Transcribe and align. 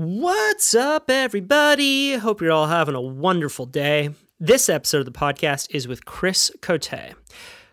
What's 0.00 0.76
up, 0.76 1.10
everybody? 1.10 2.14
Hope 2.14 2.40
you're 2.40 2.52
all 2.52 2.68
having 2.68 2.94
a 2.94 3.00
wonderful 3.00 3.66
day. 3.66 4.10
This 4.38 4.68
episode 4.68 5.00
of 5.00 5.06
the 5.06 5.10
podcast 5.10 5.66
is 5.70 5.88
with 5.88 6.04
Chris 6.04 6.52
Cote. 6.60 7.16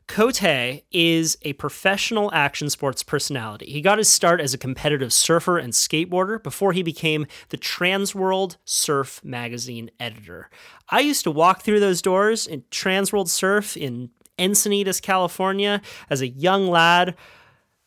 Cote 0.07 0.81
is 0.91 1.37
a 1.43 1.53
professional 1.53 2.33
action 2.33 2.71
sports 2.71 3.03
personality. 3.03 3.67
He 3.67 3.79
got 3.79 3.99
his 3.99 4.09
start 4.09 4.41
as 4.41 4.55
a 4.55 4.57
competitive 4.57 5.13
surfer 5.13 5.59
and 5.59 5.71
skateboarder 5.71 6.41
before 6.41 6.73
he 6.73 6.81
became 6.81 7.27
the 7.49 7.59
Transworld 7.59 8.57
Surf 8.65 9.23
magazine 9.23 9.91
editor. 9.99 10.49
I 10.89 11.01
used 11.01 11.25
to 11.25 11.31
walk 11.31 11.61
through 11.61 11.79
those 11.79 12.01
doors 12.01 12.47
in 12.47 12.63
Transworld 12.71 13.27
Surf 13.27 13.77
in 13.77 14.09
Encinitas, 14.39 14.99
California, 14.99 15.79
as 16.09 16.21
a 16.21 16.27
young 16.27 16.69
lad, 16.69 17.15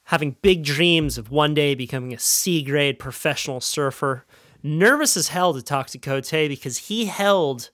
having 0.09 0.37
big 0.41 0.65
dreams 0.65 1.19
of 1.19 1.31
one 1.31 1.53
day 1.53 1.75
becoming 1.75 2.15
a 2.15 2.19
C 2.19 2.63
grade 2.63 2.99
professional 2.99 3.61
surfer. 3.61 4.25
Nervous 4.63 5.19
as 5.19 5.29
hell 5.29 5.53
to 5.53 5.63
talk 5.63 5.89
to 5.89 5.99
Cote 5.99 6.31
because 6.31 6.79
he 6.89 7.05
held 7.05 7.69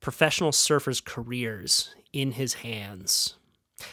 professional 0.00 0.50
surfers' 0.50 1.04
careers 1.04 1.94
in 2.12 2.32
his 2.32 2.54
hands. 2.54 3.36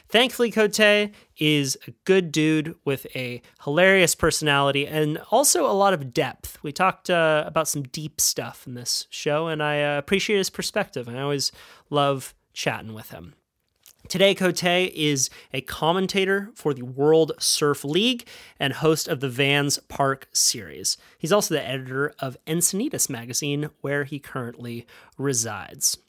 Thankfully, 0.08 0.50
Cote 0.50 1.12
is 1.38 1.78
a 1.88 1.92
good 2.06 2.32
dude 2.32 2.76
with 2.86 3.06
a 3.16 3.42
hilarious 3.64 4.16
personality 4.16 4.88
and 4.88 5.20
also 5.30 5.66
a 5.66 5.74
lot 5.74 5.94
of 5.94 6.12
depth. 6.12 6.58
We 6.64 6.72
talked 6.72 7.10
uh, 7.12 7.44
about 7.46 7.68
some 7.68 7.84
deep 7.84 8.20
stuff 8.20 8.66
in 8.66 8.74
this 8.74 9.06
show, 9.12 9.48
and 9.48 9.62
I 9.62 9.84
uh, 9.84 9.98
appreciate 10.00 10.38
his 10.38 10.50
perspective. 10.50 11.08
I 11.08 11.22
always 11.22 11.52
love 11.92 12.34
chatting 12.52 12.94
with 12.96 13.12
him. 13.12 13.36
Today, 14.10 14.34
Cote 14.34 14.64
is 14.64 15.30
a 15.54 15.62
commentator 15.62 16.50
for 16.56 16.74
the 16.74 16.82
World 16.82 17.34
Surf 17.38 17.84
League 17.84 18.28
and 18.60 18.74
host 18.74 19.08
of 19.08 19.20
the 19.20 19.30
Vans 19.30 19.78
Park 19.88 20.28
series. 20.34 20.98
He's 21.20 21.32
also 21.32 21.54
the 21.54 21.64
editor 21.64 22.16
of 22.18 22.36
Encinitas 22.48 23.08
magazine, 23.08 23.70
where 23.82 24.06
he 24.06 24.18
currently 24.18 24.88
resides. 25.20 26.00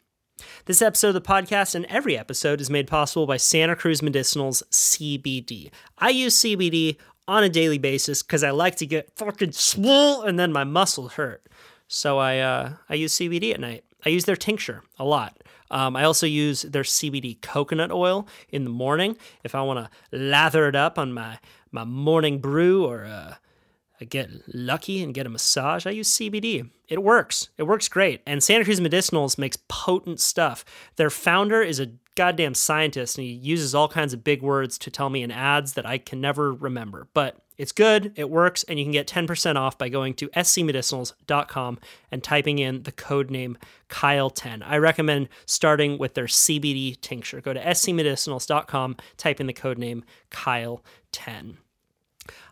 This 0.65 0.81
episode 0.81 1.09
of 1.09 1.15
the 1.15 1.21
podcast 1.21 1.75
and 1.75 1.85
every 1.91 2.17
episode 2.17 2.63
is 2.63 2.71
made 2.71 2.89
possible 2.89 3.27
by 3.27 3.37
Santa 3.37 3.77
Cruz 3.77 4.01
Medicinal's 4.01 4.63
CBD. 4.71 5.71
I 5.99 6.09
use 6.09 6.41
CBD 6.41 6.97
on 7.29 7.45
a 7.45 7.51
daily 7.51 7.77
basis 7.77 8.23
because 8.23 8.43
I 8.43 8.51
like 8.51 8.77
to 8.77 8.87
get 8.87 9.15
fucking 9.15 9.53
swole 9.53 10.23
and 10.23 10.39
then 10.39 10.53
my 10.53 10.65
muscles 10.65 11.13
hurt. 11.13 11.47
So 11.87 12.17
I 12.17 12.39
uh, 12.39 12.77
I 12.89 12.95
use 12.95 13.19
CBD 13.19 13.53
at 13.53 13.61
night. 13.61 13.85
I 14.07 14.09
use 14.09 14.25
their 14.25 14.37
tincture 14.37 14.85
a 14.99 15.05
lot. 15.05 15.37
Um, 15.71 15.97
I 15.97 16.05
also 16.05 16.27
use 16.27 16.63
their 16.63 16.83
CBD 16.83 17.41
coconut 17.41 17.93
oil 17.93 18.27
in 18.49 18.65
the 18.65 18.71
morning 18.71 19.17
if 19.45 19.55
I 19.55 19.63
want 19.63 19.79
to 19.79 20.17
lather 20.17 20.69
it 20.69 20.77
up 20.77 20.99
on 20.99 21.13
my 21.13 21.39
my 21.73 21.85
morning 21.85 22.41
brew 22.41 22.85
or 22.85 23.05
uh, 23.05 23.35
I 24.01 24.05
get 24.05 24.31
lucky 24.53 25.03
and 25.03 25.15
get 25.15 25.27
a 25.27 25.31
massage. 25.31 25.87
I 25.87 25.91
use 25.91 26.11
CBD. 26.11 26.71
It 26.89 27.03
works. 27.03 27.51
It 27.59 27.65
works 27.65 27.87
great. 27.87 28.23
And 28.27 28.43
Santa 28.43 28.65
Cruz 28.65 28.81
Medicinals 28.81 29.39
makes 29.39 29.59
potent 29.69 30.21
stuff. 30.21 30.65
Their 30.97 31.11
founder 31.11 31.63
is 31.63 31.79
a 31.79 31.93
goddamn 32.17 32.55
scientist 32.55 33.19
and 33.19 33.27
he 33.27 33.33
uses 33.33 33.75
all 33.75 33.89
kinds 33.89 34.13
of 34.13 34.25
big 34.25 34.43
words 34.43 34.79
to 34.79 34.91
tell 34.91 35.11
me 35.11 35.23
in 35.23 35.31
ads 35.31 35.75
that 35.75 35.87
I 35.87 35.99
can 35.99 36.21
never 36.21 36.53
remember. 36.53 37.09
But 37.15 37.37
it's 37.57 37.73
good, 37.73 38.13
it 38.17 38.31
works, 38.31 38.63
and 38.65 38.79
you 38.79 38.85
can 38.87 38.93
get 38.93 39.07
10% 39.07 39.57
off 39.57 39.77
by 39.77 39.91
going 39.91 40.15
to 40.15 40.29
scmedicinals.com 40.29 41.79
and 42.11 42.25
typing 42.25 42.59
in 42.59 42.85
the 42.85 42.93
code 42.93 43.31
name 43.31 43.59
Kyle10. 43.91 44.63
I 44.65 44.79
recommend 44.79 45.29
starting 45.45 45.99
with 45.99 46.15
their 46.15 46.25
CBD 46.25 46.99
tincture. 47.01 47.43
Go 47.43 47.53
to 47.53 47.61
scmedicinals.com, 47.61 48.97
type 49.19 49.41
in 49.41 49.47
the 49.47 49.53
code 49.53 49.77
name 49.77 50.05
Kyle10. 50.31 51.57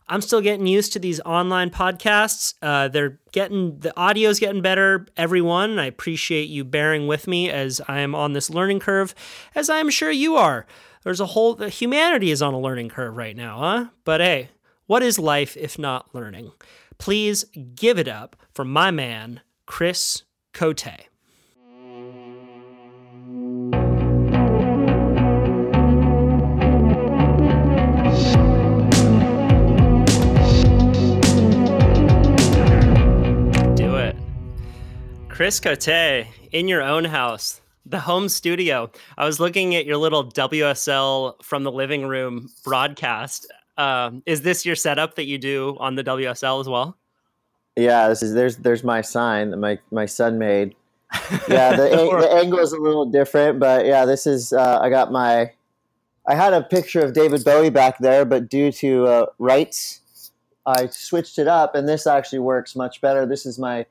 I'm 0.09 0.21
still 0.23 0.41
getting 0.41 0.67
used 0.67 0.93
to 0.95 0.99
these 0.99 1.21
online 1.21 1.71
podcasts. 1.71 2.55
Uh, 2.63 2.89
they're 2.89 3.19
getting 3.33 3.79
the 3.81 3.97
audio's 3.99 4.41
getting 4.41 4.63
better, 4.63 5.07
everyone. 5.17 5.79
I 5.79 5.87
appreciate 5.87 6.49
you 6.49 6.65
bearing 6.65 7.07
with 7.07 7.27
me 7.27 7.51
as 7.51 7.81
I 7.89 8.01
am 8.01 8.15
on 8.15 8.33
this 8.33 8.51
learning 8.51 8.81
curve, 8.81 9.15
as 9.55 9.69
I 9.69 9.79
am 9.79 9.91
sure 9.91 10.11
you 10.11 10.37
are. 10.37 10.67
There's 11.05 11.21
a 11.21 11.27
whole 11.27 11.57
humanity 11.57 12.31
is 12.31 12.43
on 12.43 12.55
a 12.55 12.61
learning 12.61 12.89
curve 12.89 13.17
right 13.17 13.37
now, 13.37 13.59
huh? 13.59 13.87
But 14.05 14.21
hey, 14.21 14.51
what 14.87 15.03
is 15.03 15.19
life 15.19 15.57
if 15.57 15.79
not 15.79 16.15
learning? 16.15 16.53
Please 16.99 17.45
give 17.75 17.99
it 17.99 18.09
up 18.09 18.37
for 18.51 18.65
my 18.65 18.91
man, 18.91 19.41
Chris 19.67 20.25
Cote. 20.53 21.08
Chris 35.39 35.61
Cote, 35.61 36.27
in 36.51 36.67
your 36.67 36.83
own 36.83 37.05
house, 37.05 37.61
the 37.87 38.01
home 38.01 38.29
studio. 38.29 38.91
I 39.17 39.25
was 39.25 39.39
looking 39.39 39.77
at 39.77 39.87
your 39.87 39.97
little 39.97 40.29
WSL 40.33 41.41
from 41.45 41.63
the 41.63 41.71
living 41.71 42.09
room 42.09 42.51
broadcast 42.65 43.47
um, 43.77 44.25
is 44.27 44.43
this 44.43 44.67
your 44.67 44.75
setup 44.75 45.15
that 45.15 45.27
you 45.27 45.39
do 45.39 45.77
on 45.79 45.95
the 45.95 46.03
WSL 46.03 46.61
as 46.61 46.69
well? 46.69 46.97
Yeah, 47.77 48.09
this 48.09 48.21
is 48.21 48.35
there's 48.35 48.57
there's 48.57 48.83
my 48.83 49.01
sign 49.01 49.51
that 49.51 49.59
my 49.59 49.79
my 49.93 50.07
son 50.07 50.41
made. 50.41 50.75
Yeah, 51.49 51.77
the, 51.77 51.89
the 51.89 52.33
angle 52.33 52.59
is 52.59 52.73
a 52.73 52.81
little 52.81 53.07
different, 53.07 53.61
but 53.61 53.87
yeah, 53.87 54.05
this 54.07 54.27
is 54.27 54.53
uh, 54.53 54.81
I 54.83 54.91
got 54.91 55.13
my. 55.13 55.53
I 56.27 56.35
had 56.35 56.53
a 56.53 56.63
picture 56.63 56.99
of 56.99 57.13
David 57.13 57.45
Bowie 57.45 57.71
back 57.71 57.99
there, 57.99 58.25
but 58.25 58.49
due 58.49 58.73
to 58.73 59.07
uh, 59.07 59.27
rights, 59.39 60.33
I 60.67 60.89
switched 60.89 61.39
it 61.39 61.47
up, 61.47 61.77
and 61.77 61.89
this 61.89 62.09
actually 62.09 62.41
works 62.41 62.75
much 62.75 63.01
better. 63.01 63.25
This 63.25 63.47
is 63.47 63.57
my 63.57 63.87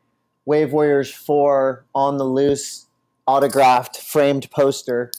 Wave 0.47 0.73
Warriors 0.73 1.13
Four 1.13 1.85
on 1.93 2.17
the 2.17 2.25
loose 2.25 2.87
autographed 3.27 3.97
framed 3.97 4.49
poster, 4.49 5.11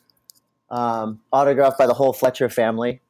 um, 0.70 1.20
autographed 1.32 1.78
by 1.78 1.86
the 1.86 1.94
whole 1.94 2.12
Fletcher 2.12 2.48
family 2.48 3.00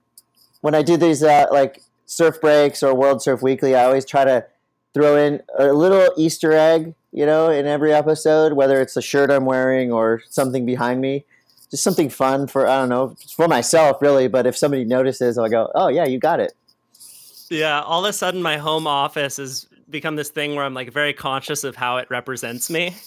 when 0.61 0.75
I 0.75 0.83
do 0.83 0.97
these 0.97 1.23
uh, 1.23 1.47
like 1.51 1.83
surf 2.07 2.41
breaks 2.41 2.83
or 2.83 2.95
World 2.95 3.23
Surf 3.23 3.43
Weekly, 3.43 3.75
I 3.75 3.85
always 3.85 4.05
try 4.05 4.25
to 4.25 4.47
throw 4.95 5.17
in 5.17 5.43
a 5.59 5.73
little 5.73 6.13
Easter 6.17 6.53
egg, 6.53 6.95
you 7.13 7.27
know, 7.27 7.51
in 7.51 7.67
every 7.67 7.93
episode, 7.93 8.55
whether 8.55 8.81
it's 8.81 8.97
a 8.97 9.03
shirt 9.03 9.31
I'm 9.31 9.45
wearing 9.45 9.93
or 9.93 10.23
something 10.29 10.67
behind 10.67 11.01
me. 11.01 11.25
Just 11.71 11.83
something 11.83 12.09
fun 12.09 12.47
for 12.47 12.67
I 12.67 12.79
don't 12.79 12.89
know 12.89 13.15
for 13.37 13.47
myself 13.47 14.01
really, 14.01 14.27
but 14.27 14.47
if 14.47 14.57
somebody 14.57 14.85
notices, 14.85 15.37
I'll 15.37 15.51
go, 15.51 15.71
"Oh 15.75 15.89
yeah, 15.89 16.07
you 16.07 16.19
got 16.19 16.41
it." 16.41 16.55
Yeah, 17.51 17.83
all 17.83 18.05
of 18.05 18.09
a 18.09 18.13
sudden 18.13 18.41
my 18.41 18.57
home 18.57 18.87
office 18.87 19.37
has 19.37 19.67
become 19.91 20.17
this 20.17 20.31
thing 20.31 20.55
where 20.55 20.65
I'm 20.65 20.75
like 20.75 20.93
very 20.93 21.13
conscious 21.13 21.65
of 21.65 21.77
how 21.77 21.99
it 21.99 22.09
represents 22.11 22.71
me. 22.71 22.97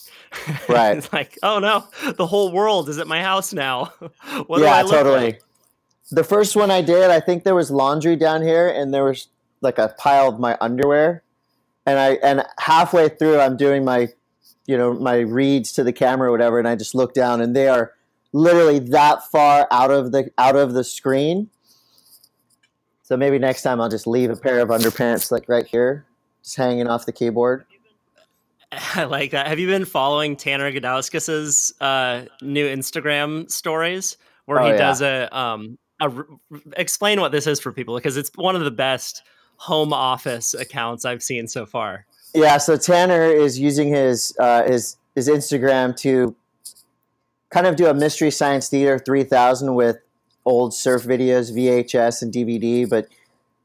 Right. 0.69 0.97
it's 0.97 1.11
like, 1.11 1.37
oh 1.43 1.59
no, 1.59 1.85
the 2.13 2.25
whole 2.25 2.53
world 2.53 2.87
is 2.87 2.99
at 2.99 3.07
my 3.07 3.21
house 3.21 3.51
now. 3.51 3.91
what 4.47 4.61
yeah, 4.61 4.81
totally. 4.83 5.33
Like? 5.33 5.41
the 6.11 6.23
first 6.23 6.55
one 6.55 6.69
I 6.69 6.81
did, 6.81 7.09
I 7.09 7.19
think 7.19 7.43
there 7.43 7.55
was 7.55 7.71
laundry 7.71 8.15
down 8.15 8.41
here, 8.41 8.67
and 8.67 8.93
there 8.93 9.05
was 9.05 9.27
like 9.61 9.77
a 9.77 9.95
pile 9.97 10.27
of 10.27 10.39
my 10.39 10.57
underwear, 10.59 11.23
and 11.85 11.97
I 11.97 12.11
and 12.23 12.45
halfway 12.59 13.09
through, 13.09 13.39
I'm 13.39 13.57
doing 13.57 13.85
my, 13.85 14.09
you 14.67 14.77
know, 14.77 14.93
my 14.93 15.19
reads 15.19 15.71
to 15.73 15.83
the 15.83 15.93
camera 15.93 16.29
or 16.29 16.31
whatever, 16.31 16.59
and 16.59 16.67
I 16.67 16.75
just 16.75 16.93
look 16.93 17.13
down, 17.13 17.41
and 17.41 17.55
they 17.55 17.67
are 17.67 17.93
literally 18.33 18.79
that 18.79 19.23
far 19.31 19.67
out 19.71 19.91
of 19.91 20.11
the 20.11 20.29
out 20.37 20.55
of 20.55 20.73
the 20.73 20.83
screen. 20.83 21.49
So 23.03 23.17
maybe 23.17 23.39
next 23.39 23.63
time 23.63 23.81
I'll 23.81 23.89
just 23.89 24.07
leave 24.07 24.29
a 24.29 24.35
pair 24.35 24.59
of 24.59 24.69
underpants 24.69 25.31
like 25.31 25.47
right 25.47 25.65
here, 25.65 26.05
just 26.43 26.55
hanging 26.55 26.87
off 26.87 27.05
the 27.05 27.11
keyboard. 27.11 27.65
I 28.95 29.03
like 29.03 29.31
that. 29.31 29.47
Have 29.47 29.59
you 29.59 29.67
been 29.67 29.85
following 29.85 30.35
Tanner 30.35 30.71
Gudauskas' 30.71 31.73
uh, 31.81 32.25
new 32.41 32.67
Instagram 32.67 33.49
stories 33.51 34.17
where 34.45 34.59
oh, 34.59 34.65
he 34.65 34.71
yeah. 34.71 34.77
does 34.77 35.01
a 35.01 35.37
um, 35.37 35.77
a, 35.99 36.11
explain 36.77 37.19
what 37.19 37.31
this 37.31 37.47
is 37.47 37.59
for 37.59 37.71
people 37.71 37.95
because 37.95 38.17
it's 38.17 38.31
one 38.35 38.55
of 38.55 38.63
the 38.63 38.71
best 38.71 39.23
home 39.57 39.93
office 39.93 40.53
accounts 40.53 41.05
I've 41.05 41.21
seen 41.21 41.47
so 41.47 41.65
far. 41.65 42.05
Yeah, 42.33 42.57
so 42.57 42.77
Tanner 42.77 43.25
is 43.25 43.59
using 43.59 43.89
his 43.89 44.35
uh, 44.39 44.63
his 44.63 44.97
his 45.15 45.27
Instagram 45.27 45.95
to 45.97 46.35
kind 47.49 47.67
of 47.67 47.75
do 47.75 47.87
a 47.87 47.93
mystery 47.93 48.31
science 48.31 48.69
theater 48.69 48.97
3000 48.97 49.75
with 49.75 49.97
old 50.45 50.73
surf 50.73 51.03
videos, 51.03 51.51
VHS 51.51 52.21
and 52.21 52.33
DVD, 52.33 52.89
but 52.89 53.07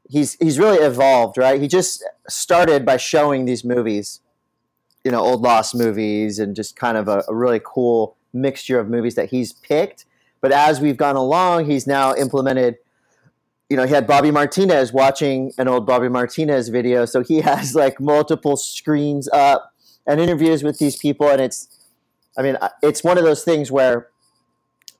he's 0.09 0.33
he's 0.35 0.59
really 0.59 0.79
evolved, 0.79 1.37
right? 1.37 1.61
He 1.61 1.67
just 1.67 2.03
started 2.27 2.85
by 2.85 2.97
showing 2.97 3.45
these 3.45 3.63
movies, 3.63 4.21
you 5.03 5.11
know, 5.11 5.19
old 5.19 5.41
lost 5.41 5.75
movies 5.75 6.39
and 6.39 6.55
just 6.55 6.75
kind 6.75 6.97
of 6.97 7.07
a, 7.07 7.23
a 7.27 7.35
really 7.35 7.61
cool 7.63 8.15
mixture 8.33 8.79
of 8.79 8.89
movies 8.89 9.15
that 9.15 9.29
he's 9.29 9.53
picked 9.53 10.05
but 10.41 10.51
as 10.51 10.79
we've 10.79 10.97
gone 10.97 11.15
along, 11.15 11.69
he's 11.69 11.87
now 11.87 12.15
implemented. 12.15 12.77
You 13.69 13.77
know, 13.77 13.83
he 13.83 13.93
had 13.93 14.07
Bobby 14.07 14.31
Martinez 14.31 14.93
watching 14.93 15.51
an 15.57 15.67
old 15.67 15.85
Bobby 15.85 16.09
Martinez 16.09 16.69
video, 16.69 17.05
so 17.05 17.21
he 17.21 17.41
has 17.41 17.75
like 17.75 17.99
multiple 17.99 18.57
screens 18.57 19.27
up 19.29 19.73
and 20.05 20.21
interviews 20.21 20.63
with 20.63 20.79
these 20.79 20.95
people, 20.95 21.27
and 21.27 21.41
it's, 21.41 21.67
I 22.37 22.43
mean, 22.43 22.57
it's 22.81 23.03
one 23.03 23.17
of 23.17 23.23
those 23.23 23.43
things 23.43 23.71
where 23.71 24.07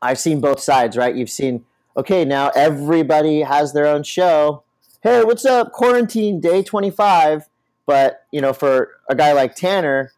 I've 0.02 0.20
seen 0.20 0.42
both 0.42 0.60
sides, 0.60 0.98
right? 0.98 1.16
You've 1.16 1.30
seen, 1.30 1.66
okay, 1.96 2.26
now 2.26 2.50
everybody 2.50 3.42
has 3.42 3.74
their 3.74 3.86
own 3.86 4.04
show. 4.04 4.64
Hey, 5.04 5.24
what's 5.24 5.46
up? 5.46 5.74
Quarantine 5.74 6.40
day 6.40 6.64
25. 6.64 7.48
But 7.86 8.26
you 8.32 8.42
know, 8.42 8.52
for 8.52 8.92
a 9.08 9.16
guy 9.16 9.32
like 9.32 9.56
Tanner, 9.56 10.12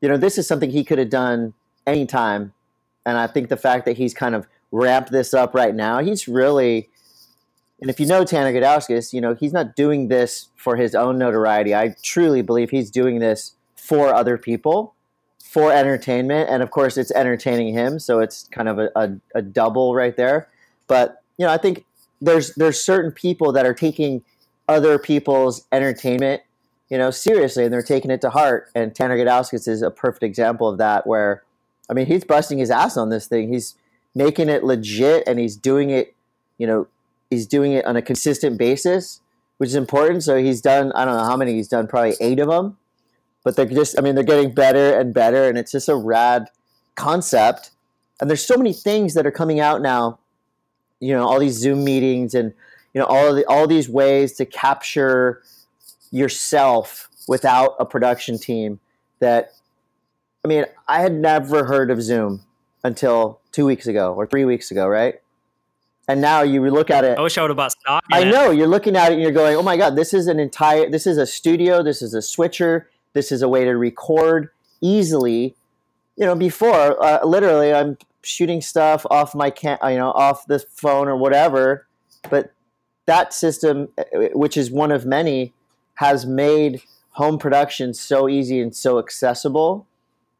you 0.00 0.08
know, 0.08 0.16
this 0.16 0.36
is 0.36 0.46
something 0.46 0.70
he 0.70 0.84
could 0.84 0.98
have 0.98 1.10
done 1.10 1.54
anytime. 1.86 2.52
And 3.04 3.16
I 3.16 3.28
think 3.28 3.48
the 3.48 3.56
fact 3.56 3.84
that 3.84 3.96
he's 3.96 4.12
kind 4.12 4.34
of 4.34 4.48
ramped 4.72 5.12
this 5.12 5.32
up 5.32 5.54
right 5.54 5.74
now, 5.74 6.00
he's 6.00 6.26
really 6.26 6.90
and 7.80 7.90
if 7.90 8.00
you 8.00 8.06
know 8.06 8.24
Tanner 8.24 8.52
Gudauskas, 8.52 9.12
you 9.12 9.20
know, 9.20 9.34
he's 9.34 9.52
not 9.52 9.76
doing 9.76 10.08
this 10.08 10.48
for 10.56 10.76
his 10.76 10.94
own 10.94 11.18
notoriety. 11.18 11.74
I 11.74 11.94
truly 12.02 12.42
believe 12.42 12.70
he's 12.70 12.90
doing 12.90 13.18
this 13.18 13.52
for 13.76 14.14
other 14.14 14.38
people, 14.38 14.94
for 15.44 15.72
entertainment. 15.72 16.48
And 16.50 16.62
of 16.62 16.70
course, 16.70 16.96
it's 16.96 17.10
entertaining 17.12 17.74
him. 17.74 17.98
So 17.98 18.20
it's 18.20 18.48
kind 18.48 18.68
of 18.68 18.78
a, 18.78 18.90
a, 18.96 19.10
a 19.34 19.42
double 19.42 19.94
right 19.94 20.16
there. 20.16 20.48
But, 20.86 21.22
you 21.36 21.44
know, 21.44 21.52
I 21.52 21.58
think 21.58 21.84
there's 22.20 22.54
there's 22.54 22.82
certain 22.82 23.12
people 23.12 23.52
that 23.52 23.66
are 23.66 23.74
taking 23.74 24.22
other 24.68 24.98
people's 24.98 25.66
entertainment, 25.72 26.42
you 26.88 26.98
know, 26.98 27.10
seriously, 27.10 27.64
and 27.64 27.72
they're 27.72 27.82
taking 27.82 28.10
it 28.10 28.20
to 28.22 28.30
heart. 28.30 28.70
And 28.74 28.94
Tanner 28.94 29.16
Gudauskas 29.16 29.68
is 29.68 29.82
a 29.82 29.90
perfect 29.90 30.22
example 30.22 30.68
of 30.68 30.78
that. 30.78 31.06
Where, 31.06 31.42
I 31.90 31.94
mean, 31.94 32.06
he's 32.06 32.24
busting 32.24 32.58
his 32.58 32.70
ass 32.70 32.96
on 32.96 33.10
this 33.10 33.26
thing. 33.26 33.52
He's 33.52 33.76
making 34.14 34.48
it 34.48 34.64
legit, 34.64 35.24
and 35.26 35.38
he's 35.38 35.56
doing 35.56 35.90
it, 35.90 36.14
you 36.58 36.66
know, 36.66 36.88
he's 37.30 37.46
doing 37.46 37.72
it 37.72 37.84
on 37.84 37.96
a 37.96 38.02
consistent 38.02 38.58
basis, 38.58 39.20
which 39.58 39.68
is 39.68 39.74
important. 39.74 40.22
So 40.22 40.36
he's 40.36 40.60
done 40.60 40.92
I 40.92 41.04
don't 41.04 41.16
know 41.16 41.24
how 41.24 41.36
many 41.36 41.54
he's 41.54 41.68
done, 41.68 41.86
probably 41.86 42.14
eight 42.20 42.40
of 42.40 42.48
them. 42.48 42.76
But 43.44 43.56
they're 43.56 43.66
just 43.66 43.98
I 43.98 44.02
mean 44.02 44.14
they're 44.14 44.24
getting 44.24 44.52
better 44.52 44.98
and 44.98 45.14
better, 45.14 45.48
and 45.48 45.56
it's 45.58 45.72
just 45.72 45.88
a 45.88 45.96
rad 45.96 46.48
concept. 46.94 47.70
And 48.20 48.30
there's 48.30 48.44
so 48.44 48.56
many 48.56 48.72
things 48.72 49.14
that 49.14 49.26
are 49.26 49.30
coming 49.30 49.60
out 49.60 49.82
now. 49.82 50.18
You 51.00 51.12
know, 51.12 51.26
all 51.26 51.38
these 51.38 51.54
Zoom 51.54 51.84
meetings 51.84 52.34
and 52.34 52.52
you 52.94 53.00
know 53.00 53.06
all 53.06 53.34
the, 53.34 53.44
all 53.46 53.66
these 53.66 53.88
ways 53.88 54.34
to 54.34 54.46
capture 54.46 55.42
yourself 56.10 57.08
without 57.28 57.74
a 57.78 57.84
production 57.84 58.38
team 58.38 58.80
that 59.18 59.52
I 60.44 60.48
mean, 60.48 60.64
I 60.88 61.00
had 61.00 61.12
never 61.12 61.64
heard 61.64 61.90
of 61.90 62.00
Zoom 62.02 62.42
until 62.84 63.40
two 63.52 63.66
weeks 63.66 63.86
ago 63.86 64.14
or 64.14 64.26
three 64.26 64.44
weeks 64.44 64.70
ago, 64.70 64.86
right? 64.86 65.16
and 66.08 66.20
now 66.20 66.42
you 66.42 66.68
look 66.70 66.90
at 66.90 67.04
it. 67.04 67.18
I 67.18 67.20
wish 67.20 67.36
I 67.36 67.42
would 67.42 67.50
have 67.50 67.56
bought 67.56 67.72
stock. 67.72 68.04
I 68.12 68.24
know 68.24 68.50
you're 68.50 68.68
looking 68.68 68.96
at 68.96 69.10
it 69.10 69.14
and 69.14 69.22
you're 69.22 69.32
going, 69.32 69.56
"Oh 69.56 69.62
my 69.62 69.76
god, 69.76 69.96
this 69.96 70.14
is 70.14 70.26
an 70.26 70.38
entire. 70.38 70.88
This 70.88 71.06
is 71.06 71.18
a 71.18 71.26
studio. 71.26 71.82
This 71.82 72.02
is 72.02 72.14
a 72.14 72.22
switcher. 72.22 72.88
This 73.12 73.32
is 73.32 73.42
a 73.42 73.48
way 73.48 73.64
to 73.64 73.72
record 73.72 74.50
easily." 74.80 75.56
You 76.16 76.26
know, 76.26 76.34
before 76.34 77.02
uh, 77.02 77.24
literally, 77.24 77.74
I'm 77.74 77.98
shooting 78.26 78.60
stuff 78.60 79.06
off 79.10 79.34
my 79.34 79.50
can, 79.50 79.78
you 79.84 79.96
know, 79.96 80.10
off 80.12 80.46
the 80.46 80.58
phone 80.58 81.08
or 81.08 81.16
whatever. 81.16 81.86
But 82.28 82.52
that 83.06 83.32
system, 83.32 83.88
uh, 83.98 84.28
which 84.32 84.56
is 84.56 84.70
one 84.70 84.92
of 84.92 85.06
many, 85.06 85.52
has 85.94 86.26
made 86.26 86.82
home 87.10 87.38
production 87.38 87.94
so 87.94 88.28
easy 88.28 88.60
and 88.60 88.74
so 88.74 88.98
accessible 88.98 89.86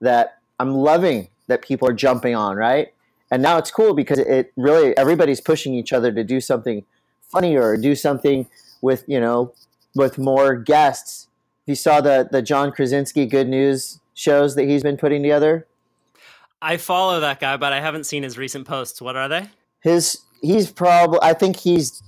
that 0.00 0.38
I'm 0.58 0.74
loving 0.74 1.28
that 1.46 1.62
people 1.62 1.88
are 1.88 1.94
jumping 1.94 2.34
on. 2.34 2.56
Right 2.56 2.92
and 3.30 3.42
now 3.42 3.58
it's 3.58 3.70
cool 3.70 3.94
because 3.94 4.18
it 4.18 4.52
really 4.56 4.96
everybody's 4.96 5.40
pushing 5.40 5.74
each 5.74 5.92
other 5.92 6.12
to 6.12 6.24
do 6.24 6.40
something 6.40 6.84
funnier 7.20 7.62
or 7.62 7.76
do 7.76 7.94
something 7.94 8.46
with 8.80 9.04
you 9.06 9.20
know 9.20 9.52
with 9.94 10.18
more 10.18 10.54
guests 10.54 11.28
you 11.66 11.74
saw 11.74 12.00
the 12.00 12.28
the 12.30 12.42
john 12.42 12.70
krasinski 12.70 13.26
good 13.26 13.48
news 13.48 14.00
shows 14.14 14.54
that 14.54 14.64
he's 14.64 14.82
been 14.82 14.96
putting 14.96 15.22
together 15.22 15.66
i 16.62 16.76
follow 16.76 17.20
that 17.20 17.40
guy 17.40 17.56
but 17.56 17.72
i 17.72 17.80
haven't 17.80 18.04
seen 18.04 18.22
his 18.22 18.36
recent 18.38 18.66
posts 18.66 19.00
what 19.00 19.16
are 19.16 19.28
they 19.28 19.48
his 19.80 20.22
he's 20.42 20.70
probably 20.70 21.18
i 21.22 21.32
think 21.32 21.56
he's 21.56 22.02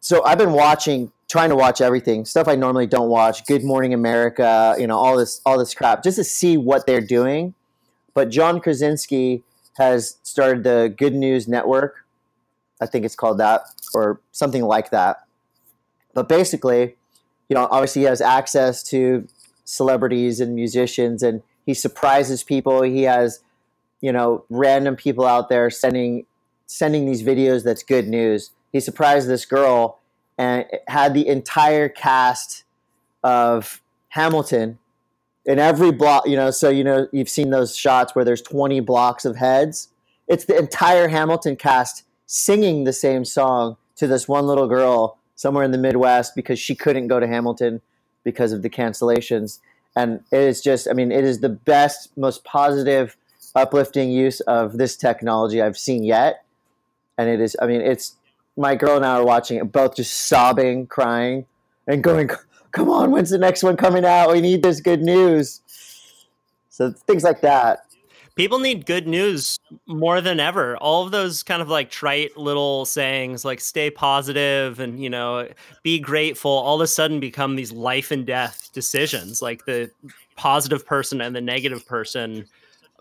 so 0.00 0.24
i've 0.24 0.38
been 0.38 0.52
watching 0.52 1.10
trying 1.28 1.48
to 1.48 1.56
watch 1.56 1.80
everything 1.80 2.24
stuff 2.24 2.48
i 2.48 2.54
normally 2.54 2.86
don't 2.86 3.08
watch 3.08 3.46
good 3.46 3.64
morning 3.64 3.94
america 3.94 4.74
you 4.78 4.86
know 4.86 4.96
all 4.96 5.16
this 5.16 5.40
all 5.46 5.58
this 5.58 5.74
crap 5.74 6.02
just 6.02 6.16
to 6.16 6.24
see 6.24 6.56
what 6.56 6.86
they're 6.86 7.00
doing 7.00 7.54
but 8.14 8.28
john 8.28 8.60
krasinski 8.60 9.42
has 9.74 10.18
started 10.22 10.64
the 10.64 10.94
Good 10.96 11.14
News 11.14 11.48
Network. 11.48 12.04
I 12.80 12.86
think 12.86 13.04
it's 13.04 13.14
called 13.14 13.38
that 13.38 13.62
or 13.94 14.20
something 14.32 14.62
like 14.62 14.90
that. 14.90 15.24
But 16.14 16.28
basically, 16.28 16.96
you 17.48 17.54
know, 17.54 17.68
obviously 17.70 18.02
he 18.02 18.06
has 18.06 18.20
access 18.20 18.82
to 18.84 19.26
celebrities 19.64 20.40
and 20.40 20.54
musicians 20.54 21.22
and 21.22 21.42
he 21.64 21.74
surprises 21.74 22.42
people. 22.42 22.82
He 22.82 23.02
has, 23.02 23.40
you 24.02 24.12
know, 24.12 24.44
random 24.50 24.96
people 24.96 25.24
out 25.24 25.48
there 25.48 25.70
sending 25.70 26.26
sending 26.66 27.06
these 27.06 27.22
videos 27.22 27.64
that's 27.64 27.82
good 27.82 28.08
news. 28.08 28.50
He 28.72 28.80
surprised 28.80 29.28
this 29.28 29.44
girl 29.44 29.98
and 30.38 30.66
had 30.88 31.14
the 31.14 31.26
entire 31.26 31.88
cast 31.88 32.64
of 33.22 33.80
Hamilton 34.10 34.78
in 35.44 35.58
every 35.58 35.90
block, 35.90 36.26
you 36.26 36.36
know, 36.36 36.50
so 36.50 36.68
you 36.68 36.84
know 36.84 37.08
you've 37.12 37.28
seen 37.28 37.50
those 37.50 37.76
shots 37.76 38.14
where 38.14 38.24
there's 38.24 38.42
20 38.42 38.80
blocks 38.80 39.24
of 39.24 39.36
heads. 39.36 39.88
It's 40.28 40.44
the 40.44 40.56
entire 40.56 41.08
Hamilton 41.08 41.56
cast 41.56 42.04
singing 42.26 42.84
the 42.84 42.92
same 42.92 43.24
song 43.24 43.76
to 43.96 44.06
this 44.06 44.28
one 44.28 44.46
little 44.46 44.68
girl 44.68 45.18
somewhere 45.34 45.64
in 45.64 45.72
the 45.72 45.78
Midwest 45.78 46.34
because 46.34 46.58
she 46.58 46.74
couldn't 46.74 47.08
go 47.08 47.20
to 47.20 47.26
Hamilton 47.26 47.80
because 48.24 48.52
of 48.52 48.62
the 48.62 48.70
cancellations. 48.70 49.58
And 49.96 50.20
it 50.30 50.40
is 50.40 50.62
just, 50.62 50.88
I 50.88 50.94
mean, 50.94 51.12
it 51.12 51.24
is 51.24 51.40
the 51.40 51.48
best, 51.48 52.16
most 52.16 52.44
positive, 52.44 53.16
uplifting 53.54 54.10
use 54.10 54.40
of 54.40 54.78
this 54.78 54.96
technology 54.96 55.60
I've 55.60 55.78
seen 55.78 56.04
yet. 56.04 56.44
And 57.18 57.28
it 57.28 57.40
is, 57.40 57.56
I 57.60 57.66
mean, 57.66 57.80
it's 57.80 58.16
my 58.56 58.74
girl 58.74 58.96
and 58.96 59.06
I 59.06 59.16
are 59.16 59.24
watching 59.24 59.58
it, 59.58 59.72
both 59.72 59.96
just 59.96 60.12
sobbing, 60.26 60.86
crying, 60.86 61.46
and 61.86 62.02
going, 62.02 62.30
come 62.72 62.90
on, 62.90 63.10
when's 63.10 63.30
the 63.30 63.38
next 63.38 63.62
one 63.62 63.76
coming 63.76 64.04
out? 64.04 64.32
We 64.32 64.40
need 64.40 64.62
this 64.62 64.80
good 64.80 65.02
news. 65.02 65.60
So 66.70 66.90
things 66.90 67.22
like 67.22 67.42
that. 67.42 67.84
People 68.34 68.58
need 68.58 68.86
good 68.86 69.06
news 69.06 69.58
more 69.86 70.22
than 70.22 70.40
ever. 70.40 70.78
All 70.78 71.04
of 71.04 71.12
those 71.12 71.42
kind 71.42 71.60
of 71.60 71.68
like 71.68 71.90
trite 71.90 72.34
little 72.38 72.86
sayings 72.86 73.44
like 73.44 73.60
stay 73.60 73.90
positive 73.90 74.80
and, 74.80 74.98
you 74.98 75.10
know, 75.10 75.48
be 75.82 75.98
grateful 75.98 76.50
all 76.50 76.76
of 76.76 76.80
a 76.80 76.86
sudden 76.86 77.20
become 77.20 77.56
these 77.56 77.72
life 77.72 78.10
and 78.10 78.24
death 78.24 78.70
decisions. 78.72 79.42
Like 79.42 79.66
the 79.66 79.90
positive 80.36 80.86
person 80.86 81.20
and 81.20 81.36
the 81.36 81.42
negative 81.42 81.86
person 81.86 82.46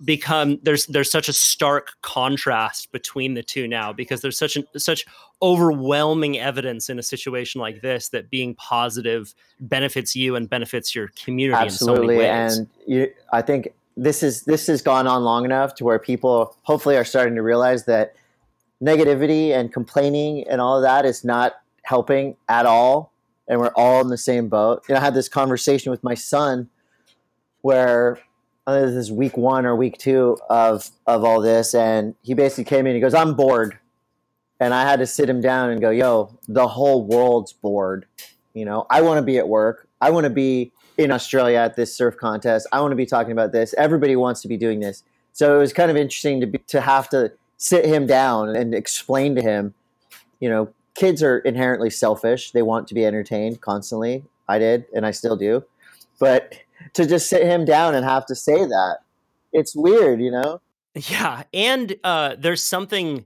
become 0.04 0.60
there's 0.64 0.86
there's 0.88 1.12
such 1.12 1.30
a 1.30 1.34
stark 1.34 1.92
contrast 2.02 2.92
between 2.92 3.34
the 3.34 3.44
two 3.44 3.68
now 3.68 3.94
because 3.94 4.22
there's 4.22 4.38
such 4.38 4.56
an 4.56 4.66
such 4.78 5.06
overwhelming 5.42 6.40
evidence 6.40 6.90
in 6.90 6.98
a 6.98 7.04
situation 7.04 7.62
like 7.62 7.82
this 7.82 8.10
that 8.10 8.30
being 8.30 8.56
positive 8.56 9.34
benefits 9.60 10.16
you 10.16 10.36
and 10.36 10.50
benefits 10.50 10.96
your 10.96 11.10
community 11.10 11.62
absolutely 11.62 12.18
so 12.18 12.22
and 12.24 12.68
you, 12.88 13.12
i 13.32 13.42
think 13.42 13.74
this 13.96 14.24
is 14.24 14.44
this 14.44 14.68
has 14.68 14.82
gone 14.82 15.08
on 15.08 15.24
long 15.24 15.46
enough 15.46 15.76
to 15.76 15.84
where 15.84 16.00
people 16.00 16.56
hopefully 16.64 16.98
are 16.98 17.06
starting 17.06 17.36
to 17.36 17.44
realize 17.44 17.86
that 17.86 18.16
negativity 18.82 19.52
and 19.52 19.72
complaining 19.72 20.48
and 20.48 20.60
all 20.60 20.78
of 20.78 20.84
that 20.84 21.06
is 21.06 21.24
not 21.24 21.54
helping 21.84 22.36
at 22.50 22.66
all 22.66 23.12
and 23.48 23.60
we're 23.60 23.74
all 23.76 24.02
in 24.02 24.08
the 24.08 24.18
same 24.18 24.48
boat. 24.48 24.84
You 24.88 24.96
know 24.96 25.02
i 25.02 25.04
had 25.04 25.14
this 25.14 25.30
conversation 25.30 25.92
with 25.92 26.04
my 26.04 26.16
son 26.16 26.70
where 27.62 28.20
Uh, 28.68 28.82
this 28.82 28.94
is 28.94 29.12
week 29.12 29.36
one 29.38 29.66
or 29.66 29.76
week 29.76 29.98
two 29.98 30.38
of 30.50 30.92
of 31.08 31.24
all 31.24 31.42
this, 31.42 31.74
and 31.74 32.14
he 32.22 32.36
basically 32.36 32.64
came 32.64 32.86
in. 32.86 32.94
He 32.94 33.02
goes, 33.02 33.16
"I'm 33.16 33.34
bored," 33.34 33.78
and 34.60 34.72
I 34.74 34.84
had 34.84 35.00
to 35.00 35.08
sit 35.08 35.28
him 35.28 35.42
down 35.42 35.72
and 35.72 35.82
go, 35.82 35.90
"Yo, 35.90 36.38
the 36.48 36.68
whole 36.68 37.04
world's 37.04 37.54
bored. 37.54 38.06
You 38.54 38.66
know, 38.66 38.86
I 38.90 39.02
want 39.02 39.18
to 39.18 39.24
be 39.24 39.40
at 39.40 39.48
work. 39.48 39.88
I 40.00 40.12
want 40.12 40.26
to 40.26 40.30
be 40.30 40.72
in 40.98 41.12
Australia 41.12 41.58
at 41.58 41.76
this 41.76 41.96
surf 41.96 42.18
contest. 42.18 42.68
I 42.72 42.82
want 42.82 42.92
to 42.92 42.96
be 42.96 43.08
talking 43.08 43.32
about 43.32 43.52
this. 43.52 43.74
Everybody 43.80 44.16
wants 44.16 44.42
to 44.44 44.48
be 44.48 44.58
doing 44.58 44.80
this." 44.80 45.04
So 45.34 45.56
it 45.56 45.60
was 45.60 45.74
kind 45.74 45.90
of 45.90 45.98
interesting 45.98 46.40
to 46.42 46.46
be, 46.48 46.60
to 46.68 46.82
have 46.82 47.10
to 47.10 47.32
sit 47.58 47.86
him 47.86 48.06
down 48.06 48.56
and 48.56 48.76
explain 48.76 49.34
to 49.36 49.42
him, 49.42 49.74
you 50.40 50.50
know, 50.50 50.70
kids 50.94 51.24
are 51.24 51.40
inherently 51.40 51.90
selfish. 51.90 52.52
They 52.52 52.62
want 52.62 52.88
to 52.90 52.94
be 52.94 53.06
entertained 53.06 53.62
constantly. 53.62 54.24
I 54.48 54.60
did, 54.60 54.86
and 54.94 55.06
I 55.06 55.12
still 55.12 55.38
do, 55.38 55.64
but 56.20 56.54
to 56.94 57.06
just 57.06 57.30
sit 57.30 57.44
him 57.44 57.66
down 57.66 57.96
and 57.96 58.06
have 58.06 58.26
to 58.28 58.36
say 58.36 58.66
that. 58.66 58.98
It's 59.54 59.76
weird, 59.76 60.22
you 60.22 60.32
know? 60.32 60.62
Yeah. 60.96 61.44
And 61.54 61.96
uh, 62.04 62.36
there's 62.38 62.64
something 62.64 63.26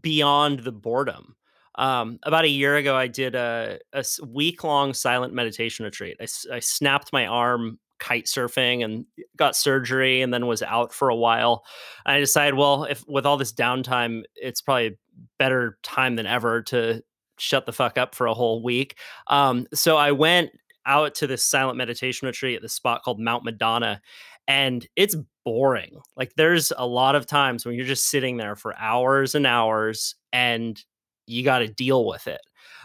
beyond 0.00 0.60
the 0.60 0.72
boredom. 0.72 1.36
Um, 1.76 2.18
about 2.22 2.44
a 2.44 2.48
year 2.48 2.76
ago, 2.76 2.96
I 2.96 3.06
did 3.06 3.34
a, 3.34 3.78
a 3.92 4.04
week 4.26 4.64
long 4.64 4.94
silent 4.94 5.34
meditation 5.34 5.84
retreat. 5.84 6.16
I, 6.20 6.26
I 6.52 6.60
snapped 6.60 7.12
my 7.12 7.26
arm 7.26 7.78
kite 7.98 8.26
surfing 8.26 8.84
and 8.84 9.06
got 9.36 9.56
surgery 9.56 10.22
and 10.22 10.32
then 10.32 10.46
was 10.46 10.62
out 10.62 10.92
for 10.92 11.08
a 11.08 11.16
while. 11.16 11.64
I 12.04 12.18
decided, 12.18 12.54
well, 12.54 12.84
if 12.84 13.04
with 13.06 13.26
all 13.26 13.36
this 13.36 13.52
downtime, 13.52 14.22
it's 14.36 14.60
probably 14.60 14.98
better 15.38 15.78
time 15.82 16.16
than 16.16 16.26
ever 16.26 16.62
to 16.64 17.02
shut 17.38 17.66
the 17.66 17.72
fuck 17.72 17.98
up 17.98 18.14
for 18.14 18.26
a 18.26 18.34
whole 18.34 18.62
week. 18.62 18.96
Um, 19.26 19.66
so 19.74 19.96
I 19.96 20.12
went 20.12 20.50
out 20.86 21.14
to 21.16 21.26
this 21.26 21.44
silent 21.44 21.76
meditation 21.76 22.26
retreat 22.26 22.56
at 22.56 22.62
this 22.62 22.72
spot 22.72 23.02
called 23.02 23.20
Mount 23.20 23.44
Madonna. 23.44 24.00
And 24.48 24.86
it's 24.96 25.16
boring. 25.44 26.00
Like 26.16 26.34
there's 26.36 26.72
a 26.76 26.86
lot 26.86 27.14
of 27.14 27.26
times 27.26 27.66
when 27.66 27.74
you're 27.74 27.84
just 27.84 28.08
sitting 28.08 28.36
there 28.36 28.56
for 28.56 28.78
hours 28.78 29.34
and 29.34 29.46
hours 29.46 30.14
and 30.32 30.82
you 31.26 31.42
got 31.42 31.58
to 31.58 31.68
deal 31.68 32.06
with 32.06 32.26
it. 32.26 32.40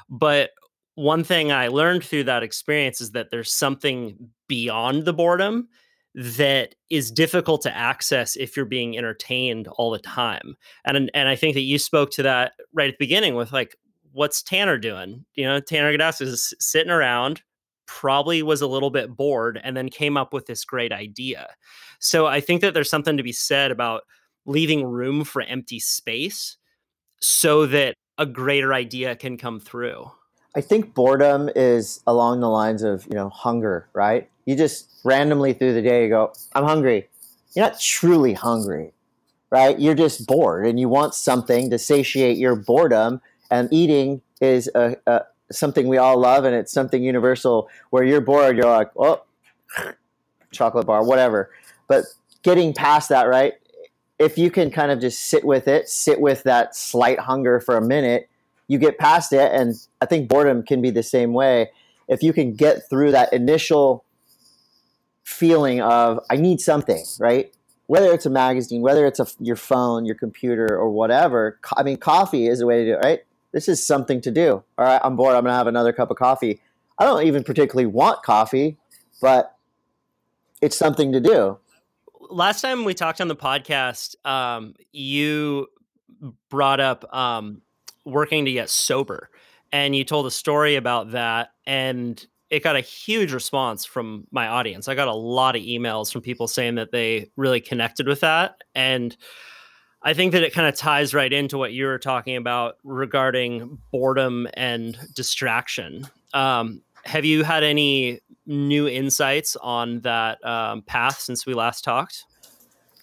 But 0.09 0.51
one 0.95 1.23
thing 1.23 1.51
I 1.51 1.67
learned 1.67 2.03
through 2.03 2.25
that 2.25 2.43
experience 2.43 3.01
is 3.01 3.11
that 3.11 3.29
there's 3.31 3.51
something 3.51 4.29
beyond 4.47 5.05
the 5.05 5.13
boredom 5.13 5.69
that 6.13 6.75
is 6.89 7.11
difficult 7.11 7.61
to 7.61 7.75
access 7.75 8.35
if 8.35 8.57
you're 8.57 8.65
being 8.65 8.97
entertained 8.97 9.67
all 9.69 9.91
the 9.91 9.99
time. 9.99 10.55
And 10.85 11.09
and 11.13 11.29
I 11.29 11.35
think 11.35 11.53
that 11.53 11.61
you 11.61 11.79
spoke 11.79 12.11
to 12.11 12.23
that 12.23 12.53
right 12.73 12.89
at 12.89 12.95
the 12.95 13.05
beginning 13.05 13.35
with 13.35 13.53
like 13.53 13.77
what's 14.11 14.43
Tanner 14.43 14.77
doing? 14.77 15.25
You 15.35 15.45
know, 15.45 15.59
Tanner 15.59 15.97
Gudauskas 15.97 16.27
is 16.27 16.53
sitting 16.59 16.91
around, 16.91 17.41
probably 17.99 18.41
was 18.41 18.61
a 18.61 18.67
little 18.67 18.89
bit 18.89 19.15
bored, 19.17 19.59
and 19.61 19.75
then 19.75 19.89
came 19.89 20.15
up 20.15 20.33
with 20.33 20.45
this 20.45 20.63
great 20.63 20.93
idea. 20.93 21.47
So 21.99 22.25
I 22.25 22.39
think 22.39 22.61
that 22.61 22.73
there's 22.73 22.89
something 22.89 23.17
to 23.17 23.23
be 23.23 23.33
said 23.33 23.69
about 23.69 24.03
leaving 24.45 24.85
room 24.85 25.25
for 25.25 25.41
empty 25.41 25.79
space 25.79 26.57
so 27.19 27.65
that 27.67 27.95
a 28.17 28.25
greater 28.25 28.73
idea 28.73 29.15
can 29.15 29.37
come 29.37 29.59
through. 29.59 30.09
I 30.55 30.61
think 30.61 30.93
boredom 30.93 31.49
is 31.55 32.01
along 32.07 32.39
the 32.39 32.49
lines 32.49 32.81
of, 32.81 33.05
you 33.07 33.13
know, 33.13 33.29
hunger, 33.29 33.87
right? 33.93 34.29
You 34.45 34.55
just 34.55 34.89
randomly 35.03 35.53
through 35.53 35.73
the 35.73 35.81
day 35.81 36.03
you 36.03 36.09
go, 36.09 36.33
I'm 36.53 36.63
hungry. 36.63 37.09
You're 37.53 37.65
not 37.65 37.79
truly 37.79 38.33
hungry, 38.33 38.93
right? 39.49 39.77
You're 39.79 39.95
just 39.95 40.25
bored 40.27 40.65
and 40.65 40.79
you 40.79 40.89
want 40.89 41.13
something 41.13 41.69
to 41.69 41.77
satiate 41.77 42.37
your 42.37 42.55
boredom. 42.55 43.21
And 43.49 43.67
eating 43.71 44.21
is 44.39 44.69
a, 44.75 44.95
a 45.05 45.21
something 45.51 45.87
we 45.87 45.97
all 45.97 46.17
love 46.17 46.45
and 46.45 46.55
it's 46.55 46.71
something 46.71 47.03
universal 47.03 47.69
where 47.89 48.03
you're 48.03 48.21
bored, 48.21 48.57
you're 48.57 48.65
like, 48.65 48.91
oh, 48.97 49.23
chocolate 50.51 50.85
bar, 50.85 51.03
whatever. 51.03 51.51
But 51.87 52.05
getting 52.43 52.73
past 52.73 53.09
that, 53.09 53.23
right? 53.23 53.53
If 54.19 54.37
you 54.37 54.51
can 54.51 54.71
kind 54.71 54.91
of 54.91 54.99
just 54.99 55.25
sit 55.25 55.43
with 55.43 55.67
it, 55.67 55.89
sit 55.89 56.21
with 56.21 56.43
that 56.43 56.75
slight 56.75 57.19
hunger 57.19 57.59
for 57.59 57.75
a 57.75 57.81
minute, 57.81 58.29
you 58.67 58.77
get 58.77 58.97
past 58.97 59.33
it. 59.33 59.51
And 59.51 59.75
I 59.99 60.05
think 60.05 60.29
boredom 60.29 60.63
can 60.63 60.81
be 60.81 60.91
the 60.91 61.03
same 61.03 61.33
way. 61.33 61.71
If 62.07 62.23
you 62.23 62.33
can 62.33 62.53
get 62.53 62.87
through 62.89 63.11
that 63.11 63.33
initial 63.33 64.05
feeling 65.23 65.81
of, 65.81 66.19
I 66.29 66.35
need 66.35 66.61
something, 66.61 67.03
right? 67.19 67.53
Whether 67.87 68.13
it's 68.13 68.25
a 68.25 68.29
magazine, 68.29 68.81
whether 68.81 69.05
it's 69.05 69.19
a, 69.19 69.27
your 69.39 69.55
phone, 69.55 70.05
your 70.05 70.15
computer, 70.15 70.77
or 70.77 70.89
whatever. 70.89 71.59
I 71.75 71.83
mean, 71.83 71.97
coffee 71.97 72.47
is 72.47 72.61
a 72.61 72.65
way 72.65 72.85
to 72.85 72.91
do 72.91 72.93
it, 72.93 72.99
right? 73.03 73.19
This 73.51 73.67
is 73.67 73.85
something 73.85 74.21
to 74.21 74.31
do. 74.31 74.63
All 74.77 74.85
right, 74.85 75.01
I'm 75.03 75.15
bored. 75.15 75.35
I'm 75.35 75.43
going 75.43 75.51
to 75.51 75.57
have 75.57 75.67
another 75.67 75.93
cup 75.93 76.11
of 76.11 76.17
coffee. 76.17 76.61
I 76.97 77.05
don't 77.05 77.25
even 77.25 77.43
particularly 77.43 77.87
want 77.87 78.23
coffee, 78.23 78.77
but 79.21 79.55
it's 80.61 80.77
something 80.77 81.11
to 81.11 81.19
do. 81.19 81.57
Last 82.29 82.61
time 82.61 82.85
we 82.85 82.93
talked 82.93 83.19
on 83.19 83.27
the 83.27 83.35
podcast, 83.35 84.15
um, 84.25 84.75
you 84.91 85.67
brought 86.49 86.79
up 86.79 87.13
um, 87.13 87.61
working 88.05 88.45
to 88.45 88.51
get 88.51 88.69
sober 88.69 89.29
and 89.71 89.95
you 89.95 90.03
told 90.03 90.25
a 90.25 90.31
story 90.31 90.75
about 90.75 91.11
that 91.11 91.51
and 91.65 92.25
it 92.49 92.63
got 92.63 92.75
a 92.75 92.81
huge 92.81 93.31
response 93.31 93.85
from 93.85 94.27
my 94.31 94.47
audience 94.47 94.87
i 94.87 94.95
got 94.95 95.07
a 95.07 95.13
lot 95.13 95.55
of 95.55 95.61
emails 95.61 96.11
from 96.11 96.21
people 96.21 96.47
saying 96.47 96.75
that 96.75 96.91
they 96.91 97.29
really 97.35 97.61
connected 97.61 98.07
with 98.07 98.19
that 98.21 98.55
and 98.75 99.17
i 100.03 100.13
think 100.13 100.31
that 100.31 100.43
it 100.43 100.53
kind 100.53 100.67
of 100.67 100.75
ties 100.75 101.13
right 101.13 101.31
into 101.31 101.57
what 101.57 101.73
you 101.73 101.85
were 101.85 101.99
talking 101.99 102.35
about 102.35 102.77
regarding 102.83 103.77
boredom 103.91 104.47
and 104.53 104.97
distraction. 105.13 106.07
Um, 106.33 106.81
have 107.03 107.25
you 107.25 107.43
had 107.43 107.63
any 107.63 108.19
new 108.45 108.87
insights 108.87 109.55
on 109.55 110.01
that 110.01 110.43
um, 110.45 110.81
path 110.83 111.19
since 111.19 111.45
we 111.45 111.53
last 111.53 111.83
talked? 111.83 112.25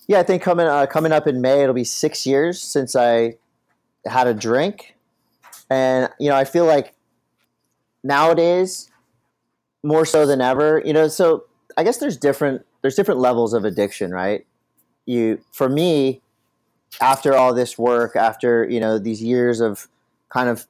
Yeah 0.07 0.21
i 0.21 0.23
think 0.23 0.43
coming 0.43 0.67
uh, 0.67 0.87
coming 0.87 1.12
up 1.12 1.26
in 1.26 1.40
may 1.40 1.62
it'll 1.62 1.75
be 1.75 1.85
six 1.85 2.26
years 2.26 2.61
since 2.61 2.97
i 2.97 3.35
had 4.09 4.26
a 4.26 4.35
drink. 4.35 4.97
And, 5.71 6.09
you 6.19 6.28
know, 6.31 6.37
I 6.37 6.45
feel 6.45 6.64
like 6.64 6.95
nowadays, 8.02 8.90
more 9.83 10.05
so 10.05 10.26
than 10.26 10.40
ever, 10.40 10.83
you 10.85 10.93
know, 10.93 11.09
so 11.09 11.45
I 11.76 11.85
guess 11.85 11.99
there's 11.99 12.17
different 12.17 12.64
there's 12.83 12.95
different 12.95 13.21
levels 13.21 13.55
of 13.55 13.64
addiction, 13.64 14.11
right? 14.11 14.45
You 15.07 15.40
for 15.52 15.69
me, 15.69 16.21
after 17.00 17.35
all 17.35 17.54
this 17.54 17.78
work, 17.78 18.16
after, 18.16 18.68
you 18.68 18.80
know, 18.80 18.99
these 18.99 19.23
years 19.23 19.61
of 19.61 19.88
kind 20.28 20.49
of 20.49 20.66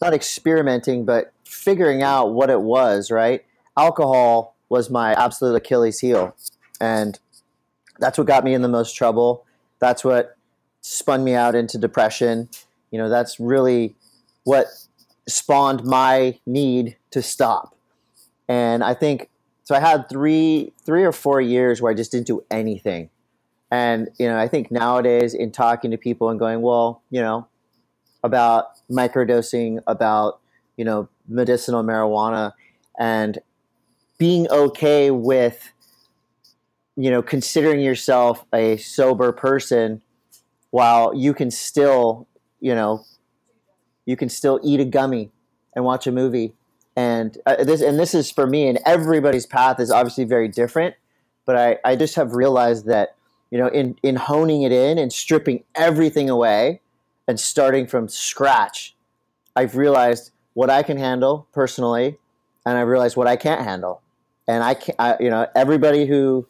not 0.00 0.14
experimenting, 0.14 1.04
but 1.04 1.32
figuring 1.44 2.02
out 2.02 2.32
what 2.32 2.50
it 2.50 2.60
was, 2.60 3.10
right? 3.10 3.44
Alcohol 3.76 4.54
was 4.68 4.90
my 4.90 5.12
absolute 5.14 5.56
Achilles 5.56 6.00
heel. 6.00 6.34
And 6.80 7.18
that's 7.98 8.18
what 8.18 8.26
got 8.26 8.44
me 8.44 8.54
in 8.54 8.62
the 8.62 8.68
most 8.68 8.94
trouble. 8.94 9.44
That's 9.80 10.04
what 10.04 10.36
spun 10.80 11.24
me 11.24 11.34
out 11.34 11.54
into 11.54 11.78
depression. 11.78 12.48
You 12.90 12.98
know, 12.98 13.08
that's 13.08 13.40
really 13.40 13.96
what 14.44 14.66
spawned 15.26 15.84
my 15.84 16.38
need 16.46 16.96
to 17.10 17.22
stop. 17.22 17.76
And 18.48 18.82
I 18.82 18.94
think 18.94 19.28
so. 19.64 19.74
I 19.74 19.80
had 19.80 20.08
three, 20.08 20.72
three 20.84 21.04
or 21.04 21.12
four 21.12 21.40
years 21.40 21.82
where 21.82 21.92
I 21.92 21.94
just 21.94 22.12
didn't 22.12 22.26
do 22.26 22.44
anything. 22.50 23.10
And 23.70 24.08
you 24.18 24.26
know, 24.26 24.38
I 24.38 24.48
think 24.48 24.70
nowadays, 24.70 25.34
in 25.34 25.52
talking 25.52 25.90
to 25.90 25.98
people 25.98 26.30
and 26.30 26.38
going, 26.38 26.62
well, 26.62 27.02
you 27.10 27.20
know, 27.20 27.46
about 28.22 28.70
microdosing, 28.90 29.80
about 29.86 30.40
you 30.76 30.84
know, 30.84 31.08
medicinal 31.28 31.82
marijuana, 31.82 32.52
and 32.98 33.38
being 34.18 34.48
okay 34.50 35.10
with 35.10 35.72
you 36.96 37.10
know 37.10 37.22
considering 37.22 37.80
yourself 37.80 38.44
a 38.52 38.76
sober 38.78 39.32
person 39.32 40.02
while 40.70 41.14
you 41.14 41.32
can 41.32 41.50
still 41.50 42.26
you 42.60 42.74
know 42.74 43.04
you 44.08 44.16
can 44.16 44.30
still 44.30 44.58
eat 44.64 44.80
a 44.80 44.86
gummy 44.86 45.30
and 45.74 45.84
watch 45.84 46.06
a 46.06 46.12
movie. 46.12 46.54
And 46.96 47.36
uh, 47.44 47.62
this 47.62 47.82
and 47.82 47.98
this 47.98 48.14
is 48.14 48.30
for 48.30 48.46
me. 48.46 48.66
And 48.66 48.78
everybody's 48.86 49.44
path 49.44 49.78
is 49.78 49.90
obviously 49.90 50.24
very 50.24 50.48
different. 50.48 50.94
But 51.44 51.56
I, 51.56 51.76
I 51.84 51.94
just 51.94 52.14
have 52.16 52.32
realized 52.32 52.86
that 52.86 53.16
you 53.50 53.58
know 53.58 53.68
in 53.68 53.96
in 54.02 54.16
honing 54.16 54.62
it 54.62 54.72
in 54.72 54.98
and 54.98 55.12
stripping 55.12 55.64
everything 55.74 56.28
away 56.30 56.80
and 57.26 57.38
starting 57.38 57.86
from 57.86 58.08
scratch, 58.08 58.94
I've 59.54 59.76
realized 59.76 60.30
what 60.54 60.70
I 60.70 60.82
can 60.82 60.96
handle 60.96 61.46
personally, 61.52 62.18
and 62.66 62.78
I 62.78 62.82
realized 62.82 63.16
what 63.16 63.26
I 63.26 63.36
can't 63.36 63.62
handle. 63.62 64.02
And 64.46 64.64
I 64.64 64.74
can't, 64.74 64.96
I, 64.98 65.16
you 65.20 65.28
know, 65.28 65.46
everybody 65.54 66.06
who 66.06 66.46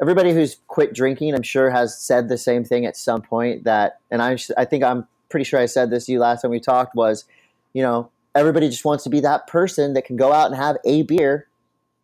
everybody 0.00 0.32
who's 0.32 0.56
quit 0.66 0.94
drinking, 0.94 1.34
I'm 1.34 1.42
sure, 1.42 1.70
has 1.70 1.98
said 1.98 2.28
the 2.28 2.38
same 2.38 2.64
thing 2.64 2.86
at 2.86 2.96
some 2.96 3.22
point. 3.22 3.64
That, 3.64 4.00
and 4.10 4.22
I, 4.22 4.36
I 4.56 4.64
think 4.64 4.82
I'm 4.82 5.06
pretty 5.28 5.44
sure 5.44 5.60
I 5.60 5.66
said 5.66 5.90
this 5.90 6.06
to 6.06 6.12
you 6.12 6.18
last 6.18 6.42
time 6.42 6.50
we 6.50 6.60
talked 6.60 6.94
was, 6.94 7.24
you 7.72 7.82
know, 7.82 8.10
everybody 8.34 8.68
just 8.68 8.84
wants 8.84 9.04
to 9.04 9.10
be 9.10 9.20
that 9.20 9.46
person 9.46 9.94
that 9.94 10.04
can 10.04 10.16
go 10.16 10.32
out 10.32 10.46
and 10.46 10.56
have 10.56 10.76
a 10.84 11.02
beer 11.02 11.46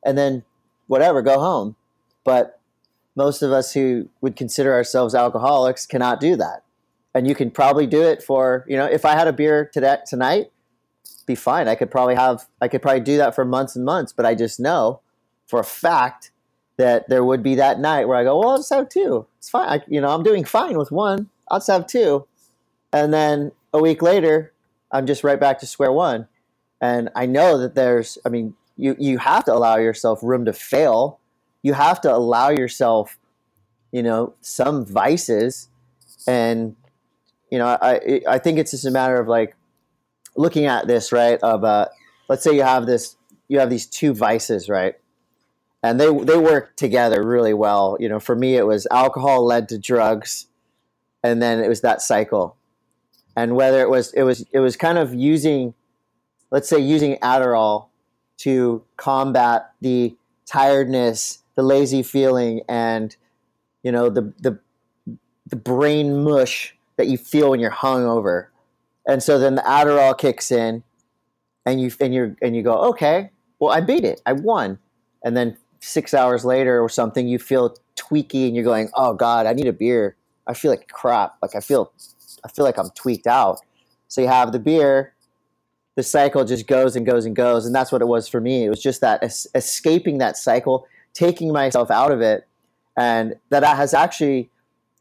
and 0.05 0.17
then 0.17 0.45
whatever, 0.87 1.23
go 1.23 1.39
home. 1.39 1.77
But 2.25 2.60
most 3.21 3.43
of 3.43 3.53
us 3.53 3.75
who 3.75 4.09
would 4.23 4.35
consider 4.35 4.73
ourselves 4.73 5.15
alcoholics 5.15 5.85
cannot 5.85 6.21
do 6.21 6.37
that. 6.37 6.65
And 7.15 7.29
you 7.29 7.35
can 7.35 7.51
probably 7.51 7.87
do 7.87 8.03
it 8.03 8.23
for, 8.23 8.65
you 8.67 8.79
know, 8.79 8.87
if 8.87 9.05
I 9.05 9.13
had 9.13 9.29
a 9.29 9.33
beer 9.33 9.69
today, 9.75 9.99
tonight, 10.07 10.51
be 11.27 11.35
fine. 11.35 11.69
I 11.69 11.75
could 11.75 11.91
probably 11.91 12.15
have, 12.15 12.49
I 12.63 12.69
could 12.69 12.81
probably 12.81 13.01
do 13.01 13.19
that 13.19 13.35
for 13.35 13.45
months 13.45 13.77
and 13.77 13.85
months, 13.85 14.15
but 14.15 14.25
I 14.25 14.35
just 14.35 14.59
know 14.59 15.01
for 15.47 15.61
a 15.61 15.65
fact 15.65 16.31
that 16.79 17.11
there 17.11 17.23
would 17.23 17.43
be 17.43 17.57
that 17.57 17.79
night 17.79 18.09
where 18.09 18.17
I 18.17 18.25
go, 18.25 18.39
well, 18.39 18.51
I'll 18.53 18.57
just 18.57 18.73
have 18.73 18.89
two. 18.89 19.27
It's 19.39 19.51
fine. 19.51 19.69
I, 19.69 19.83
you 19.87 20.01
know, 20.01 20.09
I'm 20.09 20.23
doing 20.23 20.45
fine 20.47 20.79
with 20.79 20.91
one. 20.91 21.29
I'll 21.51 21.59
just 21.59 21.71
have 21.71 21.87
two. 21.87 22.27
And 22.91 23.13
then 23.13 23.53
a 23.75 23.81
week 23.83 24.01
later, 24.01 24.55
I'm 24.91 25.07
just 25.07 25.25
right 25.25 25.39
back 25.39 25.59
to 25.59 25.67
square 25.67 25.93
one. 25.93 26.27
And 26.81 27.11
I 27.15 27.27
know 27.27 27.59
that 27.59 27.75
there's, 27.75 28.17
I 28.25 28.31
mean, 28.31 28.55
you, 28.79 28.97
you 28.99 29.19
have 29.19 29.45
to 29.45 29.53
allow 29.53 29.77
yourself 29.77 30.21
room 30.23 30.47
to 30.47 30.55
fail. 30.55 31.20
You 31.63 31.75
have 31.75 32.01
to 32.03 32.15
allow 32.15 32.51
yourself, 32.51 33.19
you 33.93 34.03
know, 34.03 34.35
some 34.41 34.85
vices. 34.85 35.69
And, 36.27 36.77
you 37.51 37.59
know, 37.59 37.67
I, 37.81 38.21
I 38.29 38.39
think 38.39 38.59
it's 38.59 38.71
just 38.71 38.87
a 38.87 38.91
matter 38.91 39.21
of 39.21 39.29
like 39.29 39.57
looking 40.37 40.67
at 40.67 40.87
this, 40.87 41.13
right? 41.13 41.39
Of, 41.43 41.65
uh, 41.65 41.89
let's 42.29 42.43
say 42.43 42.55
you 42.55 42.63
have 42.63 42.87
this, 42.87 43.17
you 43.49 43.59
have 43.59 43.71
these 43.71 43.87
two 43.87 44.15
vices, 44.15 44.69
right? 44.69 44.95
And 45.83 45.99
they, 46.01 46.07
they 46.07 46.37
work 46.37 46.77
together 46.77 47.25
really 47.27 47.55
well. 47.55 47.97
You 48.01 48.09
know, 48.09 48.21
for 48.21 48.37
me, 48.37 48.57
it 48.57 48.67
was 48.67 48.87
alcohol 48.91 49.45
led 49.45 49.69
to 49.71 49.79
drugs. 49.79 50.47
And 51.23 51.43
then 51.43 51.63
it 51.63 51.69
was 51.69 51.81
that 51.83 52.01
cycle 52.01 52.57
and 53.37 53.57
whether 53.57 53.81
it 53.81 53.89
was 53.89 54.13
it 54.13 54.23
was 54.23 54.45
it 54.53 54.61
was 54.61 54.77
kind 54.77 54.99
of 54.99 55.15
using 55.15 55.75
let's 56.51 56.69
say 56.69 56.79
using 56.79 57.17
Adderall 57.23 57.89
to 58.39 58.83
combat 58.97 59.71
the 59.81 60.17
tiredness, 60.47 61.43
the 61.61 61.67
lazy 61.67 62.03
feeling 62.03 62.63
and 62.69 63.17
you 63.83 63.93
know 63.93 64.09
the 64.09 64.33
the 64.39 64.59
the 65.47 65.57
brain 65.57 66.25
mush 66.25 66.75
that 66.97 67.07
you 67.07 67.19
feel 67.19 67.51
when 67.51 67.61
you're 67.61 67.71
hungover. 67.71 68.47
And 69.07 69.23
so 69.23 69.39
then 69.39 69.57
the 69.57 69.63
Adderall 69.63 70.17
kicks 70.17 70.51
in 70.51 70.83
and 71.67 71.81
you 71.81 71.91
and 72.01 72.15
you 72.15 72.37
and 72.41 72.57
you 72.57 72.63
go, 72.63 72.77
"Okay, 72.91 73.31
well 73.59 73.71
I 73.73 73.81
beat 73.83 74.05
it. 74.05 74.23
I 74.25 74.33
won." 74.33 74.79
And 75.23 75.37
then 75.37 75.57
6 75.81 76.15
hours 76.15 76.45
later 76.47 76.81
or 76.81 76.89
something 76.89 77.29
you 77.29 77.39
feel 77.39 77.77
tweaky 77.97 78.47
and 78.47 78.55
you're 78.55 78.65
going, 78.65 78.89
"Oh 78.95 79.13
god, 79.13 79.47
I 79.47 79.53
need 79.53 79.67
a 79.67 79.73
beer. 79.73 80.17
I 80.47 80.55
feel 80.55 80.71
like 80.71 80.89
crap. 80.89 81.37
Like 81.43 81.55
I 81.55 81.61
feel 81.61 81.93
I 82.43 82.49
feel 82.49 82.65
like 82.65 82.79
I'm 82.79 82.91
tweaked 82.95 83.27
out. 83.27 83.59
So 84.09 84.23
you 84.23 84.29
have 84.29 84.53
the 84.53 84.59
beer, 84.59 85.13
the 85.97 86.03
cycle 86.03 86.45
just 86.45 86.67
goes 86.67 86.97
and 86.97 87.05
goes 87.05 87.27
and 87.27 87.37
goes. 87.37 87.67
And 87.67 87.75
that's 87.75 87.93
what 87.93 88.01
it 88.01 88.09
was 88.09 88.29
for 88.29 88.41
me. 88.41 88.65
It 88.65 88.71
was 88.71 88.83
just 88.83 89.03
that 89.03 89.23
es- 89.23 89.47
escaping 89.55 90.19
that 90.19 90.37
cycle, 90.37 90.87
taking 91.21 91.53
myself 91.53 91.91
out 91.91 92.11
of 92.11 92.23
it. 92.23 92.47
And 92.97 93.35
that 93.51 93.63
has 93.63 93.93
actually, 93.93 94.49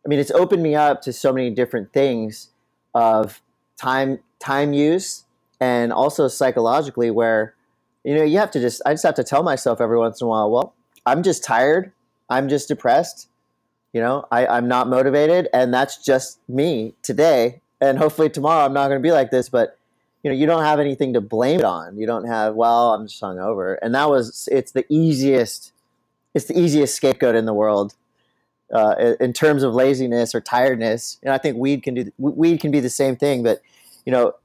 I 0.05 0.09
mean, 0.09 0.19
it's 0.19 0.31
opened 0.31 0.61
me 0.61 0.75
up 0.75 1.01
to 1.03 1.13
so 1.13 1.31
many 1.31 1.49
different 1.49 1.93
things 1.93 2.49
of 2.93 3.41
time, 3.77 4.19
time 4.39 4.73
use 4.73 5.23
and 5.61 5.93
also 5.93 6.27
psychologically 6.27 7.09
where, 7.09 7.55
you 8.03 8.15
know, 8.15 8.23
you 8.23 8.37
have 8.37 8.51
to 8.51 8.59
just, 8.59 8.81
I 8.85 8.91
just 8.93 9.03
have 9.03 9.15
to 9.15 9.23
tell 9.23 9.43
myself 9.43 9.79
every 9.79 9.97
once 9.97 10.19
in 10.19 10.25
a 10.25 10.29
while, 10.29 10.51
well, 10.51 10.73
I'm 11.05 11.23
just 11.23 11.41
tired. 11.41 11.93
I'm 12.29 12.49
just 12.49 12.67
depressed. 12.67 13.29
You 13.93 14.01
know, 14.01 14.25
I, 14.29 14.45
I'm 14.45 14.67
not 14.67 14.89
motivated. 14.89 15.47
And 15.53 15.73
that's 15.73 16.03
just 16.03 16.39
me 16.49 16.95
today. 17.01 17.61
And 17.79 17.97
hopefully 17.97 18.29
tomorrow 18.29 18.65
I'm 18.65 18.73
not 18.73 18.89
going 18.89 19.01
to 19.01 19.07
be 19.07 19.13
like 19.13 19.31
this, 19.31 19.47
but 19.47 19.77
you 20.23 20.29
know, 20.29 20.35
you 20.35 20.45
don't 20.45 20.63
have 20.63 20.81
anything 20.81 21.13
to 21.13 21.21
blame 21.21 21.61
it 21.61 21.65
on. 21.65 21.97
You 21.97 22.05
don't 22.05 22.25
have, 22.25 22.55
well, 22.55 22.93
I'm 22.93 23.07
just 23.07 23.21
hungover. 23.21 23.77
And 23.81 23.95
that 23.95 24.09
was, 24.09 24.49
it's 24.51 24.73
the 24.73 24.85
easiest, 24.89 25.71
it's 26.33 26.45
the 26.45 26.59
easiest 26.59 26.95
scapegoat 26.95 27.35
in 27.35 27.45
the 27.45 27.53
world. 27.53 27.95
Uh, 28.71 29.15
in 29.19 29.33
terms 29.33 29.63
of 29.63 29.73
laziness 29.73 30.35
or 30.35 30.41
tiredness, 30.41 31.17
and 31.23 31.33
I 31.33 31.39
think 31.39 31.57
weed 31.57 31.81
can 31.81 31.95
do 31.95 32.11
weed 32.19 32.59
can 32.59 32.69
be 32.69 32.79
the 32.79 32.89
same 32.89 33.15
thing. 33.15 33.41
But 33.41 33.63
you 34.05 34.11
know, 34.11 34.35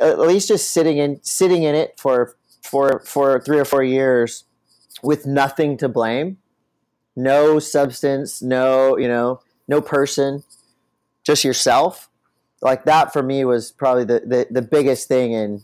at 0.00 0.18
least 0.18 0.48
just 0.48 0.72
sitting 0.72 0.98
in 0.98 1.20
sitting 1.22 1.62
in 1.62 1.76
it 1.76 1.94
for 1.96 2.36
for 2.62 3.00
for 3.06 3.40
three 3.40 3.58
or 3.58 3.64
four 3.64 3.84
years 3.84 4.44
with 5.00 5.26
nothing 5.26 5.76
to 5.76 5.88
blame, 5.88 6.38
no 7.14 7.60
substance, 7.60 8.42
no 8.42 8.98
you 8.98 9.06
know, 9.06 9.40
no 9.68 9.80
person, 9.80 10.42
just 11.24 11.44
yourself. 11.44 12.10
Like 12.60 12.84
that 12.84 13.12
for 13.12 13.22
me 13.22 13.44
was 13.44 13.70
probably 13.70 14.04
the 14.04 14.20
the, 14.20 14.46
the 14.50 14.62
biggest 14.62 15.06
thing. 15.06 15.34
And 15.34 15.62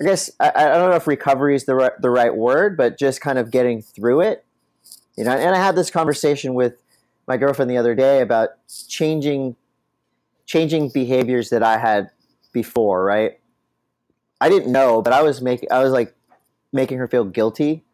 I 0.00 0.04
guess 0.04 0.30
I, 0.38 0.52
I 0.54 0.64
don't 0.76 0.90
know 0.90 0.96
if 0.96 1.06
recovery 1.06 1.54
is 1.54 1.64
the 1.64 1.74
right, 1.74 1.92
the 2.00 2.10
right 2.10 2.34
word, 2.34 2.76
but 2.76 2.98
just 2.98 3.20
kind 3.20 3.38
of 3.38 3.50
getting 3.50 3.80
through 3.80 4.20
it. 4.22 4.44
You 5.16 5.24
know, 5.24 5.32
and 5.32 5.54
I 5.54 5.58
had 5.58 5.74
this 5.74 5.90
conversation 5.90 6.54
with 6.54 6.74
my 7.26 7.36
girlfriend 7.36 7.70
the 7.70 7.78
other 7.78 7.94
day 7.94 8.20
about 8.20 8.50
changing 8.88 9.56
changing 10.44 10.90
behaviors 10.90 11.50
that 11.50 11.62
I 11.62 11.78
had 11.78 12.10
before, 12.52 13.04
right? 13.04 13.40
I 14.40 14.48
didn't 14.48 14.70
know, 14.70 15.02
but 15.02 15.12
I 15.12 15.22
was 15.22 15.40
making 15.42 15.72
I 15.72 15.82
was 15.82 15.92
like 15.92 16.14
making 16.72 16.98
her 16.98 17.08
feel 17.08 17.24
guilty 17.24 17.84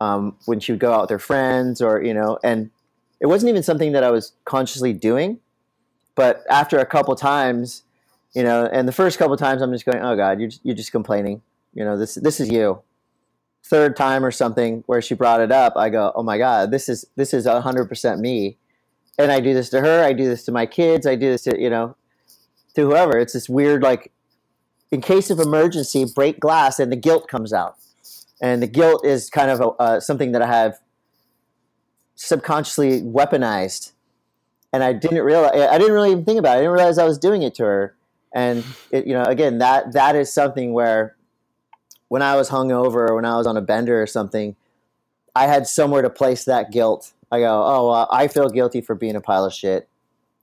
um, 0.00 0.36
when 0.46 0.60
she 0.60 0.72
would 0.72 0.80
go 0.80 0.92
out 0.92 1.02
with 1.02 1.10
her 1.10 1.18
friends 1.18 1.80
or 1.80 2.02
you 2.02 2.14
know, 2.14 2.38
and 2.42 2.70
it 3.20 3.26
wasn't 3.26 3.50
even 3.50 3.62
something 3.62 3.92
that 3.92 4.02
I 4.02 4.10
was 4.10 4.32
consciously 4.44 4.92
doing. 4.92 5.40
But 6.14 6.44
after 6.50 6.78
a 6.78 6.86
couple 6.86 7.14
times, 7.16 7.83
you 8.34 8.42
know, 8.42 8.68
and 8.72 8.88
the 8.88 8.92
first 8.92 9.18
couple 9.18 9.36
times, 9.36 9.62
I'm 9.62 9.72
just 9.72 9.84
going, 9.84 10.02
"Oh 10.02 10.16
God, 10.16 10.40
you're 10.40 10.50
you're 10.62 10.74
just 10.74 10.92
complaining." 10.92 11.42
You 11.72 11.84
know, 11.84 11.96
this 11.96 12.14
this 12.14 12.40
is 12.40 12.50
you. 12.50 12.82
Third 13.64 13.96
time 13.96 14.24
or 14.24 14.30
something 14.30 14.84
where 14.86 15.00
she 15.00 15.14
brought 15.14 15.40
it 15.40 15.52
up, 15.52 15.74
I 15.76 15.88
go, 15.88 16.12
"Oh 16.14 16.22
my 16.22 16.38
God, 16.38 16.70
this 16.70 16.88
is 16.88 17.04
this 17.16 17.32
is 17.32 17.46
hundred 17.46 17.86
percent 17.86 18.20
me." 18.20 18.58
And 19.16 19.30
I 19.30 19.38
do 19.38 19.54
this 19.54 19.70
to 19.70 19.80
her. 19.80 20.02
I 20.02 20.12
do 20.12 20.24
this 20.24 20.44
to 20.46 20.52
my 20.52 20.66
kids. 20.66 21.06
I 21.06 21.14
do 21.14 21.30
this 21.30 21.42
to 21.44 21.60
you 21.60 21.70
know, 21.70 21.96
to 22.74 22.82
whoever. 22.82 23.18
It's 23.18 23.32
this 23.32 23.48
weird 23.48 23.82
like, 23.82 24.10
in 24.90 25.00
case 25.00 25.30
of 25.30 25.38
emergency, 25.38 26.04
break 26.12 26.40
glass, 26.40 26.80
and 26.80 26.90
the 26.90 26.96
guilt 26.96 27.28
comes 27.28 27.52
out 27.52 27.76
and 28.40 28.62
the 28.62 28.66
guilt 28.66 29.04
is 29.04 29.30
kind 29.30 29.50
of 29.50 29.60
a, 29.60 29.68
uh, 29.80 30.00
something 30.00 30.32
that 30.32 30.42
I 30.42 30.46
have 30.46 30.78
subconsciously 32.14 33.00
weaponized, 33.00 33.92
and 34.72 34.84
I 34.84 34.92
didn't 34.92 35.22
realize 35.22 35.52
I 35.54 35.78
didn't 35.78 35.94
really 35.94 36.10
even 36.12 36.24
think 36.24 36.38
about 36.38 36.56
it. 36.56 36.58
I 36.58 36.60
didn't 36.62 36.72
realize 36.72 36.98
I 36.98 37.04
was 37.04 37.18
doing 37.18 37.42
it 37.42 37.54
to 37.56 37.64
her, 37.64 37.96
and 38.34 38.64
it, 38.90 39.06
you 39.06 39.14
know, 39.14 39.24
again, 39.24 39.58
that 39.58 39.92
that 39.92 40.16
is 40.16 40.32
something 40.32 40.72
where 40.72 41.16
when 42.08 42.20
I 42.20 42.36
was 42.36 42.50
hungover 42.50 43.08
or 43.08 43.14
when 43.14 43.24
I 43.24 43.36
was 43.36 43.46
on 43.46 43.56
a 43.56 43.62
bender 43.62 44.02
or 44.02 44.06
something, 44.06 44.56
I 45.34 45.46
had 45.46 45.66
somewhere 45.66 46.02
to 46.02 46.10
place 46.10 46.44
that 46.44 46.70
guilt. 46.70 47.12
I 47.32 47.40
go, 47.40 47.62
oh, 47.64 48.06
I 48.10 48.28
feel 48.28 48.48
guilty 48.50 48.80
for 48.80 48.94
being 48.94 49.16
a 49.16 49.20
pile 49.20 49.44
of 49.44 49.52
shit 49.52 49.88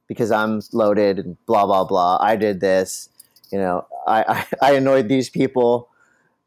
because 0.08 0.32
I'm 0.32 0.62
loaded 0.74 1.20
and 1.20 1.38
blah 1.46 1.66
blah 1.66 1.84
blah. 1.84 2.18
I 2.20 2.36
did 2.36 2.62
this, 2.62 3.10
you 3.52 3.60
know. 3.60 3.86
I, 4.08 4.24
I, 4.28 4.46
I 4.70 4.74
annoyed 4.74 5.08
these 5.08 5.30
people 5.30 5.90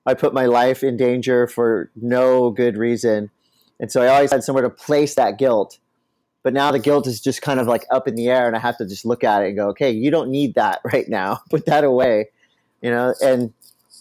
I 0.07 0.14
put 0.14 0.35
my 0.35 0.47
life 0.47 0.83
in 0.83 0.97
danger 0.97 1.47
for 1.47 1.90
no 1.97 2.51
good 2.51 2.77
reason. 2.77 3.31
And 3.81 3.90
so 3.90 4.03
I 4.03 4.09
always 4.09 4.31
had 4.31 4.45
somewhere 4.45 4.62
to 4.62 4.71
place 4.71 5.14
that 5.14 5.38
guilt. 5.38 5.79
But 6.45 6.53
now 6.53 6.71
the 6.71 6.79
guilt 6.79 7.07
is 7.07 7.23
just 7.23 7.41
kind 7.41 7.59
of 7.59 7.67
like 7.67 7.87
up 7.91 8.07
in 8.07 8.15
the 8.15 8.29
air 8.29 8.47
and 8.47 8.55
I 8.55 8.59
have 8.61 8.77
to 8.77 8.87
just 8.87 9.07
look 9.07 9.25
at 9.25 9.43
it 9.43 9.49
and 9.49 9.57
go, 9.57 9.69
okay, 9.71 9.91
you 9.91 10.11
don't 10.11 10.29
need 10.29 10.55
that 10.55 10.81
right 10.93 11.09
now. 11.09 11.41
Put 11.51 11.67
that 11.67 11.83
away. 11.83 12.29
You 12.83 12.91
know, 12.91 13.15
and 13.23 13.53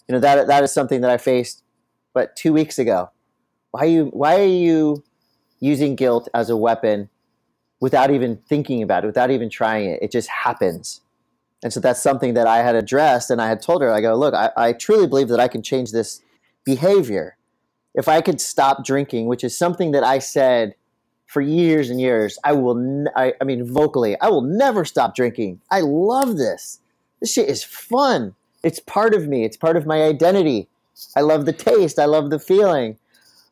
you 0.06 0.12
know 0.12 0.20
that 0.20 0.46
that 0.46 0.62
is 0.62 0.70
something 0.70 1.00
that 1.00 1.10
I 1.10 1.16
faced 1.16 1.62
but 2.12 2.36
2 2.36 2.52
weeks 2.52 2.78
ago. 2.78 3.10
Why 3.72 3.84
you 3.84 4.04
why 4.12 4.38
are 4.38 4.44
you 4.44 5.02
using 5.58 5.96
guilt 5.96 6.28
as 6.34 6.50
a 6.50 6.56
weapon 6.56 7.08
without 7.80 8.10
even 8.10 8.36
thinking 8.36 8.82
about 8.82 9.04
it, 9.04 9.06
without 9.06 9.30
even 9.30 9.48
trying 9.48 9.88
it? 9.88 10.00
It 10.02 10.12
just 10.12 10.28
happens. 10.28 11.00
And 11.62 11.72
so 11.72 11.80
that's 11.80 12.02
something 12.02 12.34
that 12.34 12.46
I 12.46 12.58
had 12.58 12.76
addressed 12.76 13.30
and 13.30 13.40
I 13.40 13.48
had 13.48 13.62
told 13.62 13.80
her, 13.80 13.90
I 13.90 14.02
go, 14.02 14.14
look, 14.14 14.34
I, 14.34 14.50
I 14.54 14.72
truly 14.74 15.06
believe 15.06 15.28
that 15.28 15.40
I 15.40 15.48
can 15.48 15.62
change 15.62 15.92
this 15.92 16.20
behavior. 16.62 17.38
If 17.94 18.06
I 18.06 18.20
could 18.20 18.38
stop 18.38 18.84
drinking, 18.84 19.28
which 19.28 19.42
is 19.42 19.56
something 19.56 19.92
that 19.92 20.04
I 20.04 20.18
said 20.18 20.74
for 21.34 21.40
years 21.40 21.90
and 21.90 22.00
years, 22.00 22.38
I 22.44 22.52
will, 22.52 22.78
n- 22.78 23.08
I, 23.16 23.34
I 23.40 23.44
mean, 23.44 23.66
vocally, 23.66 24.16
I 24.20 24.28
will 24.28 24.40
never 24.40 24.84
stop 24.84 25.16
drinking. 25.16 25.60
I 25.68 25.80
love 25.80 26.36
this. 26.36 26.78
This 27.20 27.32
shit 27.32 27.48
is 27.48 27.64
fun. 27.64 28.36
It's 28.62 28.78
part 28.78 29.14
of 29.14 29.26
me, 29.26 29.44
it's 29.44 29.56
part 29.56 29.76
of 29.76 29.84
my 29.84 30.02
identity. 30.02 30.68
I 31.16 31.22
love 31.22 31.44
the 31.44 31.52
taste, 31.52 31.98
I 31.98 32.04
love 32.04 32.30
the 32.30 32.38
feeling, 32.38 32.98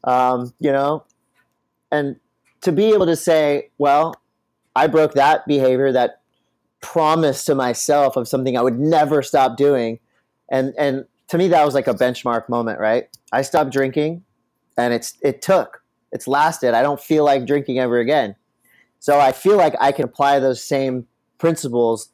um, 0.05 0.55
you 0.61 0.71
know? 0.71 1.05
And 1.91 2.21
to 2.61 2.71
be 2.71 2.95
able 2.95 3.07
to 3.07 3.17
say, 3.17 3.71
well, 3.79 4.15
I 4.77 4.87
broke 4.87 5.15
that 5.15 5.45
behavior, 5.49 5.91
that 5.91 6.21
promise 6.81 7.45
to 7.47 7.55
myself 7.57 8.17
of 8.17 8.29
something 8.29 8.57
I 8.57 8.63
would 8.63 8.79
never 8.79 9.23
stop 9.23 9.57
doing. 9.57 9.99
And 10.49 10.73
and 10.79 11.05
to 11.29 11.37
me 11.37 11.49
that 11.49 11.65
was 11.65 11.75
like 11.75 11.89
a 11.89 11.95
benchmark 11.95 12.49
moment, 12.49 12.79
right? 12.79 13.09
I 13.33 13.43
stopped 13.43 13.73
drinking 13.73 14.25
and 14.79 14.95
it's 14.95 15.19
it 15.21 15.43
took. 15.43 15.82
It's 16.13 16.29
lasted. 16.29 16.75
I 16.75 16.83
don't 16.83 17.01
feel 17.01 17.25
like 17.25 17.47
drinking 17.47 17.79
ever 17.79 17.99
again. 17.99 18.37
So 19.01 19.19
I 19.19 19.33
feel 19.33 19.57
like 19.57 19.75
I 19.81 19.93
can 19.93 20.05
apply 20.05 20.39
those 20.39 20.63
same 20.63 21.07
principles 21.39 22.11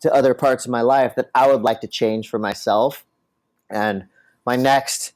to 0.00 0.12
other 0.12 0.34
parts 0.34 0.64
of 0.64 0.70
my 0.70 0.82
life 0.82 1.14
that 1.16 1.30
I 1.34 1.50
would 1.50 1.62
like 1.62 1.80
to 1.80 1.88
change 1.88 2.28
for 2.28 2.38
myself. 2.38 3.06
And 3.70 4.06
my 4.44 4.56
next 4.56 5.12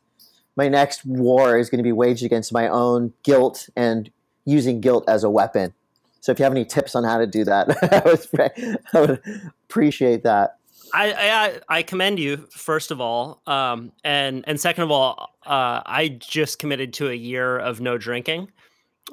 my 0.57 0.69
next 0.69 1.05
war 1.07 1.59
is 1.59 1.71
going 1.71 1.79
to 1.79 1.85
be 1.85 1.93
waged 1.93 2.25
against 2.25 2.53
my 2.53 2.69
own 2.69 3.13
guilt 3.23 3.69
and 3.75 4.11
using 4.45 4.81
guilt 4.81 5.05
as 5.09 5.25
a 5.25 5.31
weapon. 5.31 5.73
So 6.21 6.31
if 6.31 6.39
you 6.39 6.45
have 6.45 6.53
any 6.53 6.65
tips 6.65 6.95
on 6.95 7.05
how 7.05 7.19
to 7.19 7.27
do 7.27 7.45
that, 7.45 7.71
I, 7.93 8.03
would, 8.05 8.83
I 8.93 9.01
would 9.01 9.51
appreciate 9.69 10.23
that. 10.25 10.59
I, 10.95 11.13
I, 11.13 11.79
I 11.79 11.83
commend 11.83 12.19
you 12.19 12.47
first 12.51 12.91
of 12.91 13.01
all, 13.01 13.43
um, 13.47 13.93
and 14.05 14.45
and 14.47 14.61
second 14.61 14.85
of 14.85 14.91
all, 14.91 15.31
uh, 15.47 15.81
I 15.87 16.19
just 16.21 16.59
committed 16.59 16.93
to 16.95 17.09
a 17.09 17.15
year 17.15 17.59
of 17.59 17.81
no 17.81 17.99
drinking, 17.99 18.49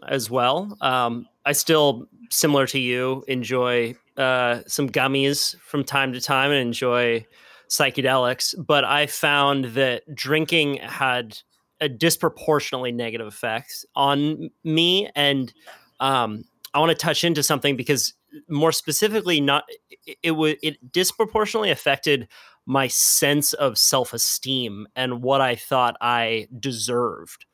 as 0.08 0.30
well. 0.30 0.78
Um, 0.82 1.28
I 1.46 1.52
still, 1.52 2.08
similar 2.30 2.68
to 2.68 2.80
you, 2.80 3.24
enjoy 3.28 3.96
uh, 4.18 4.62
some 4.68 4.90
gummies 4.90 5.56
from 5.62 5.84
time 5.84 6.14
to 6.14 6.22
time 6.22 6.52
and 6.52 6.62
enjoy 6.62 7.26
psychedelics, 7.70 8.56
but 8.66 8.84
I 8.84 9.06
found 9.06 9.66
that 9.66 10.04
drinking 10.14 10.78
had 10.78 11.38
a 11.82 11.88
disproportionately 11.88 12.92
negative 12.92 13.28
effect 13.28 13.86
on 13.96 14.50
me 14.64 15.10
and 15.16 15.54
um, 16.00 16.44
I 16.74 16.80
want 16.80 16.90
to 16.92 16.96
touch 16.96 17.24
into 17.24 17.42
something 17.42 17.76
because 17.76 18.14
more 18.48 18.72
specifically, 18.72 19.42
not 19.42 19.66
it, 20.06 20.18
it 20.24 20.32
would 20.32 20.58
it 20.62 20.92
disproportionately 20.92 21.72
affected 21.72 22.28
my 22.66 22.88
sense 22.88 23.54
of 23.54 23.78
self 23.78 24.14
esteem 24.14 24.88
and 24.96 25.22
what 25.22 25.42
I 25.42 25.56
thought 25.56 25.96
I 26.02 26.48
deserved. 26.60 27.46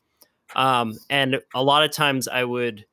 Um, 0.56 0.94
and 1.10 1.40
a 1.54 1.64
lot 1.64 1.84
of 1.84 1.92
times 1.92 2.28
I 2.28 2.44
would 2.44 2.86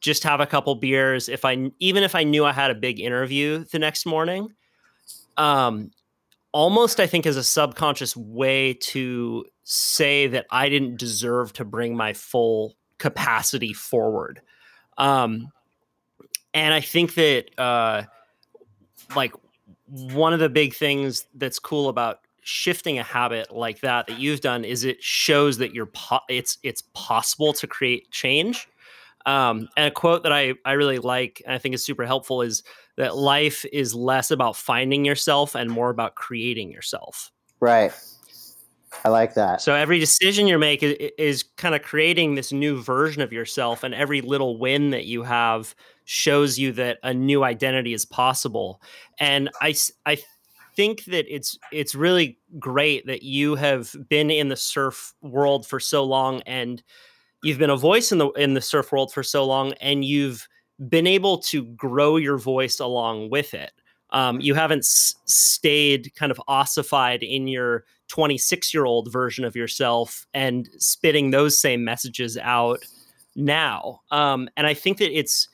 just 0.00 0.24
have 0.24 0.40
a 0.40 0.46
couple 0.46 0.74
beers 0.74 1.28
if 1.28 1.44
I 1.44 1.70
even 1.78 2.02
if 2.02 2.14
I 2.14 2.24
knew 2.24 2.44
I 2.44 2.52
had 2.52 2.70
a 2.70 2.74
big 2.74 3.00
interview 3.00 3.64
the 3.64 3.78
next 3.78 4.06
morning. 4.06 4.48
Um, 5.36 5.90
almost 6.52 7.00
I 7.00 7.06
think 7.06 7.26
as 7.26 7.36
a 7.36 7.44
subconscious 7.44 8.16
way 8.16 8.74
to 8.74 9.44
say 9.62 10.26
that 10.26 10.46
I 10.50 10.68
didn't 10.68 10.98
deserve 10.98 11.52
to 11.54 11.64
bring 11.64 11.96
my 11.96 12.12
full 12.12 12.76
capacity 12.98 13.72
forward. 13.72 14.40
Um, 14.98 15.48
and 16.54 16.74
I 16.74 16.80
think 16.80 17.14
that 17.14 17.46
uh, 17.58 18.02
like 19.14 19.32
one 19.86 20.32
of 20.32 20.40
the 20.40 20.48
big 20.48 20.74
things 20.74 21.26
that's 21.34 21.58
cool 21.58 21.88
about 21.88 22.20
shifting 22.42 22.98
a 22.98 23.02
habit 23.02 23.54
like 23.54 23.80
that 23.80 24.06
that 24.06 24.18
you've 24.18 24.40
done 24.40 24.64
is 24.64 24.84
it 24.84 25.02
shows 25.02 25.58
that 25.58 25.74
you're 25.74 25.86
po- 25.86 26.20
it's 26.28 26.58
it's 26.62 26.82
possible 26.94 27.52
to 27.52 27.66
create 27.66 28.10
change. 28.10 28.68
Um, 29.26 29.68
and 29.76 29.86
a 29.86 29.90
quote 29.90 30.22
that 30.22 30.32
I 30.32 30.54
I 30.64 30.72
really 30.72 30.98
like 30.98 31.42
and 31.44 31.54
I 31.54 31.58
think 31.58 31.74
is 31.74 31.84
super 31.84 32.06
helpful 32.06 32.42
is 32.42 32.62
that 32.96 33.16
life 33.16 33.64
is 33.72 33.94
less 33.94 34.30
about 34.30 34.56
finding 34.56 35.04
yourself 35.04 35.54
and 35.54 35.70
more 35.70 35.90
about 35.90 36.14
creating 36.14 36.70
yourself. 36.70 37.30
Right. 37.60 37.92
I 39.04 39.08
like 39.08 39.34
that. 39.34 39.60
So 39.60 39.74
every 39.74 39.98
decision 39.98 40.46
you 40.46 40.58
make 40.58 40.82
is, 40.82 40.96
is 41.16 41.42
kind 41.56 41.74
of 41.74 41.82
creating 41.82 42.34
this 42.34 42.52
new 42.52 42.82
version 42.82 43.22
of 43.22 43.32
yourself, 43.32 43.84
and 43.84 43.94
every 43.94 44.20
little 44.20 44.58
win 44.58 44.90
that 44.90 45.06
you 45.06 45.22
have 45.22 45.74
shows 46.10 46.58
you 46.58 46.72
that 46.72 46.98
a 47.04 47.14
new 47.14 47.44
identity 47.44 47.94
is 47.94 48.04
possible. 48.04 48.82
And 49.20 49.48
I, 49.62 49.76
I 50.06 50.18
think 50.74 51.04
that 51.04 51.32
it's 51.32 51.56
it's 51.70 51.94
really 51.94 52.36
great 52.58 53.06
that 53.06 53.22
you 53.22 53.54
have 53.54 53.94
been 54.08 54.28
in 54.28 54.48
the 54.48 54.56
surf 54.56 55.14
world 55.22 55.68
for 55.68 55.78
so 55.78 56.04
long, 56.04 56.42
and 56.46 56.82
you've 57.44 57.58
been 57.58 57.70
a 57.70 57.76
voice 57.76 58.10
in 58.10 58.18
the 58.18 58.30
in 58.30 58.54
the 58.54 58.60
surf 58.60 58.90
world 58.90 59.12
for 59.12 59.22
so 59.22 59.46
long, 59.46 59.72
and 59.74 60.04
you've 60.04 60.48
been 60.88 61.06
able 61.06 61.38
to 61.38 61.64
grow 61.64 62.16
your 62.16 62.38
voice 62.38 62.80
along 62.80 63.30
with 63.30 63.54
it. 63.54 63.70
Um, 64.10 64.40
you 64.40 64.54
haven't 64.54 64.80
s- 64.80 65.14
stayed 65.26 66.12
kind 66.16 66.32
of 66.32 66.42
ossified 66.48 67.22
in 67.22 67.46
your 67.46 67.84
26 68.08 68.74
year 68.74 68.84
old 68.84 69.12
version 69.12 69.44
of 69.44 69.54
yourself 69.54 70.26
and 70.34 70.68
spitting 70.78 71.30
those 71.30 71.56
same 71.56 71.84
messages 71.84 72.36
out 72.36 72.80
now. 73.36 74.00
Um, 74.10 74.48
and 74.56 74.66
I 74.66 74.74
think 74.74 74.98
that 74.98 75.16
it's 75.16 75.48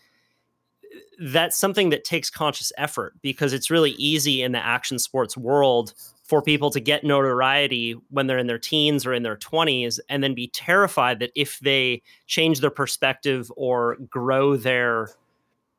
that's 1.18 1.57
something 1.57 1.90
that 1.90 2.05
takes 2.05 2.31
conscious 2.31 2.72
effort 2.76 3.14
because 3.22 3.52
it's 3.52 3.70
really 3.70 3.92
easy 3.92 4.42
in 4.42 4.52
the 4.52 4.64
action 4.64 4.98
sports 4.98 5.37
world 5.37 5.94
for 6.24 6.42
people 6.42 6.70
to 6.70 6.81
get 6.81 7.05
notoriety 7.05 7.92
when 8.11 8.26
they're 8.26 8.38
in 8.38 8.48
their 8.48 8.59
teens 8.59 9.07
or 9.07 9.14
in 9.14 9.22
their 9.22 9.37
20s 9.37 10.00
and 10.09 10.22
then 10.22 10.35
be 10.35 10.48
terrified 10.48 11.20
that 11.20 11.31
if 11.35 11.59
they 11.61 12.02
change 12.26 12.61
their 12.61 12.70
perspective 12.70 13.50
or 13.57 13.96
grow 14.11 14.57
their 14.57 15.11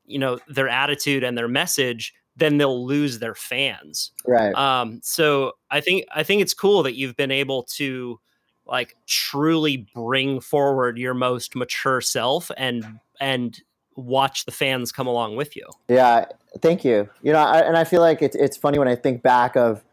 you 0.05 0.17
know 0.17 0.39
their 0.47 0.69
attitude 0.69 1.23
and 1.23 1.37
their 1.37 1.49
message 1.49 2.13
then 2.37 2.57
they'll 2.57 2.85
lose 2.85 3.19
their 3.19 3.35
fans. 3.35 4.11
Right. 4.25 4.53
Um, 4.53 4.99
so 5.03 5.53
I 5.71 5.81
think 5.81 6.05
I 6.13 6.23
think 6.23 6.41
it's 6.41 6.53
cool 6.53 6.83
that 6.83 6.95
you've 6.95 7.17
been 7.17 7.31
able 7.31 7.63
to 7.63 8.19
like 8.65 8.95
truly 9.07 9.87
bring 9.95 10.39
forward 10.39 10.97
your 10.97 11.15
most 11.15 11.55
mature 11.55 11.99
self 11.99 12.51
and 12.55 12.99
and 13.19 13.59
watch 13.97 14.45
the 14.45 14.51
fans 14.51 14.91
come 14.91 15.07
along 15.07 15.35
with 15.35 15.55
you. 15.55 15.67
Yeah, 15.89 16.25
thank 16.61 16.85
you. 16.85 17.09
You 17.21 17.33
know, 17.33 17.39
I, 17.39 17.59
and 17.59 17.75
I 17.75 17.83
feel 17.83 17.99
like 18.01 18.21
it's 18.21 18.35
it's 18.35 18.55
funny 18.55 18.79
when 18.79 18.87
I 18.87 18.95
think 18.95 19.21
back 19.21 19.57
of 19.57 19.83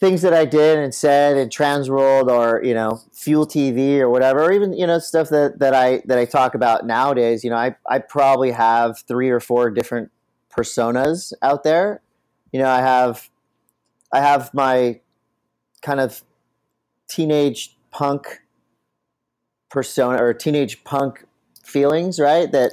things 0.00 0.22
that 0.22 0.32
I 0.32 0.44
did 0.44 0.78
and 0.78 0.94
said 0.94 1.36
in 1.36 1.48
Transworld 1.48 2.28
or 2.28 2.62
you 2.62 2.74
know 2.74 3.00
Fuel 3.12 3.46
TV 3.46 3.98
or 4.00 4.10
whatever, 4.10 4.44
or 4.44 4.52
even 4.52 4.72
you 4.72 4.86
know 4.86 4.98
stuff 4.98 5.30
that 5.30 5.60
that 5.60 5.72
I 5.72 6.02
that 6.06 6.18
I 6.18 6.24
talk 6.24 6.54
about 6.54 6.84
nowadays. 6.84 7.44
You 7.44 7.50
know, 7.50 7.56
I 7.56 7.76
I 7.88 8.00
probably 8.00 8.50
have 8.50 8.98
three 9.06 9.30
or 9.30 9.40
four 9.40 9.70
different 9.70 10.10
personas 10.50 11.32
out 11.40 11.62
there. 11.62 12.02
You 12.52 12.58
know, 12.58 12.68
I 12.68 12.80
have 12.80 13.30
I 14.12 14.20
have 14.20 14.52
my 14.52 15.00
kind 15.80 16.00
of 16.00 16.22
teenage 17.08 17.76
punk 17.90 18.40
persona 19.70 20.22
or 20.22 20.34
teenage 20.34 20.82
punk 20.82 21.24
feelings, 21.68 22.18
right? 22.18 22.50
That 22.50 22.72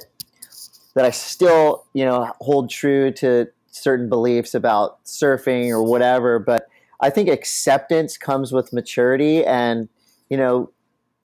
that 0.94 1.04
I 1.04 1.10
still, 1.10 1.84
you 1.92 2.04
know, 2.04 2.32
hold 2.40 2.70
true 2.70 3.12
to 3.12 3.48
certain 3.70 4.08
beliefs 4.08 4.54
about 4.54 5.04
surfing 5.04 5.68
or 5.68 5.82
whatever, 5.82 6.38
but 6.38 6.66
I 7.00 7.10
think 7.10 7.28
acceptance 7.28 8.16
comes 8.16 8.50
with 8.50 8.72
maturity 8.72 9.44
and, 9.44 9.90
you 10.30 10.38
know, 10.38 10.70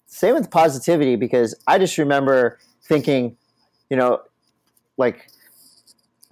same 0.06 0.34
with 0.34 0.50
positivity 0.50 1.16
because 1.16 1.54
I 1.66 1.78
just 1.78 1.96
remember 1.96 2.58
thinking, 2.82 3.38
you 3.88 3.96
know, 3.96 4.20
like 4.98 5.28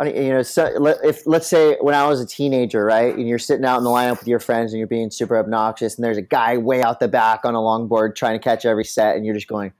you 0.02 0.30
know, 0.30 0.42
so 0.42 0.64
if 1.04 1.26
let's 1.26 1.46
say 1.46 1.76
when 1.80 1.94
I 1.94 2.06
was 2.06 2.20
a 2.20 2.26
teenager, 2.26 2.84
right, 2.84 3.14
and 3.14 3.28
you're 3.28 3.38
sitting 3.38 3.66
out 3.66 3.76
in 3.78 3.84
the 3.84 3.90
lineup 3.90 4.18
with 4.18 4.28
your 4.28 4.38
friends 4.38 4.72
and 4.72 4.78
you're 4.78 4.86
being 4.86 5.10
super 5.10 5.36
obnoxious, 5.36 5.96
and 5.96 6.04
there's 6.04 6.16
a 6.16 6.22
guy 6.22 6.56
way 6.56 6.82
out 6.82 7.00
the 7.00 7.08
back 7.08 7.44
on 7.44 7.54
a 7.54 7.58
longboard 7.58 8.16
trying 8.16 8.32
to 8.32 8.42
catch 8.42 8.64
every 8.64 8.84
set, 8.84 9.16
and 9.16 9.26
you're 9.26 9.34
just 9.34 9.48
going, 9.48 9.72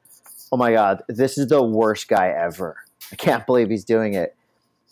"Oh 0.52 0.56
my 0.56 0.72
god, 0.72 1.02
this 1.08 1.38
is 1.38 1.48
the 1.48 1.62
worst 1.62 2.08
guy 2.08 2.28
ever! 2.28 2.76
I 3.12 3.16
can't 3.16 3.46
believe 3.46 3.70
he's 3.70 3.84
doing 3.84 4.14
it." 4.14 4.36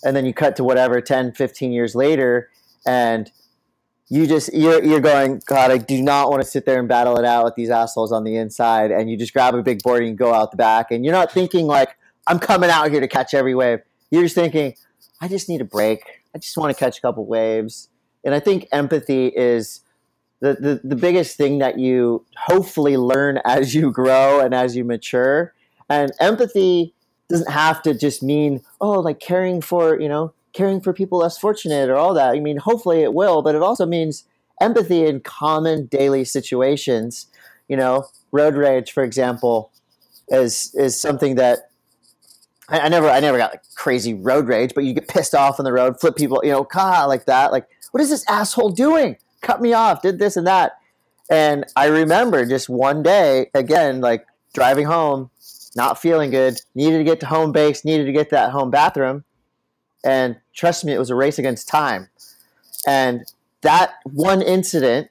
And 0.04 0.14
then 0.14 0.24
you 0.24 0.32
cut 0.32 0.56
to 0.56 0.64
whatever 0.64 1.00
10, 1.00 1.32
15 1.32 1.72
years 1.72 1.94
later, 1.94 2.50
and 2.86 3.30
you 4.08 4.26
just 4.26 4.52
you're 4.54 4.82
you're 4.82 5.00
going, 5.00 5.42
God, 5.46 5.70
I 5.70 5.78
do 5.78 6.02
not 6.02 6.30
want 6.30 6.42
to 6.42 6.48
sit 6.48 6.64
there 6.64 6.78
and 6.78 6.88
battle 6.88 7.18
it 7.18 7.24
out 7.24 7.44
with 7.44 7.54
these 7.54 7.70
assholes 7.70 8.12
on 8.12 8.24
the 8.24 8.36
inside, 8.36 8.90
and 8.90 9.10
you 9.10 9.16
just 9.16 9.32
grab 9.32 9.54
a 9.54 9.62
big 9.62 9.82
board 9.82 10.02
and 10.02 10.10
you 10.10 10.16
go 10.16 10.32
out 10.32 10.50
the 10.50 10.56
back, 10.56 10.90
and 10.90 11.04
you're 11.04 11.14
not 11.14 11.32
thinking 11.32 11.66
like, 11.66 11.96
I'm 12.26 12.38
coming 12.38 12.70
out 12.70 12.90
here 12.90 13.00
to 13.00 13.08
catch 13.08 13.34
every 13.34 13.54
wave. 13.54 13.80
You're 14.10 14.22
just 14.22 14.34
thinking 14.34 14.74
I 15.20 15.28
just 15.28 15.48
need 15.48 15.60
a 15.60 15.64
break. 15.64 16.22
I 16.34 16.38
just 16.38 16.56
want 16.56 16.76
to 16.76 16.78
catch 16.78 16.98
a 16.98 17.00
couple 17.00 17.26
waves. 17.26 17.88
And 18.24 18.34
I 18.34 18.40
think 18.40 18.68
empathy 18.72 19.26
is 19.28 19.80
the, 20.40 20.54
the, 20.54 20.80
the 20.84 20.96
biggest 20.96 21.36
thing 21.36 21.58
that 21.58 21.78
you 21.78 22.24
hopefully 22.36 22.96
learn 22.96 23.40
as 23.44 23.74
you 23.74 23.90
grow 23.90 24.40
and 24.40 24.54
as 24.54 24.76
you 24.76 24.84
mature. 24.84 25.54
And 25.88 26.12
empathy 26.20 26.94
doesn't 27.28 27.50
have 27.50 27.82
to 27.82 27.94
just 27.94 28.22
mean, 28.22 28.62
oh, 28.80 29.00
like 29.00 29.20
caring 29.20 29.60
for, 29.60 30.00
you 30.00 30.08
know, 30.08 30.32
caring 30.52 30.80
for 30.80 30.92
people 30.92 31.18
less 31.18 31.38
fortunate 31.38 31.88
or 31.88 31.96
all 31.96 32.14
that. 32.14 32.34
I 32.34 32.40
mean, 32.40 32.56
hopefully 32.56 33.02
it 33.02 33.14
will, 33.14 33.42
but 33.42 33.54
it 33.54 33.62
also 33.62 33.86
means 33.86 34.24
empathy 34.60 35.06
in 35.06 35.20
common 35.20 35.86
daily 35.86 36.24
situations. 36.24 37.26
You 37.68 37.76
know, 37.76 38.08
road 38.32 38.54
rage, 38.54 38.92
for 38.92 39.02
example, 39.02 39.70
is 40.28 40.74
is 40.74 41.00
something 41.00 41.34
that 41.36 41.70
I, 42.68 42.80
I, 42.80 42.88
never 42.88 43.08
I 43.08 43.20
never 43.20 43.38
got 43.38 43.52
like 43.52 43.62
crazy 43.74 44.14
road 44.14 44.46
rage, 44.46 44.72
but 44.74 44.84
you 44.84 44.94
get 44.94 45.08
pissed 45.08 45.34
off 45.34 45.58
on 45.58 45.64
the 45.64 45.72
road, 45.72 46.00
flip 46.00 46.16
people, 46.16 46.40
you 46.42 46.50
know, 46.50 46.64
ka 46.64 47.04
like 47.06 47.26
that. 47.26 47.52
Like, 47.52 47.66
what 47.92 48.02
is 48.02 48.10
this 48.10 48.24
asshole 48.28 48.70
doing? 48.70 49.16
Cut 49.40 49.60
me 49.60 49.72
off, 49.72 50.02
did 50.02 50.18
this 50.18 50.36
and 50.36 50.46
that. 50.46 50.78
And 51.30 51.66
I 51.76 51.86
remember 51.86 52.46
just 52.46 52.68
one 52.68 53.02
day, 53.02 53.50
again, 53.54 54.00
like 54.00 54.26
driving 54.54 54.86
home, 54.86 55.30
not 55.76 56.00
feeling 56.00 56.30
good, 56.30 56.60
needed 56.74 56.98
to 56.98 57.04
get 57.04 57.20
to 57.20 57.26
home 57.26 57.52
base, 57.52 57.84
needed 57.84 58.06
to 58.06 58.12
get 58.12 58.30
to 58.30 58.36
that 58.36 58.50
home 58.50 58.70
bathroom. 58.70 59.24
And 60.04 60.36
trust 60.54 60.84
me, 60.84 60.92
it 60.92 60.98
was 60.98 61.10
a 61.10 61.14
race 61.14 61.38
against 61.38 61.68
time. 61.68 62.08
And 62.86 63.30
that 63.60 63.94
one 64.04 64.40
incident 64.40 65.10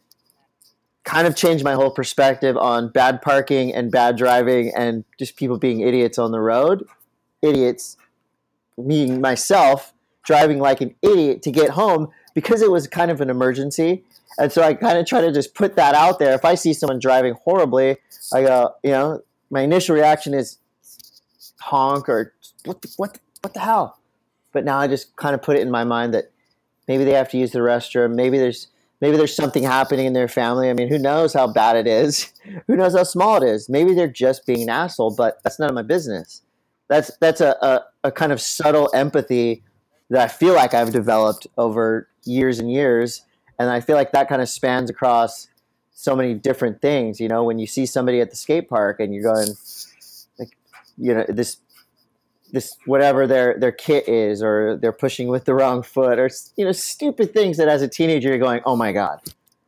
kind 1.04 1.28
of 1.28 1.36
changed 1.36 1.64
my 1.64 1.74
whole 1.74 1.92
perspective 1.92 2.58
on 2.58 2.92
bad 2.92 3.22
parking 3.22 3.74
and 3.74 3.92
bad 3.92 4.18
driving 4.18 4.74
and 4.76 5.06
just 5.20 5.38
people 5.38 5.58
being 5.58 5.82
idiots 5.82 6.18
on 6.18 6.32
the 6.32 6.40
road 6.40 6.86
idiots, 7.42 7.98
me 8.78 9.18
myself, 9.18 9.94
driving 10.24 10.60
like 10.60 10.82
an 10.82 10.94
idiot 11.02 11.42
to 11.44 11.52
get 11.52 11.72
home 11.72 12.10
because 12.34 12.62
it 12.62 12.72
was 12.72 12.88
kind 12.88 13.12
of 13.12 13.22
an 13.22 13.30
emergency. 13.30 14.04
And 14.40 14.52
so 14.52 14.62
I 14.62 14.74
kind 14.74 14.98
of 14.98 15.06
try 15.06 15.22
to 15.22 15.32
just 15.32 15.56
put 15.56 15.76
that 15.76 15.96
out 15.96 16.20
there. 16.20 16.34
If 16.34 16.46
I 16.46 16.56
see 16.56 16.74
someone 16.74 17.00
driving 17.00 17.36
horribly, 17.44 17.98
I 18.34 18.42
go, 18.42 18.76
you 18.84 18.92
know, 18.92 19.22
my 19.50 19.62
initial 19.62 19.96
reaction 19.96 20.34
is 20.34 20.58
honk 21.60 22.08
or 22.10 22.34
what 22.66 22.82
the, 22.82 22.94
what 22.98 23.14
the, 23.14 23.20
what 23.42 23.54
the 23.54 23.60
hell. 23.60 24.00
But 24.52 24.66
now 24.66 24.78
I 24.80 24.88
just 24.88 25.16
kind 25.16 25.34
of 25.34 25.42
put 25.42 25.56
it 25.56 25.62
in 25.62 25.72
my 25.72 25.84
mind 25.84 26.14
that 26.14 26.32
maybe 26.88 27.04
they 27.04 27.14
have 27.14 27.30
to 27.30 27.38
use 27.38 27.52
the 27.52 27.60
restroom. 27.60 28.16
Maybe 28.16 28.38
there's 28.38 28.68
maybe 29.02 29.18
there's 29.18 29.36
something 29.36 29.64
happening 29.64 30.06
in 30.06 30.14
their 30.14 30.28
family. 30.28 30.70
I 30.70 30.74
mean, 30.74 30.88
who 30.88 30.98
knows 30.98 31.34
how 31.34 31.48
bad 31.48 31.76
it 31.76 31.88
is? 31.88 32.34
who 32.68 32.76
knows 32.76 32.96
how 32.96 33.04
small 33.04 33.42
it 33.42 33.48
is? 33.48 33.70
Maybe 33.70 33.94
they're 33.94 34.08
just 34.08 34.46
being 34.46 34.64
an 34.64 34.70
asshole, 34.70 35.16
but 35.16 35.42
that's 35.44 35.60
none 35.60 35.70
of 35.70 35.76
my 35.76 35.84
business 35.84 36.42
that's 36.88 37.12
that's 37.20 37.42
a, 37.42 37.56
a, 37.62 38.08
a 38.08 38.12
kind 38.12 38.32
of 38.32 38.42
subtle 38.42 38.90
empathy 38.94 39.64
that 40.10 40.22
I 40.22 40.28
feel 40.28 40.54
like 40.54 40.74
I've 40.74 40.92
developed 40.92 41.48
over 41.58 42.08
years 42.24 42.60
and 42.60 42.72
years, 42.72 43.24
and 43.60 43.70
I 43.70 43.80
feel 43.80 43.96
like 43.96 44.12
that 44.12 44.30
kind 44.30 44.42
of 44.42 44.50
spans 44.50 44.90
across 44.90 45.48
so 45.94 46.16
many 46.16 46.34
different 46.34 46.82
things. 46.82 47.20
You 47.20 47.28
know, 47.28 47.44
when 47.44 47.60
you 47.60 47.68
see 47.68 47.86
somebody 47.86 48.22
at 48.22 48.30
the 48.30 48.36
skate 48.36 48.70
park 48.70 49.00
and 49.00 49.14
you're 49.14 49.24
going, 49.24 49.50
like, 50.40 50.58
you 50.98 51.14
know, 51.14 51.26
this 51.28 51.58
this 52.54 52.78
whatever 52.86 53.28
their 53.28 53.58
their 53.60 53.72
kit 53.72 54.08
is, 54.08 54.42
or 54.42 54.78
they're 54.78 54.92
pushing 54.92 55.28
with 55.28 55.46
the 55.46 55.54
wrong 55.54 55.84
foot, 55.84 56.20
or 56.20 56.30
you 56.56 56.66
know, 56.66 56.72
stupid 56.72 57.34
things 57.34 57.58
that 57.58 57.68
as 57.68 57.82
a 57.82 57.88
teenager 57.88 58.30
you're 58.30 58.38
going, 58.38 58.62
oh 58.66 58.76
my 58.76 58.92
god, 58.92 59.20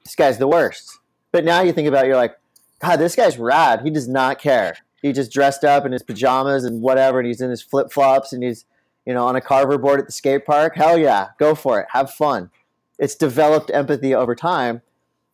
this 0.04 0.16
guy's 0.16 0.38
the 0.38 0.48
worst. 0.48 1.00
But 1.32 1.46
now 1.46 1.62
you 1.62 1.74
think 1.74 1.88
about, 1.88 2.06
it, 2.06 2.08
you're 2.08 2.18
like, 2.18 2.36
God, 2.80 2.96
this 2.96 3.16
guy's 3.16 3.38
rad. 3.38 3.82
He 3.84 3.92
does 3.92 4.08
not 4.08 4.40
care 4.40 4.78
he 5.02 5.14
just 5.14 5.32
dressed 5.32 5.64
up 5.64 5.86
in 5.86 5.92
his 5.92 6.04
pajamas 6.04 6.64
and 6.64 6.82
whatever, 6.82 7.20
and 7.20 7.28
he's 7.28 7.42
in 7.42 7.50
his 7.50 7.62
flip 7.62 7.92
flops 7.92 8.34
and 8.34 8.44
he's 8.44 8.66
you 9.06 9.14
know 9.14 9.26
on 9.26 9.36
a 9.36 9.42
carver 9.42 9.78
board 9.78 10.00
at 10.00 10.06
the 10.06 10.12
skate 10.12 10.46
park. 10.46 10.76
Hell 10.76 10.98
yeah, 10.98 11.30
go 11.40 11.56
for 11.56 11.80
it, 11.80 11.88
have 11.92 12.12
fun. 12.12 12.52
It's 13.00 13.16
developed 13.16 13.72
empathy 13.74 14.14
over 14.14 14.36
time, 14.36 14.82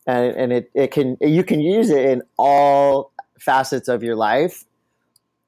and 0.06 0.34
and 0.36 0.52
it 0.52 0.70
it 0.74 0.90
can 0.90 1.18
you 1.20 1.44
can 1.44 1.60
use 1.60 1.90
it 1.90 2.04
in 2.06 2.22
all 2.38 3.12
facets 3.38 3.88
of 3.88 4.02
your 4.02 4.16
life, 4.16 4.64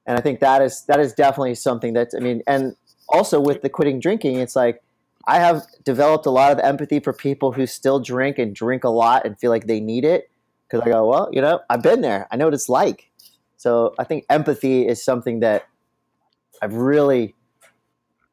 and 0.05 0.17
I 0.17 0.21
think 0.21 0.39
that 0.41 0.61
is 0.61 0.83
that 0.87 0.99
is 0.99 1.13
definitely 1.13 1.55
something 1.55 1.93
that's 1.93 2.13
I 2.13 2.19
mean, 2.19 2.43
and 2.45 2.75
also 3.09 3.39
with 3.39 3.61
the 3.61 3.69
quitting 3.69 3.99
drinking, 3.99 4.35
it's 4.35 4.55
like. 4.55 4.81
I 5.27 5.37
have 5.39 5.63
developed 5.83 6.25
a 6.25 6.31
lot 6.31 6.53
of 6.53 6.59
empathy 6.59 6.99
for 7.01 7.13
people 7.13 7.51
who 7.51 7.67
still 7.67 7.99
drink 7.99 8.39
and 8.39 8.55
drink 8.55 8.83
a 8.83 8.89
lot 8.89 9.25
and 9.25 9.37
feel 9.37 9.51
like 9.51 9.67
they 9.67 9.79
need 9.79 10.03
it 10.03 10.31
because 10.63 10.81
I 10.81 10.89
go, 10.89 11.07
well, 11.07 11.29
you 11.31 11.39
know, 11.39 11.59
I've 11.69 11.83
been 11.83 12.01
there. 12.01 12.25
I 12.31 12.37
know 12.37 12.45
what 12.45 12.53
it's 12.55 12.69
like 12.69 13.09
so 13.59 13.93
I 13.99 14.05
think 14.05 14.25
empathy 14.29 14.87
is 14.87 15.03
something 15.03 15.41
that 15.41 15.67
I've 16.61 16.73
really, 16.73 17.35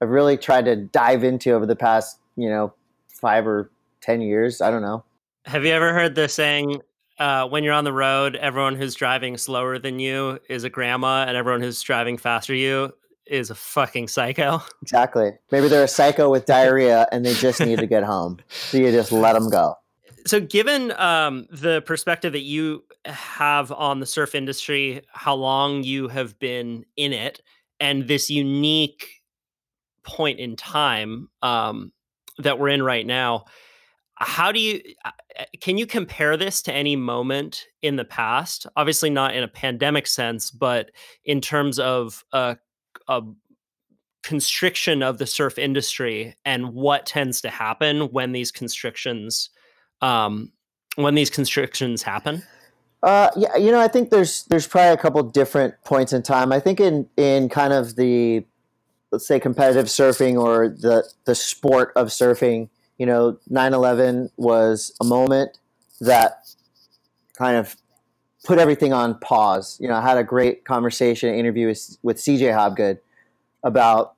I've 0.00 0.10
really 0.10 0.36
tried 0.36 0.66
to 0.66 0.76
dive 0.76 1.24
into 1.24 1.50
over 1.50 1.66
the 1.66 1.74
past, 1.74 2.20
you 2.36 2.48
know, 2.48 2.74
five 3.08 3.44
or 3.44 3.68
ten 4.06 4.20
years. 4.20 4.60
I 4.60 4.70
don't 4.70 4.82
know. 4.82 5.04
Have 5.44 5.64
you 5.64 5.72
ever 5.72 5.92
heard 5.92 6.14
the 6.14 6.28
saying, 6.28 6.80
uh, 7.18 7.46
when 7.46 7.64
you're 7.64 7.74
on 7.74 7.84
the 7.84 7.92
road, 7.92 8.36
everyone 8.36 8.74
who's 8.74 8.94
driving 8.94 9.36
slower 9.36 9.78
than 9.78 9.98
you 9.98 10.38
is 10.48 10.64
a 10.64 10.70
grandma, 10.70 11.24
and 11.26 11.36
everyone 11.36 11.60
who's 11.60 11.80
driving 11.82 12.16
faster 12.16 12.54
you 12.54 12.92
is 13.26 13.50
a 13.50 13.54
fucking 13.54 14.08
psycho? 14.08 14.62
Exactly. 14.82 15.32
Maybe 15.50 15.68
they're 15.68 15.84
a 15.84 15.88
psycho 15.88 16.30
with 16.30 16.46
diarrhea 16.46 17.08
and 17.12 17.26
they 17.26 17.34
just 17.34 17.60
need 17.60 17.78
to 17.80 17.86
get 17.86 18.04
home. 18.04 18.38
So 18.48 18.78
you 18.78 18.90
just 18.92 19.12
let 19.12 19.32
them 19.32 19.50
go. 19.50 19.76
So, 20.26 20.40
given 20.40 20.92
um, 20.92 21.46
the 21.50 21.82
perspective 21.82 22.32
that 22.32 22.42
you 22.42 22.84
have 23.04 23.70
on 23.70 24.00
the 24.00 24.06
surf 24.06 24.34
industry, 24.34 25.02
how 25.12 25.34
long 25.34 25.84
you 25.84 26.08
have 26.08 26.38
been 26.40 26.84
in 26.96 27.12
it, 27.12 27.42
and 27.78 28.08
this 28.08 28.28
unique 28.28 29.22
point 30.02 30.40
in 30.40 30.56
time 30.56 31.28
um, 31.42 31.92
that 32.38 32.58
we're 32.58 32.70
in 32.70 32.82
right 32.82 33.06
now, 33.06 33.44
how 34.16 34.50
do 34.50 34.58
you 34.58 34.80
uh, 35.04 35.10
uh, 35.38 35.44
can 35.60 35.78
you 35.78 35.86
compare 35.86 36.36
this 36.36 36.62
to 36.62 36.72
any 36.72 36.96
moment 36.96 37.66
in 37.82 37.96
the 37.96 38.04
past? 38.04 38.66
Obviously, 38.76 39.10
not 39.10 39.34
in 39.34 39.42
a 39.42 39.48
pandemic 39.48 40.06
sense, 40.06 40.50
but 40.50 40.90
in 41.24 41.40
terms 41.40 41.78
of 41.78 42.24
a, 42.32 42.56
a 43.08 43.22
constriction 44.22 45.02
of 45.02 45.18
the 45.18 45.26
surf 45.26 45.58
industry 45.58 46.34
and 46.44 46.72
what 46.72 47.06
tends 47.06 47.40
to 47.42 47.50
happen 47.50 48.10
when 48.12 48.32
these 48.32 48.50
constrictions 48.50 49.50
um, 50.00 50.50
when 50.96 51.14
these 51.14 51.30
constrictions 51.30 52.02
happen? 52.02 52.42
Uh, 53.02 53.30
yeah, 53.36 53.54
you 53.56 53.70
know, 53.70 53.80
I 53.80 53.88
think 53.88 54.10
there's 54.10 54.44
there's 54.44 54.66
probably 54.66 54.94
a 54.94 54.96
couple 54.96 55.22
different 55.22 55.74
points 55.84 56.12
in 56.12 56.22
time. 56.22 56.52
I 56.52 56.60
think 56.60 56.80
in 56.80 57.06
in 57.16 57.48
kind 57.48 57.72
of 57.72 57.96
the 57.96 58.44
let's 59.12 59.26
say 59.26 59.38
competitive 59.38 59.86
surfing 59.86 60.40
or 60.40 60.68
the 60.68 61.04
the 61.24 61.34
sport 61.34 61.92
of 61.94 62.08
surfing, 62.08 62.68
you 62.98 63.06
know, 63.06 63.38
9/11 63.50 64.30
was 64.36 64.92
a 65.00 65.04
moment 65.04 65.58
that 66.00 66.44
kind 67.36 67.56
of 67.56 67.76
put 68.44 68.58
everything 68.58 68.92
on 68.92 69.18
pause. 69.18 69.76
You 69.80 69.88
know, 69.88 69.94
I 69.94 70.02
had 70.02 70.16
a 70.16 70.24
great 70.24 70.64
conversation 70.64 71.34
interview 71.34 71.66
with, 71.66 71.98
with 72.02 72.16
CJ 72.18 72.52
Hobgood 72.54 72.98
about 73.62 74.14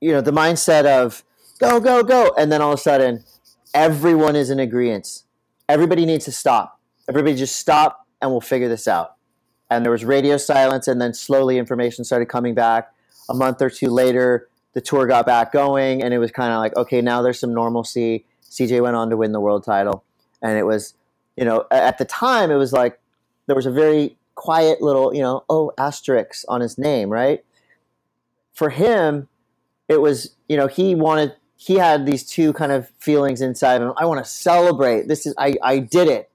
you 0.00 0.12
know 0.12 0.20
the 0.20 0.32
mindset 0.32 0.84
of 0.84 1.22
go 1.58 1.80
go 1.80 2.02
go, 2.02 2.34
and 2.36 2.52
then 2.52 2.60
all 2.60 2.72
of 2.72 2.78
a 2.78 2.82
sudden 2.82 3.24
everyone 3.72 4.36
is 4.36 4.50
in 4.50 4.58
agreement. 4.58 5.22
Everybody 5.68 6.06
needs 6.06 6.24
to 6.26 6.32
stop. 6.32 6.80
Everybody 7.08 7.36
just 7.36 7.56
stop, 7.56 8.06
and 8.20 8.30
we'll 8.30 8.40
figure 8.40 8.68
this 8.68 8.88
out. 8.88 9.14
And 9.70 9.84
there 9.84 9.92
was 9.92 10.04
radio 10.04 10.36
silence, 10.36 10.86
and 10.88 11.00
then 11.00 11.14
slowly 11.14 11.58
information 11.58 12.04
started 12.04 12.26
coming 12.26 12.54
back. 12.54 12.92
A 13.28 13.34
month 13.34 13.60
or 13.60 13.70
two 13.70 13.88
later, 13.88 14.48
the 14.76 14.82
tour 14.82 15.06
got 15.06 15.24
back 15.24 15.52
going, 15.52 16.02
and 16.02 16.12
it 16.12 16.18
was 16.18 16.30
kind 16.30 16.52
of 16.52 16.58
like, 16.58 16.76
okay, 16.76 17.00
now 17.00 17.22
there's 17.22 17.40
some 17.40 17.54
normalcy. 17.54 18.26
CJ 18.44 18.82
went 18.82 18.94
on 18.94 19.08
to 19.08 19.16
win 19.16 19.32
the 19.32 19.40
world 19.40 19.64
title, 19.64 20.04
and 20.42 20.58
it 20.58 20.64
was, 20.64 20.92
you 21.34 21.46
know, 21.46 21.64
at 21.70 21.96
the 21.96 22.04
time, 22.04 22.50
it 22.50 22.56
was 22.56 22.74
like 22.74 23.00
there 23.46 23.56
was 23.56 23.64
a 23.64 23.70
very 23.70 24.18
quiet 24.34 24.82
little, 24.82 25.14
you 25.14 25.22
know, 25.22 25.44
oh 25.48 25.72
asterisk 25.78 26.44
on 26.46 26.60
his 26.60 26.76
name, 26.76 27.08
right? 27.08 27.42
For 28.52 28.68
him, 28.68 29.28
it 29.88 30.02
was, 30.02 30.36
you 30.46 30.58
know, 30.58 30.66
he 30.66 30.94
wanted 30.94 31.34
he 31.56 31.76
had 31.76 32.04
these 32.04 32.28
two 32.28 32.52
kind 32.52 32.70
of 32.70 32.90
feelings 32.98 33.40
inside 33.40 33.80
him. 33.80 33.94
I 33.96 34.04
want 34.04 34.22
to 34.22 34.30
celebrate. 34.30 35.08
This 35.08 35.24
is 35.24 35.32
I, 35.38 35.54
I 35.62 35.78
did 35.78 36.06
it. 36.06 36.28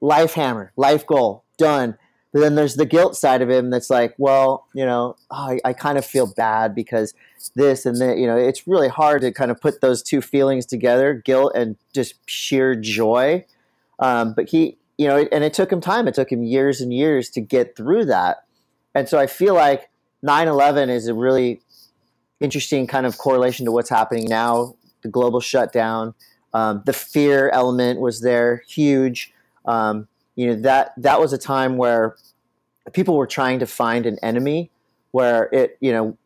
Life 0.00 0.32
hammer, 0.32 0.72
life 0.76 1.06
goal, 1.06 1.44
done. 1.58 1.98
But 2.32 2.40
then 2.40 2.54
there's 2.54 2.76
the 2.76 2.86
guilt 2.86 3.14
side 3.14 3.42
of 3.42 3.50
him 3.50 3.68
that's 3.70 3.90
like, 3.90 4.14
well, 4.16 4.66
you 4.74 4.86
know, 4.86 5.16
oh, 5.30 5.50
I, 5.50 5.60
I 5.66 5.72
kind 5.74 5.98
of 5.98 6.06
feel 6.06 6.26
bad 6.26 6.74
because 6.74 7.12
this 7.54 7.84
and 7.84 7.98
that. 7.98 8.16
You 8.16 8.26
know, 8.26 8.36
it's 8.36 8.66
really 8.66 8.88
hard 8.88 9.20
to 9.20 9.32
kind 9.32 9.50
of 9.50 9.60
put 9.60 9.80
those 9.80 10.02
two 10.02 10.22
feelings 10.22 10.64
together, 10.64 11.12
guilt 11.12 11.52
and 11.54 11.76
just 11.92 12.14
sheer 12.26 12.74
joy. 12.74 13.44
Um, 13.98 14.32
but 14.34 14.48
he, 14.48 14.78
you 14.96 15.06
know, 15.06 15.26
and 15.30 15.44
it 15.44 15.52
took 15.52 15.70
him 15.70 15.80
time. 15.80 16.08
It 16.08 16.14
took 16.14 16.32
him 16.32 16.42
years 16.42 16.80
and 16.80 16.92
years 16.92 17.28
to 17.30 17.40
get 17.40 17.76
through 17.76 18.06
that. 18.06 18.44
And 18.94 19.08
so 19.08 19.18
I 19.18 19.26
feel 19.26 19.54
like 19.54 19.90
9 20.22 20.48
11 20.48 20.88
is 20.88 21.08
a 21.08 21.14
really 21.14 21.60
interesting 22.40 22.86
kind 22.86 23.06
of 23.06 23.18
correlation 23.18 23.66
to 23.66 23.72
what's 23.72 23.90
happening 23.90 24.26
now. 24.28 24.74
The 25.02 25.08
global 25.08 25.40
shutdown, 25.40 26.14
um, 26.54 26.82
the 26.86 26.92
fear 26.92 27.50
element 27.50 28.00
was 28.00 28.20
there, 28.20 28.62
huge. 28.68 29.32
Um, 29.64 30.08
you 30.42 30.48
know 30.48 30.60
that 30.62 30.92
that 30.96 31.20
was 31.20 31.32
a 31.32 31.38
time 31.38 31.76
where 31.76 32.16
people 32.92 33.16
were 33.16 33.26
trying 33.26 33.60
to 33.60 33.66
find 33.66 34.06
an 34.06 34.18
enemy, 34.22 34.70
where 35.12 35.48
it 35.52 35.78
you 35.80 35.92
know 35.92 36.18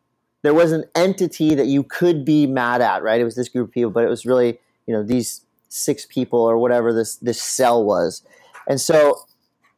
there 0.43 0.55
was 0.55 0.73
an 0.73 0.85
entity 0.95 1.55
that 1.55 1.67
you 1.67 1.83
could 1.83 2.25
be 2.25 2.47
mad 2.47 2.81
at, 2.81 3.03
right? 3.03 3.21
It 3.21 3.25
was 3.25 3.37
this 3.37 3.49
group 3.49 3.69
of 3.69 3.75
people, 3.75 3.91
but 3.91 4.05
it 4.05 4.09
was 4.09 4.25
really 4.25 4.59
you 4.87 4.95
know 4.95 5.03
these 5.03 5.43
six 5.69 6.07
people 6.07 6.41
or 6.41 6.57
whatever 6.57 6.93
this 6.93 7.17
this 7.17 7.43
cell 7.43 7.85
was, 7.85 8.23
and 8.67 8.81
so 8.81 9.21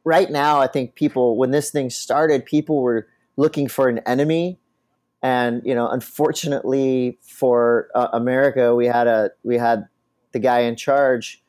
right 0.05 0.31
now 0.31 0.61
I 0.61 0.67
think 0.67 0.95
people 0.95 1.35
when 1.35 1.51
this 1.51 1.69
thing 1.69 1.89
started, 1.89 2.45
people 2.45 2.81
were 2.81 3.07
looking 3.35 3.67
for 3.67 3.89
an 3.89 3.99
enemy 4.05 4.57
and 5.21 5.61
you 5.65 5.75
know 5.75 5.89
unfortunately 5.89 7.17
for 7.21 7.89
uh, 7.95 8.07
america 8.13 8.75
we 8.75 8.85
had 8.85 9.07
a 9.07 9.31
we 9.43 9.57
had 9.57 9.87
the 10.31 10.39
guy 10.39 10.59
in 10.61 10.75
charge 10.75 11.41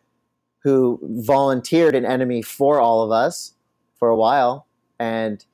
who 0.62 0.98
volunteered 1.02 1.94
an 1.94 2.04
enemy 2.04 2.42
for 2.42 2.80
all 2.80 3.02
of 3.02 3.10
us 3.10 3.54
for 3.98 4.08
a 4.08 4.16
while 4.16 4.66
and 4.98 5.44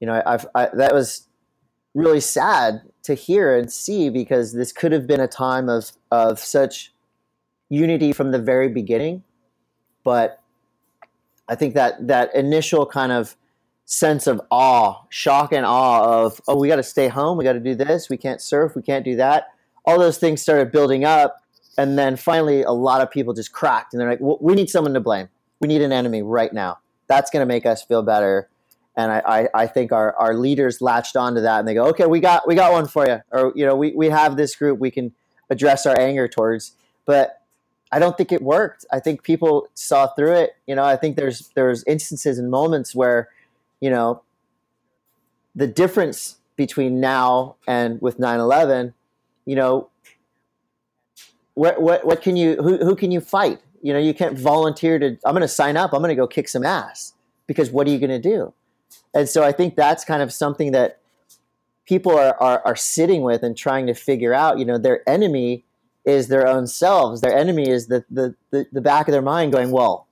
you 0.00 0.06
know 0.06 0.22
I've, 0.24 0.46
I, 0.54 0.68
that 0.74 0.94
was 0.94 1.26
really 1.94 2.20
sad 2.20 2.82
to 3.04 3.14
hear 3.14 3.56
and 3.56 3.72
see 3.72 4.08
because 4.08 4.52
this 4.52 4.72
could 4.72 4.92
have 4.92 5.06
been 5.06 5.20
a 5.20 5.28
time 5.28 5.68
of 5.68 5.92
of 6.10 6.38
such 6.38 6.92
unity 7.68 8.12
from 8.12 8.32
the 8.32 8.38
very 8.38 8.68
beginning 8.68 9.22
but 10.04 10.40
i 11.48 11.54
think 11.54 11.74
that 11.74 12.06
that 12.06 12.34
initial 12.34 12.86
kind 12.86 13.12
of 13.12 13.36
sense 13.92 14.26
of 14.26 14.40
awe, 14.50 15.02
shock 15.10 15.52
and 15.52 15.66
awe 15.66 16.24
of, 16.24 16.40
oh, 16.48 16.56
we 16.56 16.66
got 16.68 16.76
to 16.76 16.82
stay 16.82 17.08
home, 17.08 17.36
we 17.36 17.44
got 17.44 17.52
to 17.52 17.60
do 17.60 17.74
this, 17.74 18.08
we 18.08 18.16
can't 18.16 18.40
surf, 18.40 18.74
we 18.74 18.80
can't 18.82 19.04
do 19.04 19.16
that. 19.16 19.48
All 19.84 19.98
those 19.98 20.18
things 20.18 20.40
started 20.40 20.72
building 20.72 21.04
up. 21.04 21.41
And 21.78 21.98
then 21.98 22.16
finally, 22.16 22.62
a 22.62 22.72
lot 22.72 23.00
of 23.00 23.10
people 23.10 23.32
just 23.32 23.52
cracked 23.52 23.94
and 23.94 24.00
they're 24.00 24.10
like, 24.10 24.20
well, 24.20 24.38
we 24.40 24.54
need 24.54 24.68
someone 24.68 24.94
to 24.94 25.00
blame. 25.00 25.28
We 25.60 25.68
need 25.68 25.82
an 25.82 25.92
enemy 25.92 26.22
right 26.22 26.52
now. 26.52 26.78
That's 27.06 27.30
going 27.30 27.40
to 27.40 27.46
make 27.46 27.66
us 27.66 27.82
feel 27.82 28.02
better. 28.02 28.48
And 28.96 29.10
I, 29.10 29.22
I, 29.26 29.48
I, 29.54 29.66
think 29.66 29.90
our, 29.90 30.14
our 30.16 30.34
leaders 30.34 30.82
latched 30.82 31.16
onto 31.16 31.40
that 31.40 31.60
and 31.60 31.68
they 31.68 31.72
go, 31.72 31.86
okay, 31.86 32.04
we 32.04 32.20
got, 32.20 32.46
we 32.46 32.54
got 32.54 32.72
one 32.72 32.86
for 32.86 33.06
you. 33.06 33.20
Or, 33.30 33.52
you 33.54 33.64
know, 33.64 33.74
we, 33.74 33.92
we 33.92 34.10
have 34.10 34.36
this 34.36 34.54
group 34.54 34.78
we 34.78 34.90
can 34.90 35.12
address 35.48 35.86
our 35.86 35.98
anger 35.98 36.28
towards. 36.28 36.72
But 37.06 37.40
I 37.90 37.98
don't 37.98 38.16
think 38.18 38.32
it 38.32 38.42
worked. 38.42 38.84
I 38.92 39.00
think 39.00 39.22
people 39.22 39.68
saw 39.74 40.08
through 40.08 40.34
it. 40.34 40.56
You 40.66 40.74
know, 40.74 40.84
I 40.84 40.96
think 40.96 41.16
there's, 41.16 41.50
there's 41.54 41.84
instances 41.84 42.38
and 42.38 42.50
moments 42.50 42.94
where, 42.94 43.30
you 43.80 43.88
know, 43.88 44.22
the 45.54 45.66
difference 45.66 46.36
between 46.56 47.00
now 47.00 47.56
and 47.66 48.00
with 48.00 48.18
9-11, 48.18 48.92
you 49.46 49.56
know, 49.56 49.88
what, 51.54 51.80
what, 51.80 52.04
what 52.04 52.22
can 52.22 52.36
you, 52.36 52.56
who, 52.56 52.78
who 52.78 52.96
can 52.96 53.10
you 53.10 53.20
fight? 53.20 53.60
You 53.82 53.92
know, 53.92 53.98
you 53.98 54.14
can't 54.14 54.38
volunteer 54.38 54.98
to, 54.98 55.18
I'm 55.24 55.32
going 55.32 55.42
to 55.42 55.48
sign 55.48 55.76
up. 55.76 55.92
I'm 55.92 56.00
going 56.00 56.10
to 56.10 56.14
go 56.14 56.26
kick 56.26 56.48
some 56.48 56.64
ass 56.64 57.14
because 57.46 57.70
what 57.70 57.86
are 57.86 57.90
you 57.90 57.98
going 57.98 58.10
to 58.10 58.18
do? 58.18 58.52
And 59.14 59.28
so 59.28 59.42
I 59.42 59.52
think 59.52 59.76
that's 59.76 60.04
kind 60.04 60.22
of 60.22 60.32
something 60.32 60.72
that 60.72 61.00
people 61.86 62.16
are, 62.16 62.36
are, 62.40 62.62
are 62.64 62.76
sitting 62.76 63.22
with 63.22 63.42
and 63.42 63.56
trying 63.56 63.86
to 63.86 63.94
figure 63.94 64.32
out, 64.32 64.58
you 64.58 64.64
know, 64.64 64.78
their 64.78 65.06
enemy 65.08 65.64
is 66.04 66.28
their 66.28 66.46
own 66.46 66.66
selves. 66.66 67.20
Their 67.20 67.36
enemy 67.36 67.68
is 67.68 67.88
the, 67.88 68.04
the, 68.10 68.34
the, 68.50 68.66
the 68.72 68.80
back 68.80 69.08
of 69.08 69.12
their 69.12 69.22
mind 69.22 69.52
going, 69.52 69.70
well, 69.70 70.06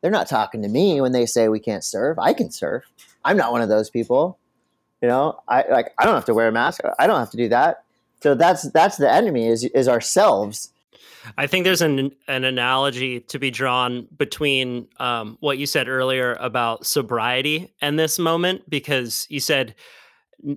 they're 0.00 0.10
not 0.10 0.28
talking 0.28 0.62
to 0.62 0.68
me 0.68 1.00
when 1.00 1.12
they 1.12 1.26
say 1.26 1.48
we 1.48 1.58
can't 1.58 1.82
serve. 1.82 2.18
I 2.18 2.32
can 2.32 2.50
serve. 2.50 2.84
I'm 3.24 3.36
not 3.36 3.50
one 3.50 3.62
of 3.62 3.68
those 3.68 3.90
people. 3.90 4.38
You 5.02 5.08
know, 5.08 5.40
I 5.48 5.64
like 5.68 5.92
I 5.98 6.04
don't 6.04 6.14
have 6.14 6.24
to 6.26 6.34
wear 6.34 6.48
a 6.48 6.52
mask. 6.52 6.80
I 6.98 7.06
don't 7.06 7.18
have 7.18 7.30
to 7.30 7.36
do 7.36 7.48
that. 7.48 7.84
So 8.22 8.34
that's 8.34 8.70
that's 8.70 8.96
the 8.96 9.12
enemy 9.12 9.46
is 9.46 9.64
is 9.64 9.88
ourselves. 9.88 10.72
I 11.36 11.46
think 11.46 11.64
there's 11.64 11.82
an 11.82 12.12
an 12.28 12.44
analogy 12.44 13.20
to 13.20 13.38
be 13.38 13.50
drawn 13.50 14.08
between 14.16 14.88
um, 14.98 15.36
what 15.40 15.58
you 15.58 15.66
said 15.66 15.88
earlier 15.88 16.34
about 16.40 16.86
sobriety 16.86 17.72
and 17.80 17.98
this 17.98 18.18
moment 18.18 18.68
because 18.68 19.26
you 19.28 19.40
said 19.40 19.74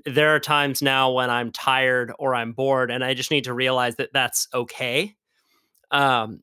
there 0.05 0.35
are 0.35 0.39
times 0.39 0.81
now 0.81 1.11
when 1.11 1.29
I'm 1.29 1.51
tired 1.51 2.11
or 2.19 2.35
I'm 2.35 2.51
bored 2.51 2.91
and 2.91 3.03
I 3.03 3.13
just 3.13 3.31
need 3.31 3.45
to 3.45 3.53
realize 3.53 3.95
that 3.95 4.09
that's 4.13 4.47
okay. 4.53 5.15
Um, 5.91 6.41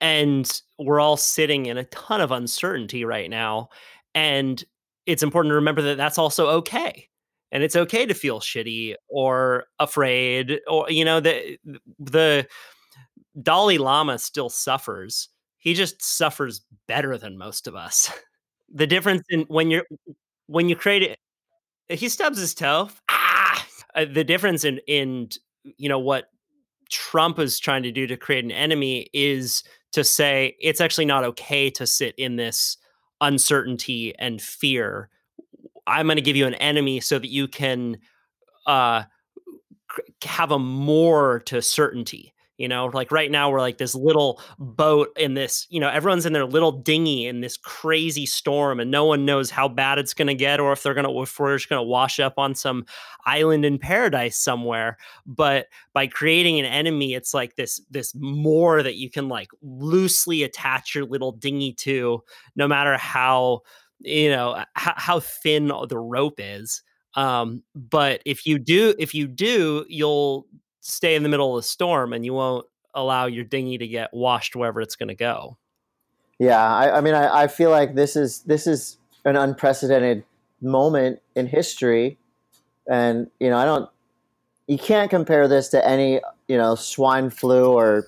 and 0.00 0.50
we're 0.78 1.00
all 1.00 1.16
sitting 1.16 1.66
in 1.66 1.76
a 1.76 1.84
ton 1.84 2.20
of 2.20 2.32
uncertainty 2.32 3.04
right 3.04 3.28
now 3.28 3.68
and 4.14 4.64
it's 5.06 5.22
important 5.22 5.50
to 5.50 5.56
remember 5.56 5.82
that 5.82 5.96
that's 5.96 6.18
also 6.18 6.48
okay 6.48 7.08
and 7.52 7.62
it's 7.62 7.76
okay 7.76 8.06
to 8.06 8.14
feel 8.14 8.40
shitty 8.40 8.94
or 9.08 9.64
afraid 9.78 10.60
or 10.66 10.90
you 10.90 11.04
know 11.04 11.20
the 11.20 11.58
the 11.98 12.46
Dalai 13.42 13.78
Lama 13.78 14.18
still 14.18 14.48
suffers 14.48 15.28
he 15.58 15.74
just 15.74 16.02
suffers 16.02 16.62
better 16.88 17.18
than 17.18 17.38
most 17.38 17.66
of 17.66 17.76
us 17.76 18.10
the 18.74 18.86
difference 18.86 19.22
in 19.30 19.42
when 19.42 19.70
you're 19.70 19.86
when 20.46 20.68
you 20.68 20.76
create 20.76 21.02
it 21.02 21.18
he 21.88 22.08
stubs 22.08 22.38
his 22.38 22.54
toe 22.54 22.88
ah! 23.10 23.66
Uh, 23.94 24.04
the 24.04 24.24
difference 24.24 24.64
in 24.64 24.78
in 24.86 25.28
you 25.64 25.88
know 25.88 25.98
what 25.98 26.30
Trump 26.90 27.38
is 27.38 27.58
trying 27.58 27.82
to 27.84 27.92
do 27.92 28.06
to 28.06 28.16
create 28.16 28.44
an 28.44 28.50
enemy 28.50 29.08
is 29.12 29.62
to 29.92 30.04
say 30.04 30.56
it's 30.60 30.80
actually 30.80 31.04
not 31.04 31.24
okay 31.24 31.70
to 31.70 31.86
sit 31.86 32.14
in 32.16 32.36
this 32.36 32.76
uncertainty 33.20 34.14
and 34.18 34.40
fear. 34.40 35.08
I'm 35.86 36.06
going 36.06 36.16
to 36.16 36.22
give 36.22 36.36
you 36.36 36.46
an 36.46 36.54
enemy 36.54 37.00
so 37.00 37.18
that 37.18 37.30
you 37.30 37.48
can 37.48 37.98
uh, 38.66 39.04
have 40.24 40.50
a 40.50 40.58
more 40.58 41.40
to 41.46 41.62
certainty 41.62 42.34
you 42.60 42.68
know 42.68 42.90
like 42.92 43.10
right 43.10 43.30
now 43.30 43.50
we're 43.50 43.58
like 43.58 43.78
this 43.78 43.94
little 43.94 44.38
boat 44.58 45.08
in 45.16 45.32
this 45.32 45.66
you 45.70 45.80
know 45.80 45.88
everyone's 45.88 46.26
in 46.26 46.34
their 46.34 46.44
little 46.44 46.70
dinghy 46.70 47.26
in 47.26 47.40
this 47.40 47.56
crazy 47.56 48.26
storm 48.26 48.78
and 48.78 48.90
no 48.90 49.06
one 49.06 49.24
knows 49.24 49.50
how 49.50 49.66
bad 49.66 49.98
it's 49.98 50.12
going 50.12 50.28
to 50.28 50.34
get 50.34 50.60
or 50.60 50.70
if 50.70 50.82
they're 50.82 50.92
going 50.92 51.06
to 51.06 51.22
if 51.22 51.40
we're 51.40 51.56
just 51.56 51.70
going 51.70 51.80
to 51.80 51.88
wash 51.88 52.20
up 52.20 52.34
on 52.36 52.54
some 52.54 52.84
island 53.24 53.64
in 53.64 53.78
paradise 53.78 54.36
somewhere. 54.36 54.98
But 55.26 55.68
by 55.94 56.06
creating 56.06 56.60
an 56.60 56.66
enemy 56.66 57.14
it's 57.14 57.32
like 57.32 57.56
this 57.56 57.80
this 57.90 58.14
more 58.14 58.82
that 58.82 58.96
you 58.96 59.08
can 59.08 59.28
like 59.28 59.48
loosely 59.62 60.42
attach 60.42 60.94
your 60.94 61.06
little 61.06 61.32
dinghy 61.32 61.72
to 61.72 62.22
no 62.56 62.68
matter 62.68 62.98
how 62.98 63.62
you 64.00 64.30
know 64.30 64.62
how, 64.74 64.94
how 64.96 65.20
thin 65.20 65.68
the 65.88 65.98
rope 65.98 66.38
is. 66.38 66.82
Um, 67.14 67.62
but 67.74 68.20
if 68.24 68.46
you 68.46 68.58
do, 68.58 68.94
if 68.98 69.14
you 69.14 69.26
do, 69.26 69.84
you'll 69.88 70.46
stay 70.80 71.14
in 71.14 71.22
the 71.22 71.28
middle 71.28 71.56
of 71.56 71.62
the 71.62 71.68
storm 71.68 72.12
and 72.12 72.24
you 72.24 72.32
won't 72.32 72.66
allow 72.94 73.26
your 73.26 73.44
dinghy 73.44 73.78
to 73.78 73.86
get 73.86 74.12
washed 74.12 74.56
wherever 74.56 74.80
it's 74.80 74.96
going 74.96 75.08
to 75.08 75.14
go. 75.14 75.56
Yeah, 76.38 76.62
I, 76.62 76.98
I 76.98 77.00
mean, 77.00 77.14
I, 77.14 77.42
I, 77.42 77.46
feel 77.48 77.70
like 77.70 77.94
this 77.94 78.16
is 78.16 78.40
this 78.44 78.66
is 78.66 78.96
an 79.26 79.36
unprecedented 79.36 80.24
moment 80.62 81.20
in 81.34 81.46
history, 81.46 82.18
and 82.88 83.30
you 83.40 83.50
know, 83.50 83.58
I 83.58 83.66
don't, 83.66 83.90
you 84.66 84.78
can't 84.78 85.10
compare 85.10 85.48
this 85.48 85.68
to 85.68 85.86
any 85.86 86.20
you 86.48 86.56
know 86.56 86.76
swine 86.76 87.28
flu 87.28 87.70
or 87.72 88.06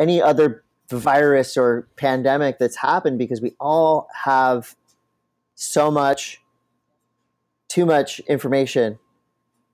any 0.00 0.22
other 0.22 0.64
virus 0.88 1.56
or 1.56 1.86
pandemic 1.96 2.58
that's 2.58 2.76
happened 2.76 3.18
because 3.18 3.42
we 3.42 3.54
all 3.60 4.08
have 4.24 4.74
so 5.54 5.90
much 5.90 6.40
too 7.68 7.84
much 7.84 8.20
information, 8.20 8.98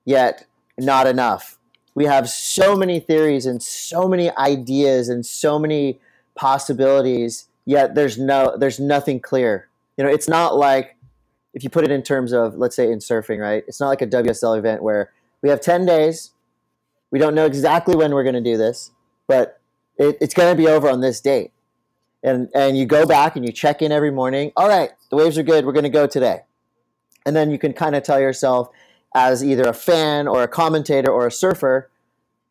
yet 0.03 0.45
not 0.77 1.07
enough. 1.07 1.57
We 1.95 2.05
have 2.05 2.29
so 2.29 2.75
many 2.75 2.99
theories 2.99 3.45
and 3.45 3.61
so 3.61 4.07
many 4.07 4.35
ideas 4.35 5.09
and 5.09 5.25
so 5.25 5.59
many 5.59 5.99
possibilities, 6.35 7.47
yet 7.65 7.95
there's 7.95 8.17
no 8.17 8.57
there's 8.57 8.79
nothing 8.79 9.19
clear. 9.19 9.69
You 9.97 10.03
know, 10.03 10.09
it's 10.09 10.27
not 10.27 10.55
like 10.55 10.95
if 11.53 11.63
you 11.63 11.69
put 11.69 11.83
it 11.83 11.91
in 11.91 12.01
terms 12.01 12.31
of 12.31 12.55
let's 12.55 12.75
say 12.75 12.91
in 12.91 12.99
surfing, 12.99 13.39
right? 13.39 13.63
It's 13.67 13.79
not 13.79 13.89
like 13.89 14.01
a 14.01 14.07
WSL 14.07 14.57
event 14.57 14.81
where 14.81 15.11
we 15.41 15.49
have 15.49 15.61
10 15.61 15.85
days. 15.85 16.31
We 17.11 17.19
don't 17.19 17.35
know 17.35 17.45
exactly 17.45 17.95
when 17.95 18.13
we're 18.13 18.23
going 18.23 18.33
to 18.33 18.41
do 18.41 18.57
this, 18.57 18.91
but 19.27 19.59
it, 19.97 20.17
it's 20.19 20.33
going 20.33 20.55
to 20.55 20.57
be 20.59 20.67
over 20.67 20.89
on 20.89 21.01
this 21.01 21.21
date. 21.21 21.51
And 22.23 22.49
and 22.55 22.77
you 22.77 22.85
go 22.85 23.05
back 23.05 23.35
and 23.35 23.45
you 23.45 23.51
check 23.51 23.81
in 23.81 23.91
every 23.91 24.11
morning. 24.11 24.51
All 24.55 24.67
right, 24.67 24.91
the 25.09 25.17
waves 25.17 25.37
are 25.37 25.43
good. 25.43 25.65
We're 25.65 25.73
going 25.73 25.83
to 25.83 25.89
go 25.89 26.07
today 26.07 26.41
and 27.25 27.35
then 27.35 27.51
you 27.51 27.57
can 27.57 27.73
kind 27.73 27.95
of 27.95 28.03
tell 28.03 28.19
yourself 28.19 28.69
as 29.13 29.43
either 29.43 29.63
a 29.63 29.73
fan 29.73 30.27
or 30.27 30.43
a 30.43 30.47
commentator 30.47 31.11
or 31.11 31.27
a 31.27 31.31
surfer 31.31 31.89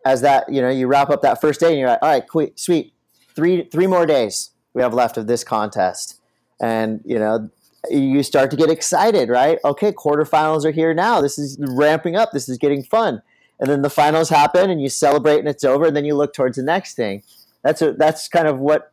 as 0.05 0.21
that 0.21 0.53
you 0.53 0.61
know 0.61 0.69
you 0.69 0.87
wrap 0.87 1.11
up 1.11 1.23
that 1.23 1.41
first 1.41 1.61
day 1.61 1.71
and 1.71 1.79
you're 1.79 1.89
like 1.89 2.03
all 2.03 2.09
right 2.09 2.59
sweet. 2.59 2.93
Three 3.35 3.65
three 3.65 3.87
more 3.87 4.05
days 4.05 4.51
we 4.75 4.83
have 4.83 4.95
left 4.95 5.17
of 5.17 5.27
this 5.27 5.45
contest. 5.45 6.21
And 6.61 7.01
you 7.05 7.19
know 7.19 7.51
you 7.91 8.23
start 8.23 8.51
to 8.51 8.57
get 8.57 8.71
excited 8.71 9.29
right? 9.29 9.59
Okay 9.65 9.93
quarterfinals 9.93 10.65
are 10.65 10.71
here 10.71 10.95
now. 10.95 11.21
This 11.21 11.39
is 11.39 11.57
ramping 11.61 12.17
up. 12.17 12.33
This 12.33 12.49
is 12.49 12.59
getting 12.59 12.83
fun. 12.83 13.23
And 13.59 13.71
then 13.71 13.83
the 13.83 13.91
finals 13.91 14.29
happen 14.29 14.71
and 14.71 14.81
you 14.81 14.89
celebrate 14.89 15.39
and 15.39 15.49
it's 15.49 15.65
over 15.65 15.87
and 15.87 15.97
then 15.97 16.05
you 16.05 16.15
look 16.15 16.35
towards 16.35 16.57
the 16.57 16.63
next 16.63 16.95
thing. 16.95 17.23
That's 17.63 17.81
a, 17.81 17.93
that's 17.93 18.29
kind 18.29 18.49
of 18.49 18.59
what 18.59 18.93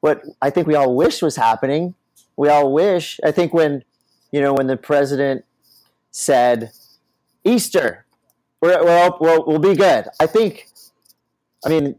what 0.00 0.22
i 0.40 0.48
think 0.50 0.66
we 0.66 0.74
all 0.74 0.94
wish 0.94 1.22
was 1.22 1.36
happening. 1.36 1.94
We 2.36 2.48
all 2.48 2.72
wish 2.72 3.18
i 3.24 3.30
think 3.30 3.52
when 3.52 3.82
you 4.30 4.40
know, 4.40 4.52
when 4.52 4.66
the 4.66 4.76
president 4.76 5.44
said, 6.10 6.72
Easter, 7.44 8.06
we're, 8.60 8.84
we're, 8.84 9.10
we'll, 9.20 9.44
we'll 9.46 9.58
be 9.58 9.74
good. 9.74 10.06
I 10.20 10.26
think, 10.26 10.68
I 11.64 11.68
mean, 11.68 11.96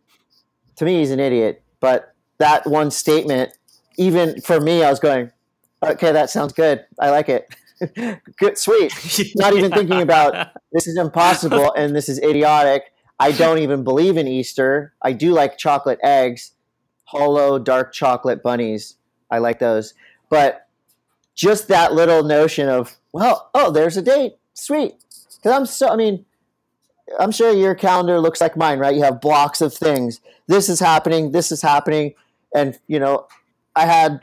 to 0.78 0.86
me, 0.86 1.00
he's 1.00 1.12
an 1.12 1.20
idiot, 1.20 1.64
but 1.80 2.14
that 2.38 2.66
one 2.68 2.92
statement, 2.92 3.52
even 3.98 4.42
for 4.42 4.60
me, 4.60 4.84
I 4.84 4.90
was 4.90 5.00
going, 5.00 5.32
okay, 5.84 6.12
that 6.12 6.30
sounds 6.30 6.54
good. 6.54 6.86
I 7.00 7.10
like 7.10 7.30
it. 7.30 7.54
good, 8.38 8.58
sweet. 8.58 8.94
Not 9.36 9.56
even 9.56 9.72
thinking 9.72 10.02
about 10.02 10.52
this 10.72 10.88
is 10.88 10.98
impossible 10.98 11.74
and 11.74 11.96
this 11.96 12.10
is 12.10 12.20
idiotic. 12.20 12.84
I 13.20 13.32
don't 13.32 13.60
even 13.60 13.84
believe 13.84 14.18
in 14.18 14.28
Easter. 14.28 14.94
I 15.02 15.14
do 15.14 15.34
like 15.34 15.58
chocolate 15.58 16.00
eggs, 16.04 16.54
hollow 17.04 17.60
dark 17.60 17.92
chocolate 17.94 18.42
bunnies. 18.42 18.96
I 19.30 19.40
like 19.40 19.60
those. 19.60 19.94
But 20.30 20.68
just 21.40 21.70
that 21.70 21.94
little 21.94 22.22
notion 22.22 22.68
of 22.68 22.98
well 23.14 23.50
oh 23.54 23.72
there's 23.72 23.96
a 23.96 24.02
date. 24.02 24.34
Sweet. 24.54 24.96
Because 25.38 25.58
i'm 25.58 25.66
so 25.66 25.88
i 25.88 25.96
mean 25.96 26.26
i'm 27.18 27.32
sure 27.32 27.54
your 27.54 27.74
calendar 27.76 28.20
looks 28.20 28.42
like 28.42 28.58
mine 28.58 28.78
right? 28.78 28.94
You 28.94 29.04
have 29.04 29.22
blocks 29.22 29.62
of 29.62 29.74
things. 29.74 30.20
This 30.48 30.68
is 30.68 30.82
happening. 30.82 31.32
This 31.32 31.52
is 31.52 31.62
happening. 31.62 32.14
And 32.54 32.78
you 32.88 33.00
know 33.00 33.28
i 33.76 33.86
had 33.86 34.20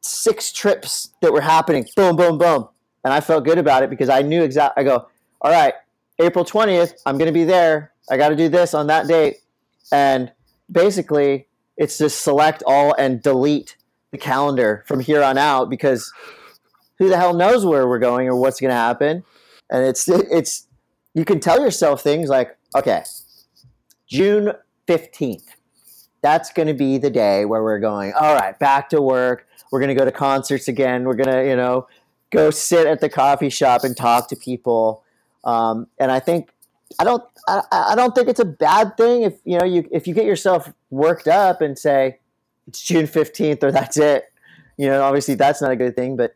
six 0.00 0.52
trips 0.52 1.10
that 1.20 1.32
were 1.32 1.40
happening. 1.40 1.86
Boom 1.94 2.16
boom 2.16 2.38
boom. 2.38 2.68
And 3.04 3.14
i 3.14 3.20
felt 3.20 3.44
good 3.44 3.58
about 3.58 3.84
it 3.84 3.90
because 3.90 4.08
i 4.08 4.20
knew 4.20 4.42
exactly 4.42 4.82
i 4.82 4.84
go 4.84 5.06
all 5.40 5.52
right 5.52 5.74
april 6.18 6.44
20th 6.44 6.94
i'm 7.06 7.18
going 7.18 7.26
to 7.26 7.32
be 7.32 7.44
there. 7.44 7.92
I 8.10 8.16
got 8.16 8.30
to 8.30 8.36
do 8.36 8.48
this 8.48 8.74
on 8.74 8.88
that 8.88 9.06
date. 9.06 9.36
And 9.92 10.32
basically 10.70 11.46
it's 11.76 11.98
just 11.98 12.22
select 12.22 12.64
all 12.66 12.94
and 12.98 13.22
delete 13.22 13.76
the 14.12 14.18
calendar 14.18 14.84
from 14.86 15.00
here 15.00 15.22
on 15.22 15.36
out 15.36 15.68
because 15.68 16.12
who 16.98 17.08
the 17.08 17.16
hell 17.16 17.34
knows 17.34 17.66
where 17.66 17.88
we're 17.88 17.98
going 17.98 18.28
or 18.28 18.36
what's 18.36 18.60
going 18.60 18.70
to 18.70 18.76
happen. 18.76 19.24
And 19.70 19.84
it's 19.84 20.08
it's 20.08 20.68
you 21.14 21.24
can 21.24 21.40
tell 21.40 21.60
yourself 21.60 22.02
things 22.02 22.28
like, 22.28 22.56
okay, 22.76 23.02
June 24.06 24.52
15th. 24.86 25.44
That's 26.20 26.52
going 26.52 26.68
to 26.68 26.74
be 26.74 26.98
the 26.98 27.10
day 27.10 27.44
where 27.44 27.62
we're 27.62 27.80
going, 27.80 28.12
all 28.12 28.34
right, 28.34 28.56
back 28.58 28.88
to 28.90 29.02
work. 29.02 29.48
We're 29.72 29.80
going 29.80 29.88
to 29.88 29.94
go 29.94 30.04
to 30.04 30.12
concerts 30.12 30.68
again. 30.68 31.04
We're 31.04 31.16
going 31.16 31.34
to, 31.34 31.44
you 31.44 31.56
know, 31.56 31.88
go 32.30 32.50
sit 32.50 32.86
at 32.86 33.00
the 33.00 33.08
coffee 33.08 33.48
shop 33.48 33.82
and 33.82 33.96
talk 33.96 34.28
to 34.28 34.36
people. 34.36 35.02
Um, 35.42 35.88
and 35.98 36.12
I 36.12 36.20
think 36.20 36.50
I 36.98 37.04
don't 37.04 37.24
I, 37.48 37.62
I, 37.72 37.94
don't 37.94 38.14
think 38.14 38.28
it's 38.28 38.38
a 38.38 38.44
bad 38.44 38.96
thing 38.96 39.22
if 39.22 39.34
you 39.44 39.58
know 39.58 39.64
you 39.64 39.88
if 39.90 40.06
you 40.06 40.14
get 40.14 40.26
yourself 40.26 40.72
worked 40.90 41.26
up 41.26 41.60
and 41.60 41.76
say 41.78 42.18
it's 42.66 42.82
June 42.82 43.06
fifteenth 43.06 43.62
or 43.62 43.72
that's 43.72 43.96
it. 43.96 44.24
You 44.76 44.88
know, 44.88 45.02
obviously 45.02 45.34
that's 45.34 45.60
not 45.60 45.70
a 45.70 45.76
good 45.76 45.96
thing, 45.96 46.16
but 46.16 46.34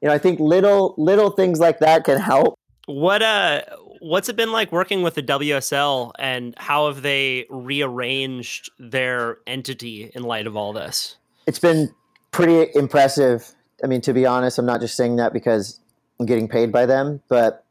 you 0.00 0.08
know, 0.08 0.14
I 0.14 0.18
think 0.18 0.40
little 0.40 0.94
little 0.96 1.30
things 1.30 1.60
like 1.60 1.78
that 1.80 2.04
can 2.04 2.18
help. 2.18 2.58
What 2.86 3.22
uh 3.22 3.62
what's 4.00 4.28
it 4.28 4.36
been 4.36 4.52
like 4.52 4.72
working 4.72 5.02
with 5.02 5.14
the 5.14 5.22
WSL 5.22 6.12
and 6.18 6.54
how 6.56 6.86
have 6.86 7.02
they 7.02 7.46
rearranged 7.50 8.70
their 8.78 9.38
entity 9.46 10.10
in 10.14 10.22
light 10.22 10.46
of 10.46 10.56
all 10.56 10.72
this? 10.72 11.16
It's 11.46 11.58
been 11.58 11.92
pretty 12.30 12.70
impressive. 12.78 13.54
I 13.82 13.86
mean, 13.86 14.00
to 14.02 14.12
be 14.12 14.26
honest, 14.26 14.58
I'm 14.58 14.66
not 14.66 14.80
just 14.80 14.96
saying 14.96 15.16
that 15.16 15.32
because 15.32 15.80
I'm 16.18 16.26
getting 16.26 16.48
paid 16.48 16.72
by 16.72 16.86
them, 16.86 17.22
but 17.28 17.64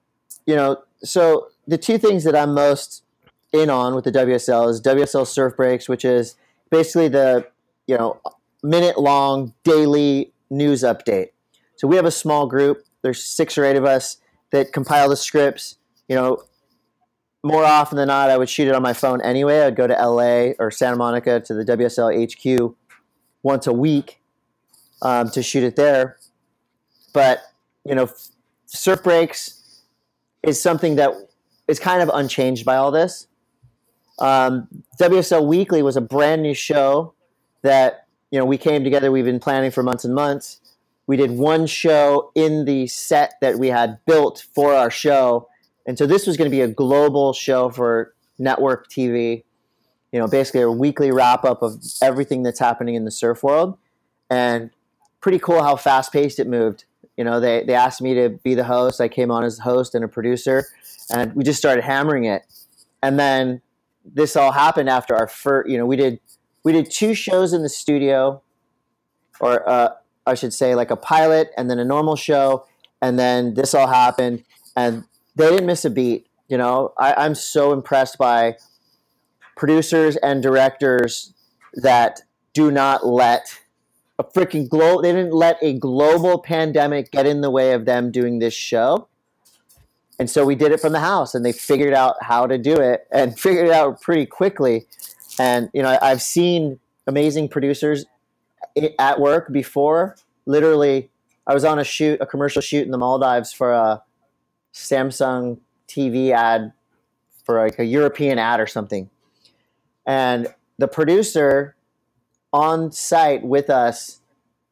you 0.45 0.55
know, 0.55 0.81
so 1.03 1.47
the 1.67 1.77
two 1.77 1.97
things 1.97 2.23
that 2.23 2.35
I'm 2.35 2.53
most 2.53 3.03
in 3.53 3.69
on 3.69 3.95
with 3.95 4.03
the 4.03 4.11
WSL 4.11 4.69
is 4.69 4.81
WSL 4.81 5.27
Surf 5.27 5.55
Breaks, 5.55 5.87
which 5.87 6.05
is 6.05 6.35
basically 6.69 7.07
the 7.07 7.47
you 7.87 7.97
know 7.97 8.21
minute 8.63 8.99
long 8.99 9.53
daily 9.63 10.33
news 10.49 10.83
update. 10.83 11.29
So 11.77 11.87
we 11.87 11.95
have 11.95 12.05
a 12.05 12.11
small 12.11 12.47
group. 12.47 12.83
There's 13.01 13.23
six 13.23 13.57
or 13.57 13.65
eight 13.65 13.75
of 13.75 13.85
us 13.85 14.17
that 14.51 14.73
compile 14.73 15.09
the 15.09 15.17
scripts. 15.17 15.77
You 16.07 16.15
know, 16.15 16.43
more 17.43 17.63
often 17.63 17.97
than 17.97 18.07
not, 18.07 18.29
I 18.29 18.37
would 18.37 18.49
shoot 18.49 18.67
it 18.67 18.75
on 18.75 18.81
my 18.81 18.93
phone 18.93 19.21
anyway. 19.21 19.61
I'd 19.61 19.75
go 19.75 19.87
to 19.87 19.93
LA 19.93 20.53
or 20.59 20.71
Santa 20.71 20.97
Monica 20.97 21.39
to 21.39 21.53
the 21.53 21.63
WSL 21.63 22.11
HQ 22.13 22.75
once 23.43 23.67
a 23.67 23.73
week 23.73 24.21
um, 25.01 25.29
to 25.31 25.43
shoot 25.43 25.63
it 25.63 25.75
there. 25.75 26.17
But 27.13 27.41
you 27.85 27.95
know, 27.95 28.09
surf 28.65 29.03
breaks 29.03 29.83
is 30.43 30.61
something 30.61 30.95
that 30.95 31.11
is 31.67 31.79
kind 31.79 32.01
of 32.01 32.09
unchanged 32.13 32.65
by 32.65 32.75
all 32.75 32.91
this. 32.91 33.27
Um, 34.19 34.67
WSL 34.99 35.45
Weekly 35.45 35.83
was 35.83 35.95
a 35.95 36.01
brand 36.01 36.41
new 36.41 36.55
show 36.55 37.13
that 37.61 38.05
you 38.31 38.39
know 38.39 38.45
we 38.45 38.57
came 38.57 38.83
together. 38.83 39.11
We've 39.11 39.25
been 39.25 39.39
planning 39.39 39.71
for 39.71 39.83
months 39.83 40.05
and 40.05 40.13
months. 40.13 40.59
We 41.07 41.15
did 41.15 41.31
one 41.31 41.67
show 41.67 42.31
in 42.35 42.65
the 42.65 42.87
set 42.87 43.35
that 43.41 43.57
we 43.57 43.69
had 43.69 43.99
built 44.05 44.45
for 44.53 44.73
our 44.73 44.91
show, 44.91 45.47
and 45.85 45.97
so 45.97 46.05
this 46.05 46.27
was 46.27 46.37
going 46.37 46.49
to 46.49 46.55
be 46.55 46.61
a 46.61 46.67
global 46.67 47.33
show 47.33 47.69
for 47.69 48.13
network 48.37 48.89
TV. 48.89 49.43
You 50.11 50.19
know, 50.19 50.27
basically 50.27 50.61
a 50.61 50.71
weekly 50.71 51.11
wrap 51.11 51.43
up 51.43 51.61
of 51.61 51.83
everything 52.01 52.43
that's 52.43 52.59
happening 52.59 52.95
in 52.95 53.05
the 53.05 53.11
surf 53.11 53.43
world, 53.43 53.77
and 54.29 54.71
pretty 55.21 55.39
cool 55.39 55.61
how 55.61 55.75
fast 55.75 56.13
paced 56.13 56.39
it 56.39 56.47
moved. 56.47 56.85
You 57.17 57.23
know, 57.23 57.39
they 57.39 57.63
they 57.63 57.73
asked 57.73 58.01
me 58.01 58.13
to 58.15 58.29
be 58.29 58.55
the 58.55 58.63
host. 58.63 59.01
I 59.01 59.07
came 59.07 59.31
on 59.31 59.43
as 59.43 59.59
host 59.59 59.95
and 59.95 60.05
a 60.05 60.07
producer, 60.07 60.65
and 61.13 61.33
we 61.35 61.43
just 61.43 61.59
started 61.59 61.83
hammering 61.83 62.25
it. 62.25 62.43
And 63.01 63.19
then 63.19 63.61
this 64.05 64.35
all 64.35 64.51
happened 64.51 64.89
after 64.89 65.15
our 65.15 65.27
first. 65.27 65.69
You 65.69 65.77
know, 65.77 65.85
we 65.85 65.95
did 65.95 66.19
we 66.67 66.73
did 66.73 66.91
two 66.91 67.13
shows 67.13 67.53
in 67.53 67.63
the 67.63 67.69
studio, 67.69 68.41
or 69.39 69.69
uh, 69.69 69.91
I 70.25 70.33
should 70.33 70.53
say, 70.53 70.75
like 70.75 70.91
a 70.91 70.97
pilot 70.97 71.51
and 71.55 71.69
then 71.69 71.79
a 71.79 71.85
normal 71.85 72.17
show, 72.17 72.65
and 73.01 73.17
then 73.17 73.53
this 73.53 73.73
all 73.73 73.87
happened, 73.87 74.43
and 74.75 75.05
they 75.37 75.49
didn't 75.49 75.65
miss 75.65 75.85
a 75.85 75.89
beat. 75.89 76.27
You 76.49 76.57
know, 76.57 76.91
I, 76.97 77.13
I'm 77.13 77.35
so 77.35 77.71
impressed 77.71 78.17
by 78.17 78.57
producers 79.55 80.17
and 80.17 80.43
directors 80.43 81.33
that 81.75 82.19
do 82.51 82.69
not 82.69 83.07
let 83.07 83.47
a 84.19 84.25
freaking 84.25 84.67
global 84.67 85.01
they 85.01 85.13
didn't 85.13 85.31
let 85.31 85.57
a 85.61 85.71
global 85.71 86.37
pandemic 86.37 87.11
get 87.11 87.25
in 87.25 87.39
the 87.39 87.49
way 87.49 87.71
of 87.71 87.85
them 87.85 88.11
doing 88.11 88.39
this 88.39 88.53
show 88.53 89.07
and 90.19 90.29
so 90.29 90.43
we 90.43 90.55
did 90.55 90.71
it 90.71 90.79
from 90.79 90.91
the 90.91 90.99
house 90.99 91.35
and 91.35 91.45
they 91.45 91.51
figured 91.51 91.93
out 91.93 92.15
how 92.21 92.47
to 92.47 92.57
do 92.57 92.75
it 92.75 93.07
and 93.11 93.39
figured 93.39 93.67
it 93.67 93.71
out 93.71 94.01
pretty 94.01 94.25
quickly 94.25 94.87
and 95.39 95.69
you 95.73 95.81
know 95.81 95.97
i've 96.01 96.21
seen 96.21 96.79
amazing 97.07 97.47
producers 97.47 98.05
at 98.99 99.19
work 99.19 99.51
before 99.51 100.15
literally 100.45 101.09
i 101.45 101.53
was 101.53 101.63
on 101.65 101.79
a 101.79 101.83
shoot 101.83 102.19
a 102.21 102.25
commercial 102.25 102.61
shoot 102.61 102.85
in 102.85 102.91
the 102.91 102.97
maldives 102.97 103.51
for 103.51 103.71
a 103.71 104.01
samsung 104.73 105.57
tv 105.87 106.31
ad 106.31 106.71
for 107.45 107.63
like 107.63 107.79
a 107.79 107.85
european 107.85 108.37
ad 108.37 108.59
or 108.59 108.67
something 108.67 109.09
and 110.05 110.47
the 110.77 110.87
producer 110.87 111.75
on 112.53 112.91
site 112.91 113.43
with 113.43 113.69
us 113.69 114.21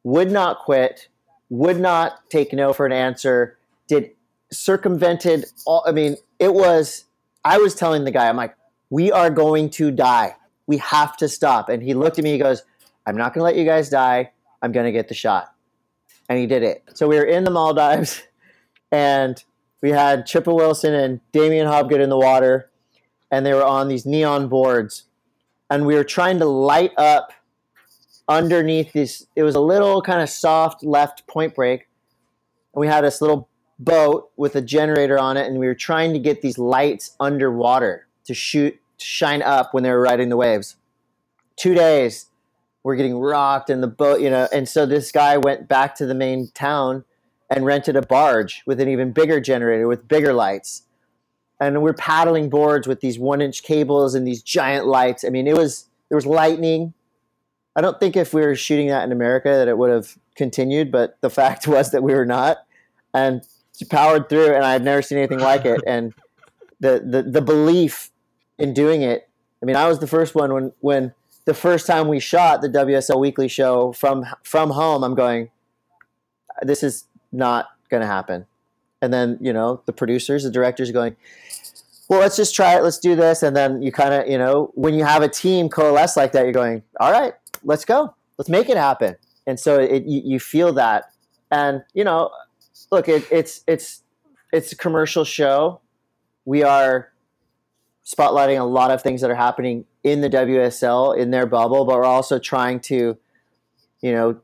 would 0.02 0.30
not 0.30 0.60
quit, 0.60 1.08
would 1.50 1.78
not 1.78 2.28
take 2.30 2.52
no 2.52 2.72
for 2.72 2.86
an 2.86 2.92
answer, 2.92 3.58
did 3.86 4.10
circumvented 4.50 5.44
all 5.66 5.84
I 5.86 5.92
mean, 5.92 6.16
it 6.38 6.54
was 6.54 7.04
I 7.44 7.58
was 7.58 7.74
telling 7.74 8.04
the 8.04 8.10
guy, 8.10 8.28
I'm 8.28 8.36
like, 8.36 8.56
we 8.90 9.12
are 9.12 9.30
going 9.30 9.70
to 9.70 9.90
die. 9.90 10.34
We 10.66 10.78
have 10.78 11.16
to 11.18 11.28
stop. 11.28 11.68
And 11.68 11.82
he 11.82 11.94
looked 11.94 12.18
at 12.18 12.24
me, 12.24 12.32
he 12.32 12.38
goes, 12.38 12.64
I'm 13.06 13.16
not 13.16 13.34
gonna 13.34 13.44
let 13.44 13.56
you 13.56 13.64
guys 13.64 13.88
die. 13.88 14.30
I'm 14.62 14.72
gonna 14.72 14.92
get 14.92 15.08
the 15.08 15.14
shot. 15.14 15.54
And 16.28 16.38
he 16.38 16.46
did 16.46 16.62
it. 16.62 16.82
So 16.94 17.06
we 17.06 17.16
were 17.16 17.24
in 17.24 17.44
the 17.44 17.50
Maldives 17.50 18.22
and 18.92 19.42
we 19.82 19.90
had 19.90 20.26
Chippa 20.26 20.54
Wilson 20.54 20.94
and 20.94 21.20
Damian 21.32 21.66
Hobgood 21.66 22.00
in 22.00 22.08
the 22.08 22.18
water, 22.18 22.70
and 23.30 23.44
they 23.44 23.54
were 23.54 23.64
on 23.64 23.88
these 23.88 24.06
neon 24.06 24.48
boards. 24.48 25.04
And 25.70 25.86
we 25.86 25.94
were 25.94 26.04
trying 26.04 26.38
to 26.38 26.44
light 26.44 26.92
up 26.96 27.32
underneath 28.28 28.92
this. 28.92 29.26
It 29.36 29.42
was 29.42 29.54
a 29.54 29.60
little 29.60 30.02
kind 30.02 30.22
of 30.22 30.28
soft 30.28 30.82
left 30.82 31.26
point 31.26 31.54
break. 31.54 31.88
And 32.74 32.80
we 32.80 32.86
had 32.86 33.04
this 33.04 33.20
little 33.20 33.48
boat 33.78 34.30
with 34.36 34.56
a 34.56 34.62
generator 34.62 35.18
on 35.18 35.36
it, 35.36 35.46
and 35.46 35.58
we 35.58 35.66
were 35.66 35.74
trying 35.74 36.12
to 36.12 36.18
get 36.18 36.42
these 36.42 36.58
lights 36.58 37.14
underwater 37.20 38.06
to 38.24 38.34
shoot, 38.34 38.72
to 38.72 38.80
shine 38.98 39.42
up 39.42 39.74
when 39.74 39.82
they 39.82 39.90
were 39.90 40.00
riding 40.00 40.28
the 40.28 40.36
waves. 40.36 40.76
Two 41.56 41.74
days, 41.74 42.26
we're 42.82 42.96
getting 42.96 43.18
rocked 43.18 43.70
in 43.70 43.80
the 43.80 43.86
boat, 43.86 44.20
you 44.20 44.30
know. 44.30 44.48
And 44.52 44.68
so 44.68 44.86
this 44.86 45.10
guy 45.10 45.36
went 45.36 45.68
back 45.68 45.94
to 45.96 46.06
the 46.06 46.14
main 46.14 46.48
town 46.54 47.04
and 47.50 47.64
rented 47.64 47.96
a 47.96 48.02
barge 48.02 48.62
with 48.66 48.80
an 48.80 48.88
even 48.88 49.12
bigger 49.12 49.40
generator 49.40 49.88
with 49.88 50.08
bigger 50.08 50.32
lights. 50.32 50.82
And 51.58 51.82
we're 51.82 51.94
paddling 51.94 52.50
boards 52.50 52.86
with 52.86 53.00
these 53.00 53.18
one 53.18 53.40
inch 53.40 53.62
cables 53.62 54.14
and 54.14 54.26
these 54.26 54.42
giant 54.42 54.86
lights. 54.86 55.24
I 55.24 55.30
mean, 55.30 55.46
it 55.46 55.56
was 55.56 55.88
there 56.08 56.16
was 56.16 56.26
lightning, 56.26 56.92
I 57.76 57.82
don't 57.82 58.00
think 58.00 58.16
if 58.16 58.32
we 58.32 58.40
were 58.40 58.56
shooting 58.56 58.88
that 58.88 59.04
in 59.04 59.12
America 59.12 59.50
that 59.50 59.68
it 59.68 59.76
would 59.76 59.90
have 59.90 60.16
continued, 60.34 60.90
but 60.90 61.18
the 61.20 61.28
fact 61.30 61.68
was 61.68 61.90
that 61.90 62.02
we 62.02 62.14
were 62.14 62.26
not, 62.26 62.58
and 63.14 63.42
powered 63.90 64.30
through, 64.30 64.54
and 64.54 64.64
I've 64.64 64.82
never 64.82 65.02
seen 65.02 65.18
anything 65.18 65.38
like 65.38 65.66
it. 65.66 65.82
And 65.86 66.14
the 66.80 67.02
the 67.04 67.22
the 67.22 67.42
belief 67.42 68.10
in 68.58 68.74
doing 68.74 69.02
it. 69.02 69.28
I 69.62 69.66
mean, 69.66 69.76
I 69.76 69.88
was 69.88 69.98
the 69.98 70.06
first 70.06 70.34
one 70.34 70.52
when 70.52 70.72
when 70.80 71.14
the 71.44 71.54
first 71.54 71.86
time 71.86 72.08
we 72.08 72.20
shot 72.20 72.60
the 72.60 72.68
WSL 72.68 73.20
Weekly 73.20 73.48
show 73.48 73.92
from 73.92 74.24
from 74.42 74.70
home. 74.70 75.02
I'm 75.02 75.14
going, 75.14 75.50
this 76.62 76.82
is 76.82 77.04
not 77.32 77.68
going 77.90 78.00
to 78.00 78.06
happen. 78.06 78.46
And 79.02 79.12
then 79.12 79.38
you 79.40 79.52
know 79.52 79.82
the 79.86 79.92
producers, 79.92 80.44
the 80.44 80.50
directors, 80.50 80.90
going, 80.90 81.16
well, 82.08 82.20
let's 82.20 82.36
just 82.36 82.54
try 82.54 82.76
it. 82.76 82.82
Let's 82.82 82.98
do 82.98 83.16
this. 83.16 83.42
And 83.42 83.56
then 83.56 83.82
you 83.82 83.90
kind 83.90 84.14
of, 84.14 84.28
you 84.28 84.38
know, 84.38 84.70
when 84.74 84.94
you 84.94 85.04
have 85.04 85.22
a 85.22 85.28
team 85.28 85.68
coalesce 85.68 86.16
like 86.16 86.32
that, 86.32 86.44
you're 86.44 86.52
going, 86.52 86.82
all 87.00 87.10
right, 87.10 87.34
let's 87.64 87.84
go. 87.84 88.14
Let's 88.38 88.48
make 88.48 88.68
it 88.68 88.76
happen. 88.76 89.16
And 89.46 89.58
so 89.58 89.80
it, 89.80 90.04
you, 90.04 90.22
you 90.24 90.40
feel 90.40 90.72
that. 90.74 91.10
And, 91.50 91.82
you 91.94 92.04
know, 92.04 92.30
look, 92.92 93.08
it, 93.08 93.26
it's, 93.30 93.62
it's, 93.66 94.02
it's 94.52 94.72
a 94.72 94.76
commercial 94.76 95.24
show. 95.24 95.80
We 96.44 96.62
are 96.62 97.12
spotlighting 98.06 98.60
a 98.60 98.64
lot 98.64 98.90
of 98.90 99.02
things 99.02 99.20
that 99.20 99.30
are 99.30 99.36
happening 99.36 99.84
in 100.04 100.20
the 100.20 100.30
WSL 100.30 101.16
in 101.18 101.30
their 101.30 101.46
bubble, 101.46 101.84
but 101.84 101.96
we're 101.96 102.04
also 102.04 102.38
trying 102.38 102.80
to, 102.80 103.18
you 104.00 104.12
know, 104.12 104.38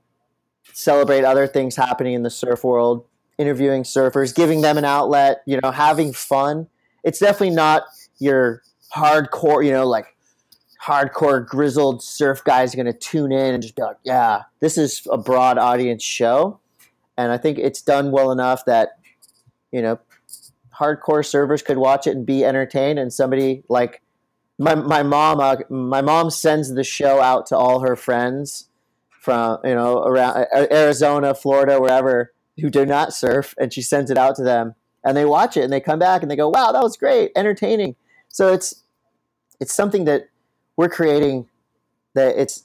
celebrate 0.72 1.24
other 1.24 1.46
things 1.46 1.76
happening 1.76 2.14
in 2.14 2.22
the 2.22 2.30
surf 2.30 2.64
world, 2.64 3.04
interviewing 3.38 3.84
surfers, 3.84 4.34
giving 4.34 4.62
them 4.62 4.78
an 4.78 4.84
outlet, 4.84 5.42
you 5.46 5.58
know, 5.62 5.70
having 5.70 6.12
fun 6.12 6.66
it's 7.04 7.18
definitely 7.18 7.54
not 7.54 7.84
your 8.18 8.62
hardcore, 8.94 9.64
you 9.64 9.72
know, 9.72 9.86
like 9.86 10.16
hardcore 10.82 11.46
grizzled 11.46 12.02
surf 12.02 12.42
guys 12.44 12.74
are 12.74 12.76
going 12.76 12.86
to 12.86 12.92
tune 12.92 13.32
in 13.32 13.54
and 13.54 13.62
just 13.62 13.76
be 13.76 13.82
like, 13.82 13.96
yeah, 14.04 14.42
this 14.60 14.78
is 14.78 15.06
a 15.10 15.18
broad 15.18 15.58
audience 15.58 16.02
show. 16.02 16.58
And 17.16 17.30
I 17.30 17.38
think 17.38 17.58
it's 17.58 17.82
done 17.82 18.10
well 18.10 18.32
enough 18.32 18.64
that, 18.66 18.98
you 19.70 19.82
know, 19.82 19.98
hardcore 20.78 21.24
servers 21.24 21.62
could 21.62 21.78
watch 21.78 22.06
it 22.06 22.16
and 22.16 22.26
be 22.26 22.44
entertained. 22.44 22.98
And 22.98 23.12
somebody 23.12 23.62
like 23.68 24.02
my, 24.58 24.74
my 24.74 25.02
mom, 25.02 25.40
uh, 25.40 25.56
my 25.68 26.02
mom 26.02 26.30
sends 26.30 26.72
the 26.74 26.84
show 26.84 27.20
out 27.20 27.46
to 27.46 27.56
all 27.56 27.80
her 27.80 27.96
friends 27.96 28.68
from, 29.10 29.58
you 29.64 29.74
know, 29.74 30.02
around 30.02 30.46
uh, 30.54 30.66
Arizona, 30.70 31.34
Florida, 31.34 31.80
wherever 31.80 32.32
who 32.60 32.70
do 32.70 32.84
not 32.84 33.12
surf. 33.12 33.54
And 33.58 33.72
she 33.72 33.82
sends 33.82 34.10
it 34.10 34.18
out 34.18 34.36
to 34.36 34.42
them 34.42 34.74
and 35.04 35.16
they 35.16 35.24
watch 35.24 35.56
it 35.56 35.64
and 35.64 35.72
they 35.72 35.80
come 35.80 35.98
back 35.98 36.22
and 36.22 36.30
they 36.30 36.36
go, 36.36 36.48
"Wow, 36.48 36.72
that 36.72 36.82
was 36.82 36.96
great, 36.96 37.32
entertaining." 37.36 37.96
So 38.28 38.52
it's 38.52 38.82
it's 39.60 39.74
something 39.74 40.04
that 40.04 40.28
we're 40.76 40.88
creating 40.88 41.48
that 42.14 42.36
it's 42.36 42.64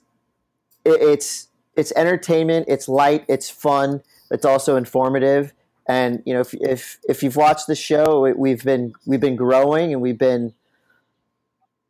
it, 0.85 1.01
it's 1.01 1.47
it's 1.75 1.91
entertainment, 1.95 2.65
it's 2.67 2.87
light, 2.87 3.25
it's 3.27 3.49
fun, 3.49 4.01
it's 4.31 4.45
also 4.45 4.75
informative. 4.75 5.53
And 5.87 6.21
you 6.25 6.33
know, 6.33 6.41
if 6.41 6.53
if 6.55 6.99
if 7.07 7.23
you've 7.23 7.37
watched 7.37 7.67
the 7.67 7.75
show, 7.75 8.31
we've 8.37 8.63
been 8.63 8.93
we've 9.05 9.21
been 9.21 9.37
growing 9.37 9.93
and 9.93 10.01
we've 10.01 10.17
been 10.17 10.53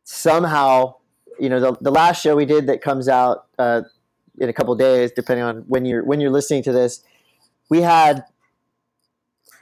somehow, 0.04 0.94
you 1.38 1.48
know, 1.48 1.60
the, 1.60 1.76
the 1.80 1.90
last 1.90 2.22
show 2.22 2.36
we 2.36 2.46
did 2.46 2.66
that 2.68 2.80
comes 2.80 3.08
out 3.08 3.46
uh, 3.58 3.82
in 4.38 4.48
a 4.48 4.52
couple 4.52 4.74
days, 4.76 5.10
depending 5.10 5.44
on 5.44 5.58
when 5.68 5.84
you're 5.84 6.04
when 6.04 6.20
you're 6.20 6.30
listening 6.30 6.62
to 6.62 6.72
this, 6.72 7.02
we 7.68 7.82
had 7.82 8.24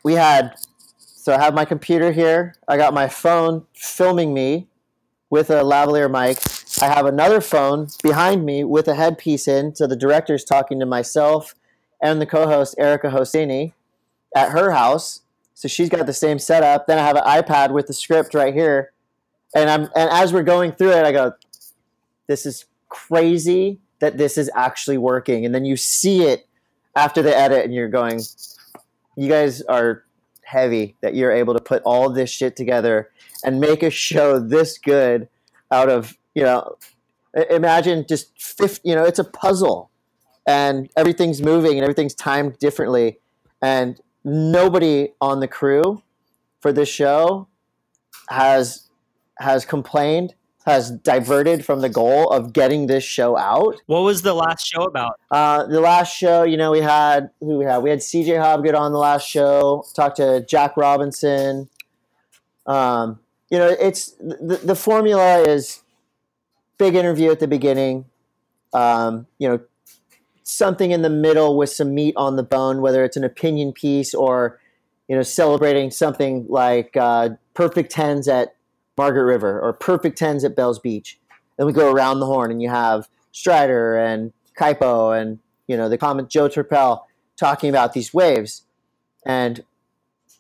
we 0.04 0.14
had 0.14 0.54
so 0.98 1.34
I 1.34 1.42
have 1.42 1.54
my 1.54 1.64
computer 1.64 2.12
here. 2.12 2.54
I 2.68 2.76
got 2.76 2.92
my 2.92 3.08
phone 3.08 3.66
filming 3.74 4.34
me 4.34 4.68
with 5.30 5.50
a 5.50 5.62
lavalier 5.62 6.10
mic. 6.10 6.38
I 6.82 6.94
have 6.94 7.06
another 7.06 7.40
phone 7.40 7.88
behind 8.02 8.44
me 8.44 8.64
with 8.64 8.86
a 8.86 8.94
headpiece 8.94 9.48
in, 9.48 9.74
so 9.74 9.86
the 9.86 9.96
director's 9.96 10.44
talking 10.44 10.78
to 10.78 10.86
myself 10.86 11.54
and 12.02 12.20
the 12.20 12.26
co-host 12.26 12.74
Erica 12.78 13.08
Hosseini 13.08 13.72
at 14.34 14.50
her 14.50 14.70
house. 14.70 15.22
So 15.54 15.68
she's 15.68 15.88
got 15.88 16.06
the 16.06 16.12
same 16.12 16.38
setup. 16.38 16.86
Then 16.86 16.98
I 16.98 17.02
have 17.02 17.16
an 17.16 17.22
iPad 17.24 17.72
with 17.72 17.86
the 17.86 17.94
script 17.94 18.34
right 18.34 18.52
here, 18.52 18.92
and 19.54 19.70
I'm 19.70 19.82
and 19.94 20.10
as 20.10 20.32
we're 20.32 20.42
going 20.42 20.72
through 20.72 20.90
it, 20.92 21.04
I 21.04 21.12
go, 21.12 21.32
"This 22.26 22.44
is 22.44 22.66
crazy 22.88 23.80
that 24.00 24.18
this 24.18 24.36
is 24.36 24.50
actually 24.54 24.98
working." 24.98 25.46
And 25.46 25.54
then 25.54 25.64
you 25.64 25.76
see 25.76 26.24
it 26.24 26.46
after 26.94 27.22
the 27.22 27.36
edit, 27.36 27.64
and 27.64 27.74
you're 27.74 27.88
going, 27.88 28.20
"You 29.16 29.28
guys 29.28 29.62
are 29.62 30.04
heavy 30.46 30.96
that 31.00 31.14
you're 31.14 31.32
able 31.32 31.54
to 31.54 31.60
put 31.60 31.82
all 31.82 32.08
this 32.10 32.30
shit 32.30 32.54
together 32.54 33.10
and 33.44 33.60
make 33.60 33.82
a 33.82 33.90
show 33.90 34.38
this 34.38 34.78
good 34.78 35.28
out 35.72 35.88
of 35.88 36.16
you 36.34 36.42
know 36.42 36.76
imagine 37.50 38.06
just 38.08 38.40
50 38.40 38.88
you 38.88 38.94
know 38.94 39.04
it's 39.04 39.18
a 39.18 39.24
puzzle 39.24 39.90
and 40.46 40.88
everything's 40.96 41.42
moving 41.42 41.72
and 41.72 41.82
everything's 41.82 42.14
timed 42.14 42.58
differently 42.58 43.18
and 43.60 44.00
nobody 44.26 45.12
on 45.20 45.40
the 45.40 45.48
crew 45.48 46.02
for 46.60 46.72
this 46.72 46.88
show 46.88 47.48
has 48.28 48.90
has 49.38 49.64
complained 49.64 50.34
has 50.66 50.90
diverted 50.90 51.64
from 51.64 51.80
the 51.80 51.88
goal 51.88 52.28
of 52.30 52.52
getting 52.52 52.88
this 52.88 53.04
show 53.04 53.38
out. 53.38 53.80
What 53.86 54.00
was 54.00 54.22
the 54.22 54.34
last 54.34 54.66
show 54.66 54.82
about? 54.82 55.20
Uh, 55.30 55.64
the 55.64 55.80
last 55.80 56.16
show, 56.16 56.42
you 56.42 56.56
know, 56.56 56.72
we 56.72 56.80
had 56.80 57.30
who 57.38 57.58
we 57.58 57.64
had? 57.64 57.78
We 57.78 57.90
had 57.90 58.00
CJ 58.00 58.26
Hobgood 58.26 58.76
on 58.76 58.90
the 58.90 58.98
last 58.98 59.28
show. 59.28 59.84
Talked 59.94 60.16
to 60.16 60.44
Jack 60.44 60.76
Robinson. 60.76 61.68
Um, 62.66 63.20
you 63.48 63.58
know, 63.58 63.68
it's 63.68 64.10
the, 64.18 64.60
the 64.64 64.74
formula 64.74 65.42
is 65.42 65.84
big 66.78 66.96
interview 66.96 67.30
at 67.30 67.38
the 67.38 67.46
beginning. 67.46 68.06
Um, 68.72 69.28
you 69.38 69.48
know, 69.48 69.60
something 70.46 70.92
in 70.92 71.02
the 71.02 71.10
middle 71.10 71.56
with 71.56 71.70
some 71.70 71.92
meat 71.92 72.14
on 72.16 72.36
the 72.36 72.42
bone, 72.42 72.80
whether 72.80 73.04
it's 73.04 73.16
an 73.16 73.24
opinion 73.24 73.72
piece 73.72 74.14
or 74.14 74.58
you 75.08 75.16
know 75.16 75.22
celebrating 75.22 75.90
something 75.90 76.46
like 76.48 76.96
uh, 76.96 77.30
perfect 77.54 77.90
tens 77.90 78.28
at 78.28 78.54
Margaret 78.96 79.24
River 79.24 79.60
or 79.60 79.72
perfect 79.72 80.16
tens 80.16 80.44
at 80.44 80.56
Bells 80.56 80.78
Beach. 80.78 81.18
Then 81.56 81.66
we 81.66 81.72
go 81.72 81.92
around 81.92 82.20
the 82.20 82.26
horn 82.26 82.50
and 82.50 82.62
you 82.62 82.70
have 82.70 83.08
Strider 83.32 83.96
and 83.96 84.32
Kaipo 84.58 85.20
and 85.20 85.40
you 85.66 85.76
know 85.76 85.88
the 85.88 85.98
comment 85.98 86.30
Joe 86.30 86.48
Turpel 86.48 87.02
talking 87.36 87.68
about 87.68 87.92
these 87.92 88.14
waves 88.14 88.62
and 89.26 89.64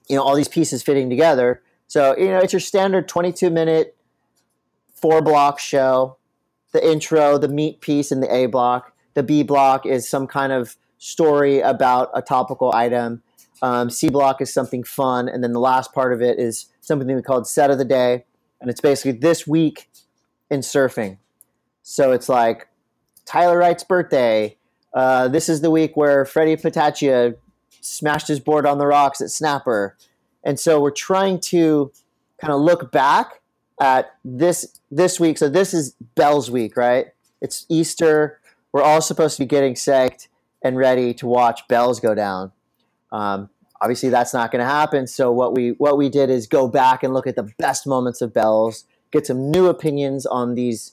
you 0.08 0.16
know 0.16 0.22
all 0.22 0.36
these 0.36 0.48
pieces 0.48 0.82
fitting 0.82 1.10
together. 1.10 1.62
So 1.88 2.16
you 2.16 2.28
know 2.28 2.38
it's 2.38 2.52
your 2.52 2.60
standard 2.60 3.08
22 3.08 3.50
minute 3.50 3.96
four 4.94 5.20
block 5.20 5.58
show. 5.58 6.16
The 6.72 6.86
intro, 6.86 7.38
the 7.38 7.48
meat 7.48 7.80
piece 7.80 8.12
and 8.12 8.22
the 8.22 8.32
A 8.32 8.46
block. 8.46 8.92
The 9.16 9.22
B 9.22 9.42
block 9.42 9.86
is 9.86 10.06
some 10.06 10.26
kind 10.26 10.52
of 10.52 10.76
story 10.98 11.60
about 11.60 12.10
a 12.12 12.20
topical 12.20 12.70
item. 12.74 13.22
Um, 13.62 13.88
C 13.88 14.10
block 14.10 14.42
is 14.42 14.52
something 14.52 14.84
fun, 14.84 15.26
and 15.26 15.42
then 15.42 15.54
the 15.54 15.60
last 15.60 15.94
part 15.94 16.12
of 16.12 16.20
it 16.20 16.38
is 16.38 16.66
something 16.82 17.08
we 17.08 17.22
called 17.22 17.48
set 17.48 17.70
of 17.70 17.78
the 17.78 17.84
day, 17.86 18.26
and 18.60 18.68
it's 18.68 18.82
basically 18.82 19.12
this 19.12 19.46
week 19.46 19.88
in 20.50 20.60
surfing. 20.60 21.16
So 21.82 22.12
it's 22.12 22.28
like 22.28 22.68
Tyler 23.24 23.56
Wright's 23.56 23.84
birthday. 23.84 24.58
Uh, 24.92 25.28
this 25.28 25.48
is 25.48 25.62
the 25.62 25.70
week 25.70 25.96
where 25.96 26.26
Freddie 26.26 26.56
Patacchia 26.56 27.36
smashed 27.80 28.28
his 28.28 28.38
board 28.38 28.66
on 28.66 28.76
the 28.76 28.86
rocks 28.86 29.22
at 29.22 29.30
Snapper, 29.30 29.96
and 30.44 30.60
so 30.60 30.78
we're 30.78 30.90
trying 30.90 31.40
to 31.40 31.90
kind 32.38 32.52
of 32.52 32.60
look 32.60 32.92
back 32.92 33.40
at 33.80 34.14
this 34.26 34.78
this 34.90 35.18
week. 35.18 35.38
So 35.38 35.48
this 35.48 35.72
is 35.72 35.96
Bell's 36.16 36.50
week, 36.50 36.76
right? 36.76 37.06
It's 37.40 37.64
Easter. 37.70 38.40
We're 38.76 38.82
all 38.82 39.00
supposed 39.00 39.38
to 39.38 39.42
be 39.42 39.46
getting 39.46 39.72
psyched 39.72 40.28
and 40.60 40.76
ready 40.76 41.14
to 41.14 41.26
watch 41.26 41.66
bells 41.66 41.98
go 41.98 42.14
down. 42.14 42.52
Um, 43.10 43.48
obviously, 43.80 44.10
that's 44.10 44.34
not 44.34 44.52
going 44.52 44.60
to 44.60 44.66
happen. 44.66 45.06
So 45.06 45.32
what 45.32 45.54
we 45.54 45.70
what 45.78 45.96
we 45.96 46.10
did 46.10 46.28
is 46.28 46.46
go 46.46 46.68
back 46.68 47.02
and 47.02 47.14
look 47.14 47.26
at 47.26 47.36
the 47.36 47.50
best 47.56 47.86
moments 47.86 48.20
of 48.20 48.34
bells, 48.34 48.84
get 49.12 49.26
some 49.26 49.50
new 49.50 49.68
opinions 49.68 50.26
on 50.26 50.56
these 50.56 50.92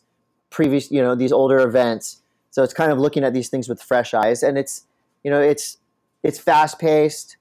previous, 0.49 0.91
you 0.91 1.01
know, 1.01 1.13
these 1.13 1.33
older 1.33 1.59
events. 1.59 2.21
So 2.51 2.63
it's 2.63 2.73
kind 2.73 2.89
of 2.89 2.99
looking 2.99 3.25
at 3.25 3.33
these 3.33 3.49
things 3.49 3.67
with 3.67 3.83
fresh 3.83 4.13
eyes, 4.13 4.43
and 4.43 4.57
it's 4.57 4.85
you 5.21 5.29
know 5.29 5.41
it's 5.41 5.77
it's 6.23 6.39
fast 6.39 6.79
paced, 6.79 7.35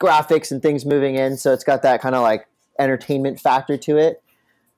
graphics 0.00 0.50
and 0.50 0.62
things 0.62 0.86
moving 0.86 1.16
in. 1.16 1.36
So 1.36 1.52
it's 1.52 1.62
got 1.62 1.82
that 1.82 2.00
kind 2.00 2.14
of 2.14 2.22
like 2.22 2.48
entertainment 2.78 3.38
factor 3.38 3.76
to 3.76 3.98
it, 3.98 4.22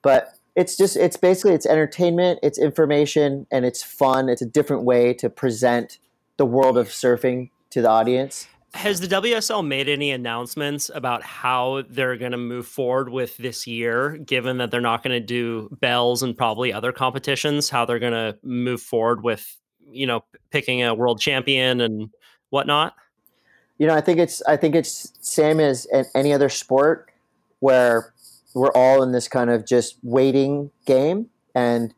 but 0.03 0.36
it's 0.57 0.77
just 0.77 0.97
it's 0.97 1.19
basically 1.19 1.53
it's 1.53 1.67
entertainment, 1.67 2.41
it's 2.43 2.59
information, 2.59 3.47
and 3.53 3.65
it's 3.65 3.83
fun. 3.83 4.29
It's 4.29 4.43
a 4.43 4.47
different 4.47 4.85
way 4.85 5.13
to 5.15 5.29
present 5.29 5.99
the 6.39 6.47
world 6.47 6.79
of 6.79 6.89
surfing 6.89 7.51
to 7.71 7.83
the 7.83 7.91
audience. 7.91 8.49
Has 8.75 9.01
the 9.01 9.07
WSL 9.07 9.67
made 9.67 9.89
any 9.89 10.11
announcements 10.11 10.91
about 10.95 11.23
how 11.23 11.85
they're 11.89 12.17
going 12.17 12.33
to 12.33 12.39
move 12.39 12.67
forward 12.67 13.11
with 13.11 13.37
this 13.37 13.67
year, 13.67 14.17
given 14.19 14.59
that 14.59 14.71
they're 14.71 14.81
not 14.81 15.03
going 15.03 15.19
to 15.19 15.25
do 15.25 15.69
bells 15.81 16.23
and 16.23 16.37
probably 16.37 16.73
other 16.73 16.93
competitions? 16.93 17.71
How 17.71 17.85
they're 17.85 17.99
going 17.99 18.13
to 18.13 18.39
move 18.43 18.83
forward 18.83 19.23
with, 19.23 19.57
you 19.91 20.07
know, 20.07 20.25
picking 20.51 20.83
a 20.83 20.95
world 20.95 21.21
champion 21.21 21.81
and 21.81 22.11
whatnot? 22.51 22.95
You 23.79 23.87
know, 23.87 23.95
I 23.95 24.01
think 24.01 24.19
it's 24.19 24.43
I 24.43 24.57
think 24.57 24.75
it's 24.75 25.13
same 25.21 25.61
as 25.61 25.87
any 26.15 26.33
other 26.33 26.49
sport 26.49 27.11
where 27.61 28.15
we're 28.57 28.73
all 28.73 29.03
in 29.03 29.13
this 29.13 29.29
kind 29.29 29.51
of 29.51 29.67
just 29.67 29.99
waiting 30.03 30.71
game, 30.87 31.29
and 31.55 31.95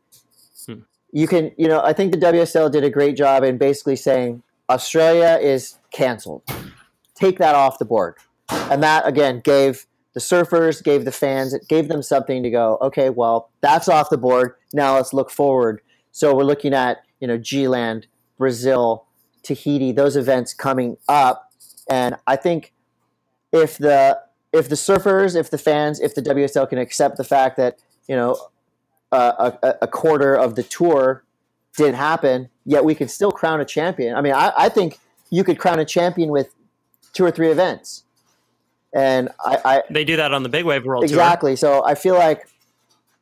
hmm. 0.65 0.79
you 1.11 1.25
can, 1.25 1.51
you 1.57 1.67
know, 1.67 1.81
I 1.81 1.93
think 1.93 2.11
the 2.11 2.17
WSL 2.17 2.69
did 2.69 2.83
a 2.83 2.89
great 2.89 3.15
job 3.15 3.43
in 3.43 3.57
basically 3.57 3.95
saying 3.95 4.43
Australia 4.69 5.39
is 5.41 5.77
canceled. 5.91 6.43
Take 7.15 7.39
that 7.39 7.55
off 7.55 7.79
the 7.79 7.85
board. 7.85 8.15
And 8.49 8.83
that, 8.83 9.07
again, 9.07 9.39
gave 9.39 9.85
the 10.13 10.19
surfers, 10.19 10.83
gave 10.83 11.05
the 11.05 11.11
fans, 11.11 11.53
it 11.53 11.67
gave 11.69 11.87
them 11.87 12.03
something 12.03 12.43
to 12.43 12.49
go, 12.49 12.77
okay, 12.81 13.09
well, 13.09 13.51
that's 13.61 13.87
off 13.87 14.09
the 14.09 14.17
board. 14.17 14.55
Now 14.73 14.95
let's 14.95 15.13
look 15.13 15.31
forward. 15.31 15.81
So 16.11 16.35
we're 16.35 16.43
looking 16.43 16.73
at, 16.73 17.03
you 17.21 17.27
know, 17.27 17.37
G-Land, 17.37 18.07
Brazil, 18.37 19.05
Tahiti, 19.43 19.91
those 19.93 20.17
events 20.17 20.53
coming 20.53 20.97
up. 21.07 21.51
And 21.89 22.15
I 22.27 22.35
think 22.35 22.73
if 23.53 23.77
the 23.77 24.19
if 24.51 24.69
the 24.69 24.75
surfers, 24.75 25.35
if 25.35 25.49
the 25.49 25.57
fans, 25.57 25.99
if 25.99 26.15
the 26.15 26.21
WSL 26.21 26.67
can 26.69 26.77
accept 26.77 27.17
the 27.17 27.23
fact 27.23 27.57
that, 27.57 27.77
you 28.07 28.15
know, 28.15 28.37
uh, 29.11 29.51
a, 29.61 29.75
a 29.83 29.87
quarter 29.87 30.35
of 30.35 30.55
the 30.55 30.63
tour 30.63 31.23
didn't 31.77 31.95
happen, 31.95 32.49
yet 32.65 32.83
we 32.83 32.95
can 32.95 33.07
still 33.07 33.31
crown 33.31 33.59
a 33.59 33.65
champion. 33.65 34.15
I 34.15 34.21
mean, 34.21 34.33
I, 34.33 34.51
I 34.57 34.69
think 34.69 34.99
you 35.29 35.43
could 35.43 35.57
crown 35.57 35.79
a 35.79 35.85
champion 35.85 36.29
with 36.29 36.53
two 37.13 37.25
or 37.25 37.31
three 37.31 37.49
events. 37.49 38.03
And 38.93 39.29
I, 39.45 39.57
I 39.65 39.83
they 39.89 40.03
do 40.03 40.15
that 40.15 40.33
on 40.33 40.41
the 40.41 40.49
Big 40.49 40.65
Wave 40.65 40.83
World 40.83 41.03
exactly. 41.03 41.51
Tour. 41.51 41.57
So 41.57 41.85
I 41.85 41.93
feel 41.93 42.15
like 42.15 42.47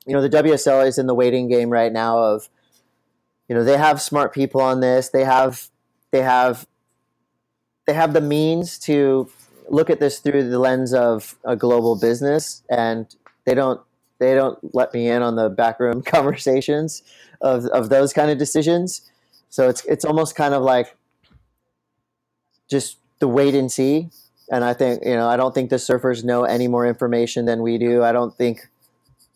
you 0.05 0.13
know 0.13 0.21
the 0.21 0.29
WSL 0.29 0.87
is 0.87 0.97
in 0.97 1.07
the 1.07 1.13
waiting 1.13 1.49
game 1.49 1.69
right 1.69 1.91
now. 1.91 2.19
Of 2.19 2.47
you 3.49 3.55
know 3.55 3.65
they 3.65 3.77
have 3.77 4.01
smart 4.01 4.33
people 4.33 4.61
on 4.61 4.79
this. 4.79 5.09
They 5.09 5.25
have 5.25 5.67
they 6.11 6.21
have 6.21 6.65
they 7.85 7.93
have 7.93 8.13
the 8.13 8.21
means 8.21 8.79
to 8.79 9.29
look 9.69 9.89
at 9.89 9.99
this 9.99 10.19
through 10.19 10.49
the 10.49 10.59
lens 10.59 10.93
of 10.93 11.35
a 11.43 11.55
global 11.55 11.97
business, 11.99 12.63
and 12.69 13.13
they 13.45 13.53
don't 13.53 13.81
they 14.19 14.33
don't 14.33 14.57
let 14.73 14.93
me 14.93 15.07
in 15.07 15.21
on 15.21 15.35
the 15.35 15.49
backroom 15.49 16.01
conversations 16.05 17.03
of, 17.41 17.65
of 17.67 17.89
those 17.89 18.13
kind 18.13 18.31
of 18.31 18.37
decisions. 18.37 19.01
So 19.49 19.69
it's 19.69 19.85
it's 19.85 20.05
almost 20.05 20.35
kind 20.35 20.53
of 20.53 20.63
like 20.63 20.95
just 22.69 22.97
the 23.19 23.27
wait 23.27 23.55
and 23.55 23.71
see. 23.71 24.09
And 24.51 24.63
I 24.63 24.73
think 24.73 25.03
you 25.05 25.15
know 25.15 25.27
I 25.27 25.37
don't 25.37 25.53
think 25.53 25.69
the 25.69 25.77
surfers 25.77 26.23
know 26.23 26.43
any 26.43 26.67
more 26.67 26.85
information 26.85 27.45
than 27.45 27.61
we 27.61 27.77
do. 27.77 28.03
I 28.03 28.11
don't 28.11 28.35
think. 28.35 28.67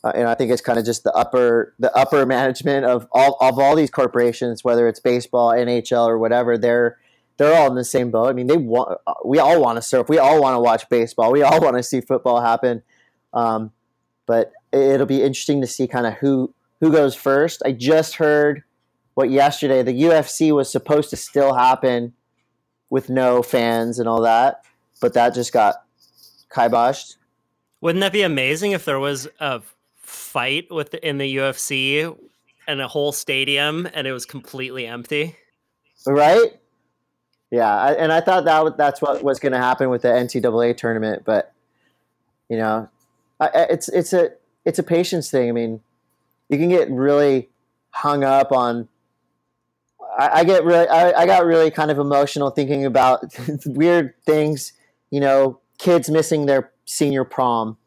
Uh, 0.03 0.11
and 0.15 0.27
I 0.27 0.33
think 0.33 0.51
it's 0.51 0.63
kind 0.63 0.79
of 0.79 0.85
just 0.85 1.03
the 1.03 1.13
upper 1.13 1.75
the 1.77 1.95
upper 1.95 2.25
management 2.37 2.85
of 2.85 3.07
all 3.11 3.37
of 3.39 3.59
all 3.59 3.75
these 3.75 3.91
corporations, 3.91 4.63
whether 4.63 4.87
it's 4.87 4.99
baseball, 4.99 5.51
NHL, 5.51 6.07
or 6.07 6.17
whatever. 6.17 6.57
They're 6.57 6.97
they're 7.41 7.55
all 7.55 7.67
in 7.67 7.75
the 7.75 7.83
same 7.83 8.11
boat. 8.11 8.27
I 8.27 8.33
mean, 8.33 8.47
they 8.47 8.57
want 8.57 8.99
we 9.25 9.39
all 9.39 9.59
want 9.59 9.77
to 9.77 9.81
surf. 9.81 10.07
We 10.07 10.19
all 10.19 10.39
want 10.39 10.55
to 10.55 10.59
watch 10.59 10.87
baseball. 10.89 11.31
We 11.31 11.41
all 11.41 11.59
want 11.61 11.75
to 11.75 11.83
see 11.83 12.01
football 12.01 12.41
happen. 12.41 12.83
Um, 13.33 13.71
but 14.27 14.51
it'll 14.71 15.07
be 15.07 15.23
interesting 15.23 15.61
to 15.61 15.67
see 15.67 15.87
kind 15.87 16.05
of 16.05 16.13
who 16.15 16.53
who 16.79 16.91
goes 16.91 17.15
first. 17.15 17.63
I 17.65 17.71
just 17.71 18.15
heard 18.15 18.63
what 19.15 19.29
yesterday 19.29 19.81
the 19.81 20.03
UFC 20.03 20.53
was 20.53 20.71
supposed 20.71 21.09
to 21.09 21.17
still 21.17 21.53
happen 21.53 22.13
with 22.89 23.09
no 23.09 23.41
fans 23.41 23.99
and 23.99 24.07
all 24.07 24.21
that, 24.21 24.63
but 25.01 25.13
that 25.13 25.33
just 25.33 25.51
got 25.51 25.83
kiboshed. 26.49 27.15
Wouldn't 27.81 28.01
that 28.01 28.13
be 28.13 28.21
amazing 28.21 28.71
if 28.71 28.85
there 28.85 28.99
was 28.99 29.27
a 29.39 29.61
fight 29.97 30.71
with 30.71 30.93
in 30.93 31.17
the 31.17 31.37
UFC 31.37 32.15
and 32.67 32.81
a 32.81 32.87
whole 32.87 33.11
stadium 33.11 33.87
and 33.93 34.05
it 34.05 34.11
was 34.11 34.25
completely 34.25 34.85
empty? 34.85 35.35
Right? 36.05 36.60
Yeah, 37.51 37.69
I, 37.69 37.91
and 37.93 38.13
I 38.13 38.21
thought 38.21 38.45
that 38.45 38.77
that's 38.77 39.01
what 39.01 39.21
was 39.23 39.39
going 39.39 39.51
to 39.51 39.57
happen 39.57 39.89
with 39.89 40.03
the 40.03 40.07
NCAA 40.07 40.77
tournament, 40.77 41.23
but 41.25 41.53
you 42.49 42.57
know, 42.57 42.89
I, 43.41 43.67
it's 43.69 43.89
it's 43.89 44.13
a 44.13 44.31
it's 44.65 44.79
a 44.79 44.83
patience 44.83 45.29
thing. 45.29 45.49
I 45.49 45.51
mean, 45.51 45.81
you 46.49 46.57
can 46.57 46.69
get 46.69 46.89
really 46.89 47.49
hung 47.91 48.23
up 48.23 48.53
on. 48.53 48.87
I, 50.17 50.39
I 50.39 50.43
get 50.45 50.63
really, 50.63 50.87
I, 50.87 51.21
I 51.21 51.25
got 51.25 51.45
really 51.45 51.71
kind 51.71 51.91
of 51.91 51.99
emotional 51.99 52.51
thinking 52.51 52.85
about 52.85 53.23
weird 53.65 54.13
things. 54.25 54.73
You 55.09 55.19
know, 55.19 55.59
kids 55.77 56.09
missing 56.09 56.45
their 56.45 56.71
senior 56.85 57.25
prom. 57.25 57.77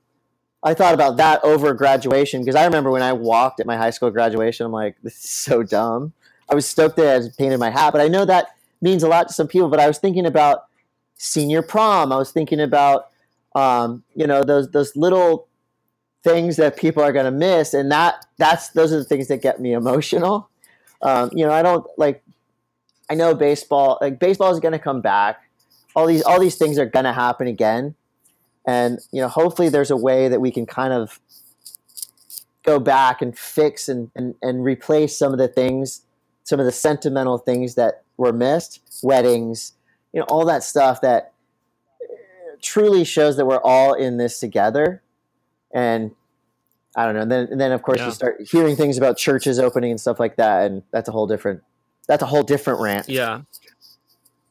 I 0.62 0.74
thought 0.74 0.94
about 0.94 1.16
that 1.18 1.42
over 1.44 1.72
graduation 1.74 2.40
because 2.40 2.54
I 2.54 2.64
remember 2.64 2.90
when 2.90 3.02
I 3.02 3.12
walked 3.12 3.60
at 3.60 3.66
my 3.66 3.76
high 3.76 3.90
school 3.90 4.10
graduation, 4.10 4.66
I'm 4.66 4.72
like, 4.72 4.96
this 5.02 5.24
is 5.24 5.30
so 5.30 5.62
dumb. 5.62 6.12
I 6.50 6.54
was 6.54 6.66
stoked 6.66 6.96
that 6.96 7.22
I 7.22 7.28
painted 7.36 7.58
my 7.60 7.70
hat, 7.70 7.92
but 7.92 8.00
I 8.00 8.08
know 8.08 8.24
that 8.24 8.48
means 8.84 9.02
a 9.02 9.08
lot 9.08 9.26
to 9.26 9.34
some 9.34 9.48
people. 9.48 9.68
But 9.68 9.80
I 9.80 9.88
was 9.88 9.98
thinking 9.98 10.26
about 10.26 10.66
senior 11.16 11.62
prom. 11.62 12.12
I 12.12 12.16
was 12.16 12.30
thinking 12.30 12.60
about, 12.60 13.08
um, 13.56 14.04
you 14.14 14.28
know, 14.28 14.44
those 14.44 14.70
those 14.70 14.94
little 14.94 15.48
things 16.24 16.56
that 16.56 16.76
people 16.76 17.02
are 17.02 17.12
going 17.12 17.26
to 17.26 17.30
miss 17.30 17.74
and 17.74 17.92
that 17.92 18.24
that's 18.38 18.70
those 18.70 18.92
are 18.92 18.98
the 18.98 19.04
things 19.04 19.28
that 19.28 19.42
get 19.42 19.60
me 19.60 19.74
emotional 19.74 20.48
um, 21.02 21.28
you 21.34 21.44
know 21.44 21.52
i 21.52 21.62
don't 21.62 21.86
like 21.98 22.24
i 23.10 23.14
know 23.14 23.34
baseball 23.34 23.98
like 24.00 24.18
baseball 24.18 24.50
is 24.50 24.58
going 24.58 24.72
to 24.72 24.78
come 24.78 25.02
back 25.02 25.42
all 25.94 26.06
these 26.06 26.22
all 26.22 26.40
these 26.40 26.56
things 26.56 26.78
are 26.78 26.86
going 26.86 27.04
to 27.04 27.12
happen 27.12 27.46
again 27.46 27.94
and 28.66 28.98
you 29.12 29.20
know 29.20 29.28
hopefully 29.28 29.68
there's 29.68 29.90
a 29.90 29.96
way 29.96 30.26
that 30.26 30.40
we 30.40 30.50
can 30.50 30.64
kind 30.64 30.94
of 30.94 31.20
go 32.62 32.78
back 32.78 33.20
and 33.20 33.38
fix 33.38 33.90
and, 33.90 34.10
and, 34.16 34.34
and 34.40 34.64
replace 34.64 35.18
some 35.18 35.32
of 35.32 35.38
the 35.38 35.46
things 35.46 36.00
some 36.44 36.58
of 36.58 36.64
the 36.64 36.72
sentimental 36.72 37.36
things 37.36 37.74
that 37.74 38.03
were 38.16 38.32
missed 38.32 38.80
weddings 39.02 39.72
you 40.12 40.20
know 40.20 40.26
all 40.28 40.44
that 40.44 40.62
stuff 40.62 41.00
that 41.00 41.32
truly 42.62 43.04
shows 43.04 43.36
that 43.36 43.46
we're 43.46 43.60
all 43.62 43.92
in 43.94 44.16
this 44.16 44.40
together 44.40 45.02
and 45.72 46.12
I 46.96 47.04
don't 47.04 47.14
know. 47.14 47.22
And 47.22 47.30
then, 47.30 47.48
and 47.50 47.60
then 47.60 47.72
of 47.72 47.82
course, 47.82 47.98
yeah. 47.98 48.06
you 48.06 48.12
start 48.12 48.36
hearing 48.50 48.76
things 48.76 48.96
about 48.96 49.16
churches 49.18 49.58
opening 49.58 49.90
and 49.90 50.00
stuff 50.00 50.20
like 50.20 50.36
that, 50.36 50.70
and 50.70 50.82
that's 50.92 51.08
a 51.08 51.12
whole 51.12 51.26
different 51.26 51.62
that's 52.06 52.22
a 52.22 52.26
whole 52.26 52.42
different 52.42 52.80
rant. 52.80 53.08
Yeah. 53.08 53.42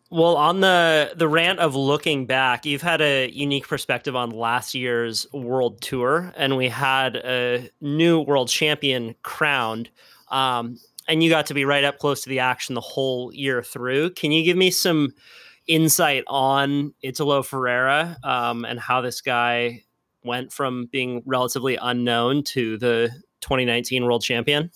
Well, 0.09 0.35
on 0.35 0.59
the 0.59 1.13
the 1.15 1.27
rant 1.27 1.59
of 1.59 1.75
looking 1.75 2.25
back, 2.25 2.65
you've 2.65 2.81
had 2.81 3.01
a 3.01 3.29
unique 3.31 3.67
perspective 3.67 4.15
on 4.15 4.29
last 4.31 4.75
year's 4.75 5.25
world 5.33 5.81
tour, 5.81 6.33
and 6.35 6.57
we 6.57 6.69
had 6.69 7.15
a 7.15 7.69
new 7.81 8.19
world 8.19 8.49
champion 8.49 9.15
crowned. 9.23 9.89
Um, 10.29 10.79
and 11.07 11.23
you 11.23 11.29
got 11.29 11.47
to 11.47 11.53
be 11.53 11.65
right 11.65 11.83
up 11.83 11.99
close 11.99 12.21
to 12.21 12.29
the 12.29 12.39
action 12.39 12.75
the 12.75 12.81
whole 12.81 13.33
year 13.33 13.61
through. 13.61 14.11
Can 14.11 14.31
you 14.31 14.43
give 14.43 14.57
me 14.57 14.71
some 14.71 15.13
insight 15.67 16.23
on 16.27 16.93
Italo 17.01 17.43
Ferreira 17.43 18.17
um, 18.23 18.65
and 18.65 18.79
how 18.79 19.01
this 19.01 19.21
guy 19.21 19.83
went 20.23 20.51
from 20.51 20.87
being 20.91 21.21
relatively 21.25 21.77
unknown 21.81 22.43
to 22.43 22.77
the 22.77 23.09
2019 23.41 24.03
world 24.05 24.23
champion? 24.23 24.71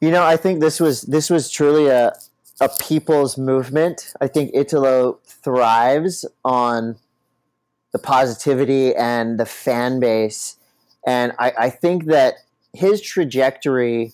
You 0.00 0.10
know, 0.10 0.24
I 0.24 0.36
think 0.36 0.60
this 0.60 0.80
was 0.80 1.02
this 1.02 1.30
was 1.30 1.50
truly 1.50 1.86
a 1.86 2.12
a 2.60 2.68
people's 2.80 3.38
movement. 3.38 4.12
I 4.20 4.28
think 4.28 4.50
Italo 4.54 5.18
thrives 5.24 6.24
on 6.44 6.96
the 7.92 7.98
positivity 7.98 8.94
and 8.94 9.38
the 9.38 9.46
fan 9.46 10.00
base, 10.00 10.56
and 11.06 11.32
I, 11.38 11.52
I 11.58 11.70
think 11.70 12.06
that 12.06 12.34
his 12.72 13.00
trajectory, 13.00 14.12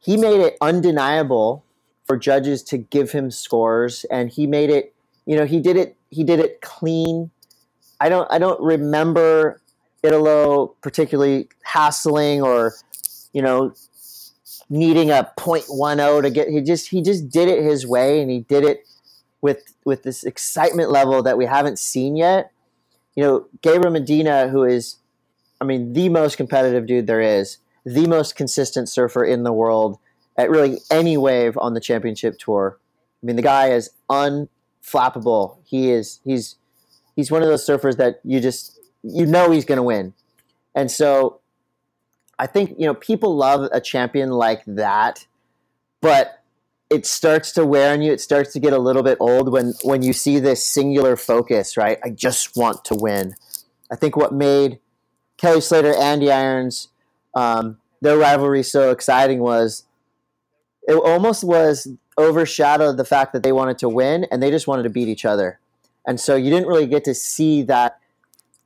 he 0.00 0.16
made 0.16 0.40
it 0.40 0.56
undeniable 0.60 1.64
for 2.06 2.16
judges 2.16 2.62
to 2.64 2.78
give 2.78 3.12
him 3.12 3.30
scores, 3.30 4.04
and 4.10 4.30
he 4.30 4.46
made 4.46 4.70
it. 4.70 4.94
You 5.26 5.36
know, 5.36 5.44
he 5.44 5.60
did 5.60 5.76
it. 5.76 5.96
He 6.08 6.24
did 6.24 6.40
it 6.40 6.60
clean. 6.60 7.30
I 8.00 8.08
don't. 8.08 8.30
I 8.32 8.38
don't 8.38 8.60
remember 8.60 9.60
Italo 10.02 10.74
particularly 10.80 11.48
hassling 11.62 12.42
or, 12.42 12.74
you 13.32 13.42
know, 13.42 13.74
needing 14.70 15.10
a 15.10 15.30
0.10 15.36 16.22
to 16.22 16.30
get. 16.30 16.48
He 16.48 16.62
just 16.62 16.88
he 16.88 17.02
just 17.02 17.28
did 17.28 17.48
it 17.48 17.62
his 17.62 17.86
way, 17.86 18.22
and 18.22 18.30
he 18.30 18.40
did 18.40 18.64
it 18.64 18.84
with 19.40 19.74
with 19.84 20.02
this 20.02 20.24
excitement 20.24 20.90
level 20.90 21.22
that 21.22 21.36
we 21.36 21.44
haven't 21.44 21.78
seen 21.78 22.16
yet. 22.16 22.50
You 23.14 23.24
know, 23.24 23.46
Gabriel 23.60 23.92
Medina, 23.92 24.48
who 24.48 24.64
is, 24.64 24.96
I 25.60 25.64
mean, 25.64 25.92
the 25.92 26.08
most 26.08 26.36
competitive 26.36 26.86
dude 26.86 27.06
there 27.06 27.20
is, 27.20 27.58
the 27.84 28.06
most 28.06 28.36
consistent 28.36 28.88
surfer 28.88 29.24
in 29.24 29.42
the 29.42 29.52
world 29.52 29.98
at 30.36 30.50
really 30.50 30.78
any 30.90 31.16
wave 31.16 31.56
on 31.58 31.74
the 31.74 31.80
championship 31.80 32.38
tour. 32.38 32.78
I 33.22 33.26
mean, 33.26 33.36
the 33.36 33.42
guy 33.42 33.70
is 33.70 33.90
unflappable. 34.08 35.58
He 35.64 35.90
is 35.90 36.20
he's 36.24 36.56
he's 37.16 37.30
one 37.30 37.42
of 37.42 37.48
those 37.48 37.66
surfers 37.66 37.96
that 37.96 38.20
you 38.24 38.40
just 38.40 38.78
you 39.02 39.26
know 39.26 39.50
he's 39.50 39.64
going 39.64 39.76
to 39.76 39.82
win. 39.82 40.14
And 40.74 40.90
so 40.90 41.40
I 42.38 42.46
think, 42.46 42.74
you 42.78 42.86
know, 42.86 42.94
people 42.94 43.36
love 43.36 43.68
a 43.72 43.80
champion 43.80 44.30
like 44.30 44.62
that, 44.66 45.26
but 46.00 46.42
it 46.88 47.04
starts 47.04 47.52
to 47.52 47.66
wear 47.66 47.92
on 47.92 48.02
you. 48.02 48.12
It 48.12 48.20
starts 48.20 48.52
to 48.54 48.60
get 48.60 48.72
a 48.72 48.78
little 48.78 49.02
bit 49.02 49.18
old 49.20 49.52
when 49.52 49.74
when 49.82 50.02
you 50.02 50.12
see 50.12 50.38
this 50.38 50.66
singular 50.66 51.16
focus, 51.16 51.76
right? 51.76 51.98
I 52.02 52.10
just 52.10 52.56
want 52.56 52.84
to 52.86 52.94
win. 52.94 53.34
I 53.90 53.96
think 53.96 54.16
what 54.16 54.32
made 54.32 54.80
Kelly 55.36 55.60
Slater, 55.60 55.94
Andy 55.94 56.30
Irons, 56.30 56.88
um, 57.34 57.78
their 58.00 58.16
rivalry 58.16 58.62
so 58.62 58.90
exciting 58.90 59.40
was 59.40 59.84
it 60.82 60.94
almost 60.94 61.44
was 61.44 61.88
overshadowed 62.18 62.96
the 62.96 63.04
fact 63.04 63.32
that 63.32 63.42
they 63.42 63.52
wanted 63.52 63.78
to 63.78 63.88
win 63.88 64.26
and 64.30 64.42
they 64.42 64.50
just 64.50 64.66
wanted 64.66 64.82
to 64.82 64.90
beat 64.90 65.08
each 65.08 65.24
other. 65.24 65.60
And 66.06 66.18
so 66.18 66.36
you 66.36 66.50
didn't 66.50 66.68
really 66.68 66.86
get 66.86 67.04
to 67.04 67.14
see 67.14 67.62
that 67.62 67.98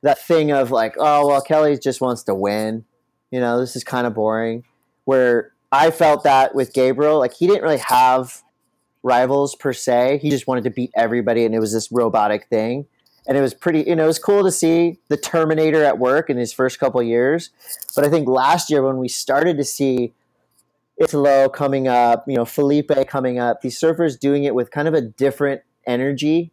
that 0.01 0.19
thing 0.19 0.51
of 0.51 0.71
like, 0.71 0.95
oh 0.97 1.27
well, 1.27 1.41
Kelly 1.41 1.77
just 1.77 2.01
wants 2.01 2.23
to 2.23 2.35
win. 2.35 2.85
You 3.31 3.39
know, 3.39 3.59
this 3.59 3.75
is 3.75 3.83
kind 3.83 4.07
of 4.07 4.13
boring. 4.13 4.63
Where 5.05 5.51
I 5.71 5.91
felt 5.91 6.23
that 6.23 6.55
with 6.55 6.73
Gabriel, 6.73 7.19
like 7.19 7.33
he 7.33 7.47
didn't 7.47 7.63
really 7.63 7.81
have 7.87 8.43
rivals 9.03 9.55
per 9.55 9.73
se. 9.73 10.19
He 10.21 10.29
just 10.29 10.47
wanted 10.47 10.63
to 10.63 10.69
beat 10.69 10.91
everybody, 10.95 11.45
and 11.45 11.53
it 11.53 11.59
was 11.59 11.73
this 11.73 11.91
robotic 11.91 12.47
thing. 12.47 12.87
And 13.27 13.37
it 13.37 13.41
was 13.41 13.53
pretty, 13.53 13.81
you 13.81 13.95
know, 13.95 14.03
it 14.03 14.07
was 14.07 14.19
cool 14.19 14.43
to 14.43 14.51
see 14.51 14.99
the 15.09 15.17
Terminator 15.17 15.83
at 15.83 15.97
work 15.97 16.29
in 16.29 16.37
his 16.37 16.53
first 16.53 16.79
couple 16.79 17.01
years. 17.01 17.49
But 17.95 18.05
I 18.05 18.09
think 18.09 18.27
last 18.27 18.69
year 18.69 18.83
when 18.83 18.97
we 18.97 19.07
started 19.07 19.57
to 19.57 19.63
see 19.63 20.13
Italo 20.97 21.49
coming 21.49 21.87
up, 21.87 22.25
you 22.27 22.35
know, 22.35 22.45
Felipe 22.45 22.91
coming 23.07 23.39
up, 23.39 23.61
these 23.61 23.79
surfers 23.79 24.19
doing 24.19 24.43
it 24.43 24.53
with 24.53 24.71
kind 24.71 24.87
of 24.87 24.93
a 24.93 25.01
different 25.01 25.61
energy 25.87 26.51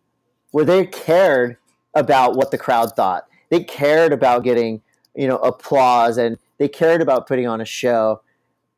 where 0.50 0.64
they 0.64 0.86
cared 0.86 1.56
about 1.94 2.36
what 2.36 2.50
the 2.50 2.58
crowd 2.58 2.96
thought. 2.96 3.26
They 3.50 3.62
cared 3.62 4.12
about 4.12 4.44
getting, 4.44 4.80
you 5.14 5.28
know, 5.28 5.36
applause 5.38 6.16
and 6.16 6.38
they 6.58 6.68
cared 6.68 7.02
about 7.02 7.26
putting 7.26 7.46
on 7.46 7.60
a 7.60 7.66
show. 7.66 8.22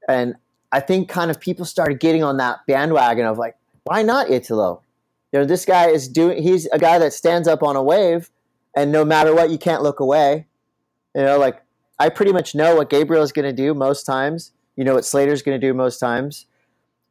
And 0.08 0.34
I 0.72 0.80
think 0.80 1.08
kind 1.08 1.30
of 1.30 1.38
people 1.38 1.64
started 1.64 2.00
getting 2.00 2.24
on 2.24 2.38
that 2.38 2.58
bandwagon 2.66 3.26
of 3.26 3.38
like, 3.38 3.56
why 3.84 4.02
not 4.02 4.30
Italo? 4.30 4.82
You 5.34 5.40
know, 5.40 5.44
this 5.44 5.66
guy 5.66 5.88
is 5.88 6.08
doing, 6.08 6.42
he's 6.42 6.64
a 6.72 6.78
guy 6.78 6.98
that 6.98 7.12
stands 7.12 7.46
up 7.46 7.62
on 7.62 7.76
a 7.76 7.82
wave 7.82 8.30
and 8.74 8.90
no 8.90 9.04
matter 9.04 9.34
what, 9.34 9.50
you 9.50 9.58
can't 9.58 9.82
look 9.82 10.00
away. 10.00 10.46
You 11.14 11.24
know, 11.24 11.38
like 11.38 11.60
I 11.98 12.08
pretty 12.08 12.32
much 12.32 12.54
know 12.54 12.76
what 12.76 12.88
Gabriel 12.88 13.22
is 13.22 13.32
going 13.32 13.44
to 13.44 13.52
do 13.52 13.74
most 13.74 14.04
times 14.04 14.52
you 14.76 14.84
know 14.84 14.94
what 14.94 15.04
Slater's 15.04 15.42
going 15.42 15.58
to 15.60 15.66
do 15.66 15.72
most 15.74 15.98
times. 15.98 16.46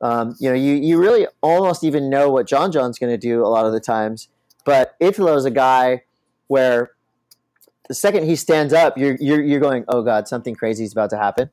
Um, 0.02 0.36
you 0.40 0.50
know, 0.50 0.56
you, 0.56 0.74
you 0.74 0.98
really 0.98 1.28
almost 1.42 1.84
even 1.84 2.10
know 2.10 2.30
what 2.30 2.48
John 2.48 2.72
John's 2.72 3.00
going 3.00 3.12
to 3.12 3.18
do 3.18 3.42
a 3.46 3.48
lot 3.48 3.66
of 3.66 3.72
the 3.72 3.80
times. 3.80 4.28
But 4.66 4.96
Italo 5.00 5.36
is 5.36 5.46
a 5.46 5.52
guy 5.52 6.04
where 6.48 6.92
the 7.88 7.94
second 7.94 8.26
he 8.26 8.36
stands 8.36 8.74
up, 8.74 8.98
you're, 8.98 9.16
you're, 9.20 9.42
you're 9.42 9.60
going, 9.60 9.86
oh 9.88 10.04
God, 10.04 10.28
something 10.28 10.56
crazy 10.56 10.84
is 10.84 10.92
about 10.92 11.10
to 11.12 11.18
happen. 11.18 11.52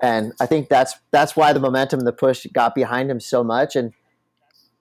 And 0.00 0.32
I 0.38 0.46
think 0.46 0.68
that's 0.68 0.94
that's 1.10 1.34
why 1.36 1.54
the 1.54 1.60
momentum 1.60 2.00
and 2.00 2.06
the 2.06 2.12
push 2.12 2.46
got 2.52 2.74
behind 2.74 3.10
him 3.10 3.18
so 3.18 3.42
much. 3.42 3.74
And 3.74 3.94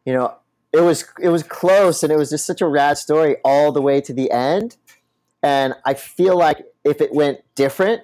you 0.06 0.14
know, 0.14 0.36
it 0.78 0.82
was 0.82 1.06
it 1.22 1.30
was 1.30 1.44
close, 1.44 2.04
and 2.04 2.12
it 2.12 2.18
was 2.18 2.30
just 2.30 2.46
such 2.46 2.62
a 2.62 2.68
rad 2.68 2.98
story 2.98 3.38
all 3.44 3.72
the 3.72 3.82
way 3.82 4.02
to 4.02 4.14
the 4.14 4.32
end. 4.32 4.78
And 5.44 5.76
I 5.86 5.94
feel 5.94 6.38
like 6.38 6.66
if 6.84 7.02
it 7.02 7.14
went 7.14 7.42
different, 7.56 8.02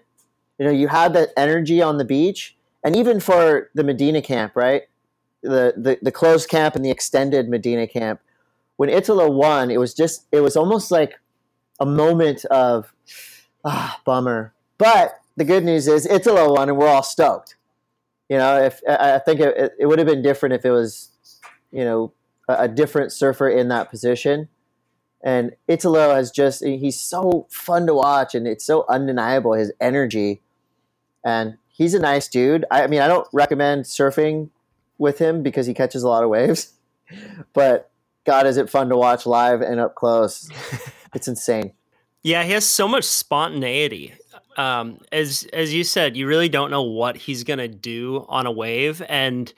you 0.60 0.66
know, 0.66 0.72
you 0.72 0.88
had 0.88 1.14
that 1.14 1.30
energy 1.36 1.82
on 1.82 1.98
the 1.98 2.06
beach, 2.06 2.56
and 2.84 2.96
even 2.96 3.20
for 3.20 3.70
the 3.74 3.84
Medina 3.84 4.22
camp, 4.22 4.56
right? 4.56 4.84
The, 5.42 5.74
the 5.76 5.98
the 6.02 6.12
closed 6.12 6.50
camp 6.50 6.76
and 6.76 6.86
the 6.86 6.92
extended 6.92 7.50
Medina 7.50 7.88
camp. 7.88 8.20
When 8.78 8.90
Italo 8.90 9.30
won, 9.30 9.72
it 9.72 9.80
was 9.80 9.94
just 9.94 10.28
it 10.32 10.42
was 10.42 10.56
almost 10.56 10.92
like 10.92 11.20
a 11.80 11.86
moment 11.86 12.46
of 12.46 12.94
ah 13.66 14.00
bummer. 14.06 14.54
But 14.78 15.20
the 15.38 15.46
good 15.46 15.64
news 15.64 15.88
is 15.88 16.06
Italo 16.06 16.54
won, 16.54 16.70
and 16.70 16.78
we're 16.78 16.88
all 16.88 17.04
stoked. 17.04 17.56
You 18.30 18.38
know, 18.38 18.62
if 18.62 18.82
I 18.88 19.20
think 19.20 19.40
it, 19.40 19.74
it 19.80 19.86
would 19.88 20.00
have 20.00 20.08
been 20.08 20.22
different 20.22 20.54
if 20.54 20.64
it 20.64 20.72
was, 20.72 21.10
you 21.72 21.84
know, 21.84 22.14
a, 22.60 22.64
a 22.64 22.68
different 22.68 23.12
surfer 23.12 23.50
in 23.50 23.68
that 23.70 23.90
position. 23.90 24.48
And 25.24 25.52
Italo 25.68 26.16
has 26.16 26.32
just, 26.32 26.64
he's 26.64 27.00
so 27.00 27.48
fun 27.50 27.86
to 27.88 27.94
watch 27.94 28.34
and 28.34 28.48
it's 28.48 28.66
so 28.66 28.86
undeniable, 28.90 29.54
his 29.54 29.72
energy 29.80 30.42
and 31.24 31.58
he's 31.68 31.94
a 31.94 32.00
nice 32.00 32.28
dude. 32.28 32.66
I, 32.72 32.84
I 32.84 32.88
mean, 32.88 33.02
I 33.02 33.08
don't 33.08 33.28
recommend 33.34 33.86
surfing 33.86 34.50
with 34.98 35.20
him 35.20 35.44
because 35.44 35.66
he 35.66 35.74
catches 35.74 36.04
a 36.04 36.08
lot 36.08 36.24
of 36.24 36.30
waves, 36.30 36.74
but 37.54 37.92
God, 38.26 38.46
is 38.46 38.58
it 38.58 38.70
fun 38.70 38.90
to 38.90 38.98
watch 38.98 39.26
live 39.26 39.62
and 39.62 39.80
up 39.80 39.96
close? 39.96 40.50
it's 41.16 41.28
insane. 41.28 41.74
Yeah, 42.24 42.44
he 42.44 42.52
has 42.52 42.66
so 42.66 42.88
much 42.88 43.04
spontaneity. 43.04 44.14
Um, 44.58 45.00
as 45.12 45.48
as 45.54 45.74
you 45.74 45.84
said, 45.84 46.16
you 46.16 46.28
really 46.28 46.50
don't 46.50 46.70
know 46.70 46.84
what 46.84 47.16
he's 47.16 47.44
gonna 47.44 47.70
do 47.70 48.26
on 48.30 48.46
a 48.46 48.52
wave, 48.52 49.02
and 49.08 49.52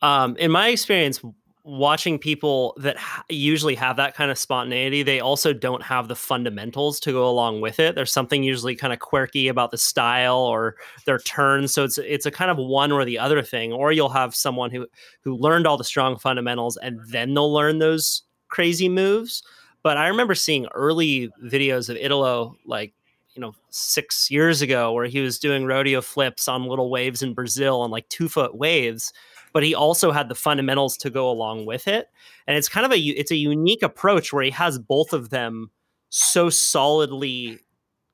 um, 0.00 0.36
in 0.36 0.50
my 0.50 0.68
experience, 0.68 1.20
watching 1.64 2.18
people 2.18 2.74
that 2.78 2.96
ha- 2.96 3.24
usually 3.28 3.74
have 3.76 3.96
that 3.96 4.14
kind 4.14 4.30
of 4.30 4.38
spontaneity, 4.38 5.02
they 5.02 5.20
also 5.20 5.52
don't 5.52 5.82
have 5.82 6.08
the 6.08 6.16
fundamentals 6.16 6.98
to 7.00 7.12
go 7.12 7.28
along 7.28 7.60
with 7.60 7.78
it. 7.78 7.94
There's 7.94 8.12
something 8.12 8.42
usually 8.42 8.74
kind 8.74 8.92
of 8.92 8.98
quirky 8.98 9.48
about 9.48 9.70
the 9.70 9.78
style 9.78 10.38
or 10.38 10.76
their 11.06 11.18
turn, 11.18 11.68
so 11.68 11.84
it's 11.84 11.98
it's 11.98 12.26
a 12.26 12.30
kind 12.30 12.50
of 12.50 12.56
one 12.56 12.90
or 12.90 13.04
the 13.04 13.18
other 13.18 13.42
thing. 13.42 13.72
Or 13.72 13.92
you'll 13.92 14.08
have 14.08 14.34
someone 14.34 14.70
who 14.70 14.86
who 15.22 15.36
learned 15.36 15.66
all 15.66 15.76
the 15.76 15.84
strong 15.84 16.18
fundamentals 16.18 16.76
and 16.76 17.00
then 17.08 17.34
they'll 17.34 17.52
learn 17.52 17.78
those 17.78 18.22
crazy 18.48 18.88
moves. 18.88 19.42
But 19.82 19.96
I 19.96 20.08
remember 20.08 20.34
seeing 20.34 20.66
early 20.74 21.30
videos 21.44 21.88
of 21.88 21.96
Italo 21.96 22.56
like 22.66 22.92
you 23.34 23.40
know 23.40 23.54
six 23.70 24.30
years 24.30 24.62
ago 24.62 24.92
where 24.92 25.06
he 25.06 25.20
was 25.20 25.38
doing 25.38 25.64
rodeo 25.64 26.00
flips 26.00 26.48
on 26.48 26.66
little 26.66 26.90
waves 26.90 27.22
in 27.22 27.34
Brazil 27.34 27.80
on 27.80 27.90
like 27.90 28.08
two 28.08 28.28
foot 28.28 28.54
waves 28.56 29.12
but 29.52 29.62
he 29.62 29.74
also 29.74 30.12
had 30.12 30.28
the 30.28 30.34
fundamentals 30.34 30.96
to 30.98 31.10
go 31.10 31.30
along 31.30 31.66
with 31.66 31.88
it. 31.88 32.08
And 32.46 32.56
it's 32.56 32.68
kind 32.68 32.86
of 32.86 32.92
a 32.92 32.98
it's 32.98 33.30
a 33.30 33.36
unique 33.36 33.82
approach 33.82 34.32
where 34.32 34.44
he 34.44 34.50
has 34.50 34.78
both 34.78 35.12
of 35.12 35.30
them 35.30 35.70
so 36.08 36.50
solidly 36.50 37.60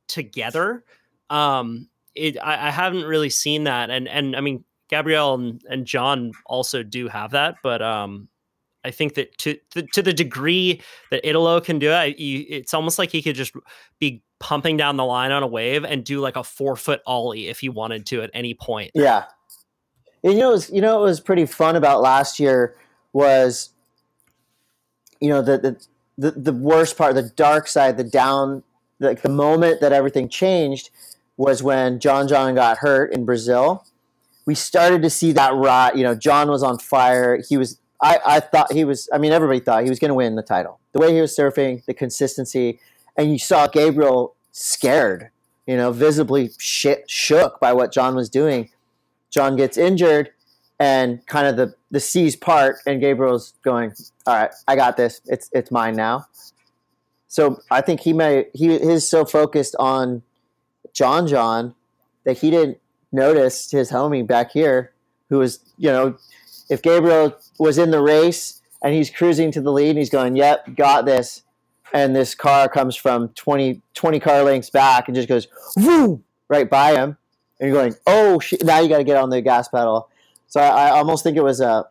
together. 0.06 0.84
Um, 1.30 1.88
it, 2.14 2.36
I, 2.38 2.68
I 2.68 2.70
haven't 2.70 3.04
really 3.04 3.30
seen 3.30 3.64
that, 3.64 3.90
and 3.90 4.08
and 4.08 4.36
I 4.36 4.40
mean 4.40 4.64
Gabriel 4.88 5.34
and, 5.34 5.62
and 5.68 5.86
John 5.86 6.32
also 6.46 6.82
do 6.82 7.08
have 7.08 7.32
that, 7.32 7.56
but 7.62 7.82
um, 7.82 8.28
I 8.84 8.90
think 8.90 9.14
that 9.14 9.36
to, 9.38 9.58
to, 9.72 9.82
to 9.82 10.02
the 10.02 10.12
degree 10.12 10.80
that 11.10 11.28
Italo 11.28 11.60
can 11.60 11.78
do 11.78 11.90
it, 11.90 12.14
it's 12.18 12.72
almost 12.72 12.98
like 12.98 13.10
he 13.10 13.22
could 13.22 13.36
just 13.36 13.52
be 13.98 14.22
pumping 14.40 14.76
down 14.76 14.96
the 14.96 15.04
line 15.04 15.32
on 15.32 15.42
a 15.42 15.46
wave 15.46 15.84
and 15.84 16.04
do 16.04 16.20
like 16.20 16.36
a 16.36 16.44
four 16.44 16.76
foot 16.76 17.02
ollie 17.06 17.48
if 17.48 17.60
he 17.60 17.68
wanted 17.68 18.06
to 18.06 18.22
at 18.22 18.30
any 18.32 18.54
point. 18.54 18.90
Yeah, 18.94 19.24
and 20.22 20.32
you 20.34 20.38
know, 20.38 20.50
was, 20.50 20.70
you 20.70 20.80
know, 20.80 20.96
what 20.98 21.04
was 21.04 21.20
pretty 21.20 21.46
fun 21.46 21.76
about 21.76 22.00
last 22.00 22.40
year 22.40 22.76
was, 23.12 23.70
you 25.20 25.28
know, 25.28 25.42
the, 25.42 25.58
the 25.58 25.86
the 26.16 26.30
the 26.32 26.52
worst 26.52 26.96
part, 26.98 27.14
the 27.14 27.22
dark 27.22 27.68
side, 27.68 27.96
the 27.96 28.04
down, 28.04 28.62
like 29.00 29.22
the 29.22 29.28
moment 29.28 29.80
that 29.80 29.92
everything 29.92 30.28
changed 30.28 30.90
was 31.36 31.62
when 31.62 32.00
John 32.00 32.26
John 32.28 32.54
got 32.54 32.78
hurt 32.78 33.12
in 33.12 33.24
Brazil. 33.24 33.84
we 34.46 34.54
started 34.54 35.02
to 35.02 35.10
see 35.10 35.32
that 35.32 35.54
rot. 35.54 35.96
You 35.96 36.04
know, 36.04 36.14
John 36.14 36.48
was 36.50 36.62
on 36.62 36.78
fire. 36.78 37.40
He 37.46 37.58
was. 37.58 37.78
I, 38.00 38.18
I 38.26 38.40
thought 38.40 38.72
he 38.72 38.84
was. 38.84 39.08
I 39.12 39.18
mean, 39.18 39.30
everybody 39.30 39.60
thought 39.60 39.84
he 39.84 39.90
was 39.90 39.98
going 39.98 40.08
to 40.08 40.14
win 40.14 40.36
the 40.36 40.42
title. 40.42 40.80
The 40.92 41.00
way 41.00 41.14
he 41.14 41.20
was 41.20 41.36
surfing, 41.36 41.84
the 41.84 41.92
consistency, 41.92 42.80
and 43.16 43.30
you 43.30 43.38
saw 43.38 43.66
Gabriel 43.66 44.34
scared. 44.52 45.30
You 45.66 45.76
know, 45.76 45.92
visibly 45.92 46.50
shit, 46.58 47.10
shook 47.10 47.60
by 47.60 47.74
what 47.74 47.92
John 47.92 48.14
was 48.14 48.30
doing. 48.30 48.70
John 49.30 49.56
gets 49.56 49.76
injured, 49.76 50.30
and 50.78 51.24
kind 51.26 51.46
of 51.46 51.56
the 51.56 51.74
the 51.90 52.00
seas 52.00 52.36
part, 52.36 52.76
and 52.86 53.00
Gabriel's 53.00 53.54
going, 53.62 53.92
"All 54.26 54.34
right, 54.34 54.50
I 54.66 54.76
got 54.76 54.96
this. 54.96 55.20
It's 55.26 55.50
it's 55.52 55.70
mine 55.70 55.94
now." 55.94 56.26
So 57.28 57.60
I 57.70 57.80
think 57.80 58.00
he 58.00 58.12
may 58.12 58.46
he 58.54 58.74
is 58.74 59.06
so 59.08 59.24
focused 59.24 59.76
on 59.78 60.22
John 60.92 61.26
John 61.26 61.74
that 62.24 62.38
he 62.38 62.50
didn't 62.50 62.78
notice 63.12 63.70
his 63.70 63.90
homie 63.90 64.26
back 64.26 64.52
here, 64.52 64.92
who 65.28 65.38
was 65.38 65.60
you 65.76 65.90
know, 65.90 66.16
if 66.70 66.82
Gabriel 66.82 67.36
was 67.58 67.78
in 67.78 67.90
the 67.90 68.02
race 68.02 68.60
and 68.82 68.94
he's 68.94 69.10
cruising 69.10 69.50
to 69.52 69.60
the 69.60 69.72
lead 69.72 69.90
and 69.90 69.98
he's 69.98 70.10
going, 70.10 70.36
"Yep, 70.36 70.76
got 70.76 71.04
this," 71.04 71.42
and 71.92 72.14
this 72.14 72.34
car 72.34 72.68
comes 72.68 72.96
from 72.96 73.30
20, 73.30 73.82
20 73.94 74.20
car 74.20 74.42
lengths 74.42 74.70
back 74.70 75.08
and 75.08 75.14
just 75.14 75.28
goes 75.28 75.48
woo 75.76 76.22
right 76.48 76.70
by 76.70 76.94
him, 76.94 77.16
and 77.60 77.68
you're 77.68 77.76
going, 77.76 77.94
"Oh 78.06 78.40
shit!" 78.40 78.64
Now 78.64 78.80
you 78.80 78.88
got 78.88 78.98
to 78.98 79.04
get 79.04 79.16
on 79.16 79.30
the 79.30 79.40
gas 79.40 79.68
pedal. 79.68 80.08
So 80.46 80.60
I, 80.60 80.86
I 80.88 80.90
almost 80.90 81.24
think 81.24 81.36
it 81.36 81.44
was 81.44 81.60
a 81.60 81.86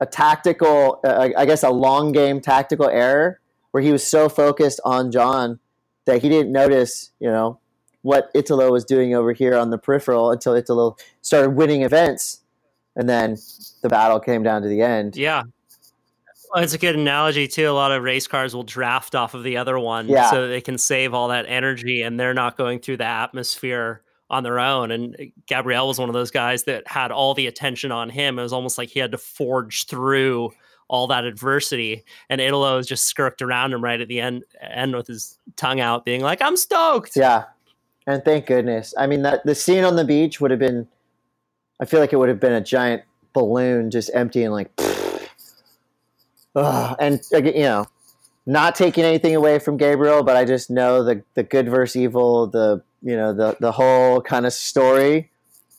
a 0.00 0.06
tactical, 0.06 1.00
uh, 1.04 1.30
I 1.36 1.44
guess, 1.44 1.62
a 1.64 1.70
long 1.70 2.12
game 2.12 2.40
tactical 2.40 2.88
error 2.88 3.40
where 3.72 3.82
he 3.82 3.90
was 3.90 4.06
so 4.06 4.28
focused 4.28 4.80
on 4.84 5.10
John 5.10 5.58
that 6.04 6.22
he 6.22 6.28
didn't 6.28 6.52
notice, 6.52 7.10
you 7.18 7.28
know, 7.28 7.58
what 8.02 8.30
Italo 8.34 8.70
was 8.70 8.84
doing 8.84 9.14
over 9.14 9.32
here 9.32 9.56
on 9.56 9.70
the 9.70 9.78
peripheral 9.78 10.30
until 10.30 10.54
Italo 10.54 10.96
started 11.20 11.50
winning 11.50 11.82
events, 11.82 12.42
and 12.94 13.08
then 13.08 13.36
the 13.82 13.88
battle 13.88 14.20
came 14.20 14.42
down 14.44 14.62
to 14.62 14.68
the 14.68 14.82
end. 14.82 15.16
Yeah. 15.16 15.42
Well, 16.54 16.62
it's 16.62 16.72
a 16.72 16.78
good 16.78 16.94
analogy 16.96 17.46
too. 17.48 17.68
A 17.68 17.72
lot 17.72 17.92
of 17.92 18.02
race 18.02 18.26
cars 18.26 18.54
will 18.54 18.62
draft 18.62 19.14
off 19.14 19.34
of 19.34 19.42
the 19.42 19.56
other 19.58 19.78
one 19.78 20.08
Yeah. 20.08 20.30
so 20.30 20.48
they 20.48 20.60
can 20.62 20.78
save 20.78 21.12
all 21.12 21.28
that 21.28 21.44
energy 21.46 22.00
and 22.02 22.18
they're 22.18 22.32
not 22.32 22.56
going 22.56 22.78
through 22.78 22.96
the 22.98 23.04
atmosphere 23.04 24.00
on 24.30 24.42
their 24.42 24.58
own. 24.58 24.90
And 24.90 25.14
uh, 25.14 25.24
Gabriel 25.46 25.88
was 25.88 25.98
one 25.98 26.08
of 26.08 26.14
those 26.14 26.30
guys 26.30 26.64
that 26.64 26.86
had 26.86 27.10
all 27.10 27.34
the 27.34 27.46
attention 27.46 27.92
on 27.92 28.10
him. 28.10 28.38
It 28.38 28.42
was 28.42 28.52
almost 28.52 28.78
like 28.78 28.90
he 28.90 29.00
had 29.00 29.12
to 29.12 29.18
forge 29.18 29.86
through 29.86 30.52
all 30.88 31.06
that 31.08 31.24
adversity. 31.24 32.04
And 32.28 32.40
Italo 32.40 32.80
just 32.82 33.06
skirked 33.06 33.42
around 33.42 33.72
him 33.72 33.82
right 33.82 34.00
at 34.00 34.08
the 34.08 34.20
end 34.20 34.44
end 34.60 34.94
with 34.94 35.06
his 35.06 35.38
tongue 35.56 35.80
out, 35.80 36.04
being 36.04 36.22
like, 36.22 36.42
I'm 36.42 36.56
stoked. 36.56 37.16
Yeah, 37.16 37.44
and 38.06 38.24
thank 38.24 38.46
goodness. 38.46 38.94
I 38.98 39.06
mean, 39.06 39.22
that 39.22 39.44
the 39.44 39.54
scene 39.54 39.84
on 39.84 39.96
the 39.96 40.04
beach 40.04 40.40
would 40.40 40.50
have 40.50 40.60
been. 40.60 40.88
I 41.80 41.84
feel 41.84 42.00
like 42.00 42.12
it 42.12 42.16
would 42.16 42.28
have 42.28 42.40
been 42.40 42.54
a 42.54 42.60
giant 42.60 43.02
balloon 43.32 43.90
just 43.90 44.10
emptying, 44.14 44.50
like. 44.50 44.70
And 46.54 47.20
you 47.30 47.52
know, 47.52 47.86
not 48.44 48.74
taking 48.74 49.04
anything 49.04 49.36
away 49.36 49.60
from 49.60 49.76
Gabriel, 49.76 50.24
but 50.24 50.36
I 50.36 50.44
just 50.44 50.70
know 50.70 51.04
the 51.04 51.22
the 51.34 51.44
good 51.44 51.68
versus 51.68 51.94
evil, 51.94 52.48
the 52.48 52.82
you 53.02 53.16
know 53.16 53.32
the 53.32 53.56
the 53.60 53.72
whole 53.72 54.20
kind 54.20 54.46
of 54.46 54.52
story 54.52 55.30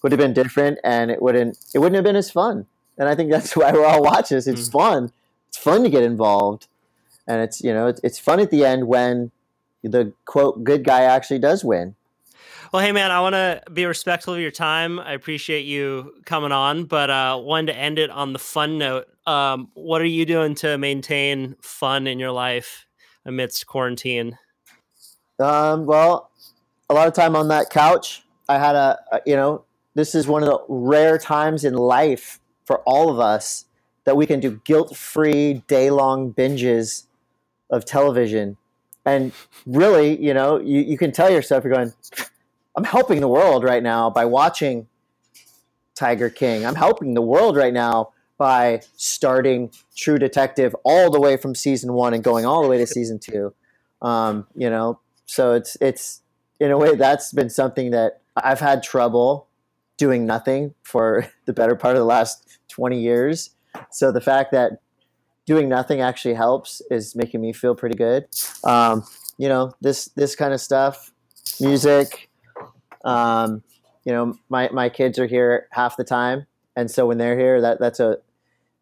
would 0.01 0.11
have 0.11 0.19
been 0.19 0.33
different, 0.33 0.79
and 0.83 1.11
it 1.11 1.21
wouldn't 1.21 1.57
it 1.73 1.79
wouldn't 1.79 1.95
have 1.95 2.03
been 2.03 2.15
as 2.15 2.31
fun. 2.31 2.65
And 2.97 3.07
I 3.07 3.15
think 3.15 3.31
that's 3.31 3.55
why 3.55 3.71
we're 3.71 3.85
all 3.85 4.03
watching 4.03 4.37
this. 4.37 4.47
It's 4.47 4.69
fun. 4.69 5.11
It's 5.49 5.57
fun 5.57 5.83
to 5.83 5.89
get 5.89 6.03
involved, 6.03 6.67
and 7.27 7.41
it's 7.41 7.61
you 7.61 7.73
know 7.73 7.87
it's, 7.87 8.01
it's 8.03 8.19
fun 8.19 8.39
at 8.39 8.51
the 8.51 8.65
end 8.65 8.87
when 8.87 9.31
the 9.83 10.13
quote 10.25 10.63
good 10.63 10.83
guy 10.83 11.03
actually 11.03 11.39
does 11.39 11.63
win. 11.63 11.95
Well, 12.71 12.83
hey 12.83 12.91
man, 12.91 13.09
I 13.09 13.19
want 13.21 13.33
to 13.33 13.63
be 13.73 13.85
respectful 13.85 14.35
of 14.35 14.39
your 14.39 14.51
time. 14.51 14.99
I 14.99 15.13
appreciate 15.13 15.65
you 15.65 16.13
coming 16.25 16.51
on, 16.51 16.85
but 16.85 17.09
uh, 17.09 17.39
wanted 17.41 17.73
to 17.73 17.79
end 17.79 17.97
it 17.97 18.11
on 18.11 18.31
the 18.31 18.37
fun 18.37 18.77
note. 18.77 19.07
Um, 19.25 19.69
what 19.73 20.01
are 20.01 20.05
you 20.05 20.23
doing 20.23 20.53
to 20.55 20.77
maintain 20.77 21.55
fun 21.61 22.05
in 22.05 22.19
your 22.19 22.31
life 22.31 22.85
amidst 23.25 23.65
quarantine? 23.65 24.37
Um, 25.39 25.87
well, 25.87 26.28
a 26.89 26.93
lot 26.93 27.07
of 27.07 27.13
time 27.13 27.35
on 27.35 27.47
that 27.49 27.69
couch. 27.69 28.23
I 28.47 28.57
had 28.57 28.75
a, 28.75 28.99
a, 29.11 29.21
you 29.25 29.35
know, 29.35 29.63
this 29.95 30.15
is 30.15 30.27
one 30.27 30.43
of 30.43 30.49
the 30.49 30.59
rare 30.67 31.17
times 31.17 31.63
in 31.63 31.73
life 31.73 32.39
for 32.65 32.79
all 32.79 33.09
of 33.09 33.19
us 33.19 33.65
that 34.05 34.15
we 34.15 34.25
can 34.25 34.39
do 34.39 34.61
guilt-free 34.63 35.63
day-long 35.67 36.33
binges 36.33 37.03
of 37.69 37.85
television. 37.85 38.57
And 39.05 39.31
really, 39.65 40.19
you 40.19 40.33
know, 40.33 40.59
you, 40.59 40.81
you 40.81 40.97
can 40.97 41.11
tell 41.11 41.29
yourself, 41.29 41.63
you're 41.63 41.73
going, 41.73 41.93
I'm 42.75 42.83
helping 42.83 43.21
the 43.21 43.27
world 43.27 43.63
right 43.63 43.83
now 43.83 44.09
by 44.09 44.25
watching 44.25 44.87
Tiger 45.95 46.29
King. 46.29 46.65
I'm 46.65 46.75
helping 46.75 47.13
the 47.13 47.21
world 47.21 47.55
right 47.55 47.73
now 47.73 48.13
by 48.37 48.81
starting 48.95 49.71
True 49.95 50.17
Detective 50.17 50.75
all 50.83 51.11
the 51.11 51.19
way 51.19 51.35
from 51.35 51.53
season 51.53 51.93
one 51.93 52.13
and 52.13 52.23
going 52.23 52.45
all 52.45 52.61
the 52.61 52.69
way 52.69 52.77
to 52.77 52.87
season 52.87 53.19
two. 53.19 53.53
Um, 54.01 54.47
you 54.55 54.69
know, 54.69 54.99
so 55.25 55.53
it's 55.53 55.75
it's 55.81 56.21
in 56.59 56.71
a 56.71 56.77
way 56.77 56.95
that's 56.95 57.31
been 57.31 57.49
something 57.49 57.91
that 57.91 58.21
I've 58.35 58.59
had 58.59 58.83
trouble 58.83 59.47
doing 59.97 60.25
nothing 60.25 60.73
for 60.83 61.27
the 61.45 61.53
better 61.53 61.75
part 61.75 61.95
of 61.95 61.99
the 61.99 62.05
last 62.05 62.59
20 62.69 62.99
years. 62.99 63.51
So 63.91 64.11
the 64.11 64.21
fact 64.21 64.51
that 64.51 64.81
doing 65.45 65.69
nothing 65.69 66.01
actually 66.01 66.35
helps 66.35 66.81
is 66.91 67.15
making 67.15 67.41
me 67.41 67.53
feel 67.53 67.75
pretty 67.75 67.95
good. 67.95 68.27
Um, 68.63 69.03
you 69.37 69.47
know, 69.47 69.73
this 69.81 70.05
this 70.15 70.35
kind 70.35 70.53
of 70.53 70.61
stuff, 70.61 71.11
music. 71.59 72.29
Um, 73.05 73.63
you 74.05 74.11
know, 74.11 74.35
my, 74.49 74.69
my 74.71 74.89
kids 74.89 75.17
are 75.17 75.27
here 75.27 75.67
half 75.71 75.97
the 75.97 76.03
time, 76.03 76.45
and 76.75 76.91
so 76.91 77.07
when 77.07 77.17
they're 77.17 77.37
here, 77.37 77.61
that 77.61 77.79
that's 77.79 77.99
a 77.99 78.17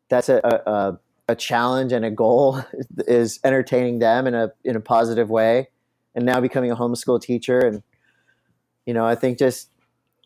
that's 0.10 0.30
a, 0.30 0.40
a, 0.44 1.00
a 1.30 1.36
challenge 1.36 1.92
and 1.92 2.06
a 2.06 2.12
goal 2.12 2.62
is 3.08 3.40
entertaining 3.44 4.00
them 4.00 4.28
in 4.28 4.34
a 4.34 4.52
in 4.64 4.76
a 4.76 4.80
positive 4.80 5.30
way, 5.30 5.70
and 6.18 6.26
now 6.26 6.42
becoming 6.42 6.72
a 6.72 6.76
homeschool 6.76 7.22
teacher, 7.22 7.60
and 7.60 7.82
you 8.86 8.94
know, 8.94 9.06
I 9.06 9.16
think 9.16 9.38
just 9.40 9.70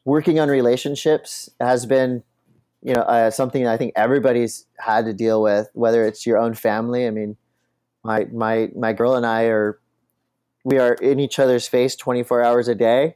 working 0.05 0.39
on 0.39 0.49
relationships 0.49 1.51
has 1.59 1.85
been 1.85 2.23
you 2.81 2.95
know 2.95 3.01
uh, 3.01 3.29
something 3.29 3.67
I 3.67 3.77
think 3.77 3.93
everybody's 3.95 4.65
had 4.79 5.05
to 5.05 5.13
deal 5.13 5.43
with, 5.43 5.69
whether 5.73 6.07
it's 6.07 6.25
your 6.25 6.39
own 6.39 6.55
family. 6.55 7.05
I 7.05 7.11
mean, 7.11 7.37
my 8.03 8.25
my 8.33 8.71
my 8.75 8.93
girl 8.93 9.15
and 9.15 9.25
I 9.25 9.43
are 9.43 9.79
we 10.63 10.77
are 10.77 10.93
in 10.93 11.19
each 11.19 11.39
other's 11.39 11.67
face 11.67 11.95
24 11.95 12.43
hours 12.43 12.67
a 12.67 12.75
day. 12.75 13.15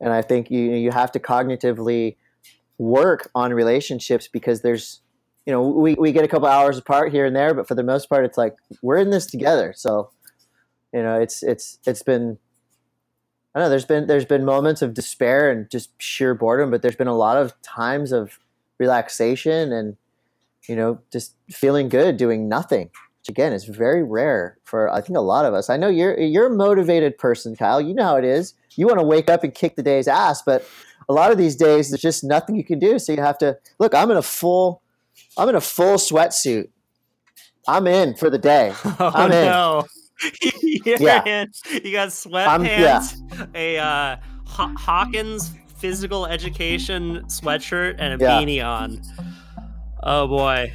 And 0.00 0.12
i 0.12 0.22
think 0.22 0.50
you 0.50 0.60
you 0.60 0.90
have 0.90 1.10
to 1.12 1.18
cognitively 1.18 2.16
work 2.78 3.30
on 3.34 3.54
relationships 3.54 4.28
because 4.28 4.60
there's 4.60 5.00
you 5.46 5.52
know 5.52 5.66
we, 5.66 5.94
we 5.94 6.12
get 6.12 6.24
a 6.24 6.28
couple 6.28 6.48
hours 6.48 6.76
apart 6.76 7.12
here 7.12 7.24
and 7.24 7.34
there 7.34 7.54
but 7.54 7.66
for 7.66 7.74
the 7.74 7.82
most 7.82 8.08
part 8.10 8.24
it's 8.26 8.36
like 8.36 8.54
we're 8.82 8.98
in 8.98 9.10
this 9.10 9.26
together. 9.26 9.72
So 9.74 10.10
you 10.96 11.02
know 11.02 11.20
it's 11.20 11.42
it's 11.42 11.78
it's 11.86 12.02
been 12.02 12.38
i 13.54 13.58
don't 13.58 13.66
know 13.66 13.70
there's 13.70 13.84
been 13.84 14.06
there's 14.06 14.24
been 14.24 14.44
moments 14.44 14.80
of 14.82 14.94
despair 14.94 15.50
and 15.50 15.70
just 15.70 15.90
sheer 16.00 16.34
boredom 16.34 16.70
but 16.70 16.80
there's 16.82 16.96
been 16.96 17.06
a 17.06 17.16
lot 17.16 17.36
of 17.36 17.52
times 17.62 18.12
of 18.12 18.38
relaxation 18.78 19.72
and 19.72 19.96
you 20.68 20.74
know 20.74 20.98
just 21.12 21.34
feeling 21.50 21.88
good 21.88 22.16
doing 22.16 22.48
nothing 22.48 22.90
which 23.20 23.28
again 23.28 23.52
is 23.52 23.64
very 23.64 24.02
rare 24.02 24.56
for 24.64 24.88
I 24.88 25.00
think 25.00 25.16
a 25.16 25.20
lot 25.20 25.44
of 25.44 25.52
us. 25.52 25.68
I 25.68 25.76
know 25.76 25.88
you're 25.88 26.16
you're 26.18 26.46
a 26.46 26.56
motivated 26.56 27.18
person, 27.18 27.56
Kyle. 27.56 27.80
You 27.80 27.92
know 27.92 28.04
how 28.04 28.16
it 28.16 28.24
is. 28.24 28.54
You 28.76 28.86
want 28.86 29.00
to 29.00 29.06
wake 29.06 29.28
up 29.28 29.42
and 29.42 29.52
kick 29.52 29.74
the 29.74 29.82
day's 29.82 30.06
ass, 30.06 30.42
but 30.42 30.64
a 31.08 31.12
lot 31.12 31.32
of 31.32 31.38
these 31.38 31.56
days 31.56 31.90
there's 31.90 32.02
just 32.02 32.22
nothing 32.22 32.54
you 32.54 32.62
can 32.64 32.78
do. 32.78 32.98
So 33.00 33.12
you 33.12 33.20
have 33.20 33.38
to 33.38 33.58
look. 33.80 33.94
I'm 33.94 34.10
in 34.12 34.16
a 34.16 34.22
full, 34.22 34.82
I'm 35.36 35.48
in 35.48 35.56
a 35.56 35.60
full 35.60 35.96
sweatsuit. 35.96 36.68
I'm 37.66 37.88
in 37.88 38.14
for 38.14 38.30
the 38.30 38.38
day. 38.38 38.72
Oh 39.00 39.10
I'm 39.12 39.32
in. 39.32 39.44
no. 39.46 39.86
Yeah. 40.84 41.24
in. 41.24 41.50
You 41.84 41.92
got 41.92 42.26
I'm- 42.34 42.64
yeah. 42.64 43.00
sweatpants, 43.00 43.54
a 43.54 43.78
uh, 43.78 44.16
Haw- 44.46 44.74
Hawkins 44.76 45.52
physical 45.76 46.26
education 46.26 47.22
sweatshirt, 47.26 47.96
and 47.98 48.20
a 48.20 48.24
Yeah. 48.24 48.40
beanie 48.40 48.64
on. 48.64 49.02
Oh 50.02 50.26
boy, 50.28 50.72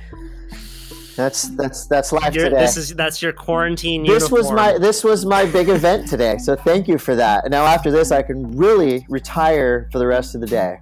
That's 1.16 1.50
that's 1.56 1.88
that's 1.88 2.12
life 2.12 2.36
You're- 2.36 2.50
today. 2.50 2.62
this 2.62 2.78
is 2.78 2.94
that's 2.96 3.22
your 3.22 3.32
quarantine. 3.34 4.06
this 4.06 4.30
was 4.30 4.52
my 4.52 4.78
this 4.78 5.04
was 5.04 5.26
my 5.26 5.46
big 5.46 5.70
event 5.70 6.08
today. 6.08 6.38
So 6.38 6.56
thank 6.56 6.88
you 6.88 6.98
for 6.98 7.16
that. 7.16 7.46
And 7.46 7.52
now 7.52 7.66
after 7.66 7.90
this, 7.90 8.12
I 8.12 8.22
can 8.22 8.52
really 8.58 9.06
retire 9.10 9.88
for 9.92 10.00
the 10.00 10.08
rest 10.08 10.36
of 10.36 10.42
the 10.42 10.48
day. 10.48 10.80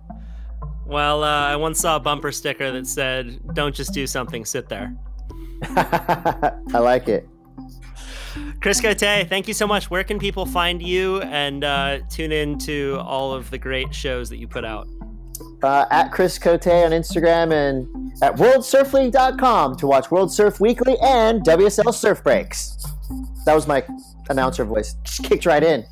Well, 0.88 1.24
uh, 1.24 1.28
I 1.28 1.56
once 1.56 1.80
saw 1.80 1.98
a 1.98 2.00
bumper 2.00 2.32
sticker 2.32 2.72
that 2.72 2.88
said, 2.88 3.40
"Don't 3.54 3.76
just 3.76 3.94
do 3.94 4.08
something, 4.08 4.44
sit 4.44 4.68
there." 4.70 4.96
I 5.64 6.80
like 6.80 7.08
it. 7.08 7.29
Chris 8.62 8.82
Cote, 8.82 9.00
thank 9.00 9.48
you 9.48 9.54
so 9.54 9.66
much. 9.66 9.90
Where 9.90 10.04
can 10.04 10.20
people 10.20 10.46
find 10.46 10.82
you 10.82 11.22
and 11.22 11.64
uh, 11.64 12.00
tune 12.10 12.32
in 12.32 12.58
to 12.60 13.00
all 13.06 13.34
of 13.34 13.50
the 13.50 13.58
great 13.58 13.96
shows 13.96 14.30
that 14.30 14.38
you 14.38 14.48
put 14.48 14.66
out? 14.66 14.88
uh, 15.64 15.86
at 15.92 16.12
Chris 16.12 16.38
Cote 16.38 16.68
on 16.68 16.92
Instagram 16.92 17.52
and 17.52 18.14
at 18.22 18.36
WorldSurfLeague.com 18.36 19.76
to 19.78 19.88
watch 19.88 20.12
World 20.12 20.32
Surf 20.32 20.60
Weekly 20.60 20.98
and 21.02 21.44
WSL 21.44 21.94
Surf 21.94 22.24
Breaks. 22.24 22.78
That 23.46 23.56
was 23.56 23.68
my 23.68 23.84
announcer 24.30 24.64
voice. 24.64 24.96
Just 25.04 25.24
kicked 25.24 25.46
right 25.46 25.64
in. 25.64 25.86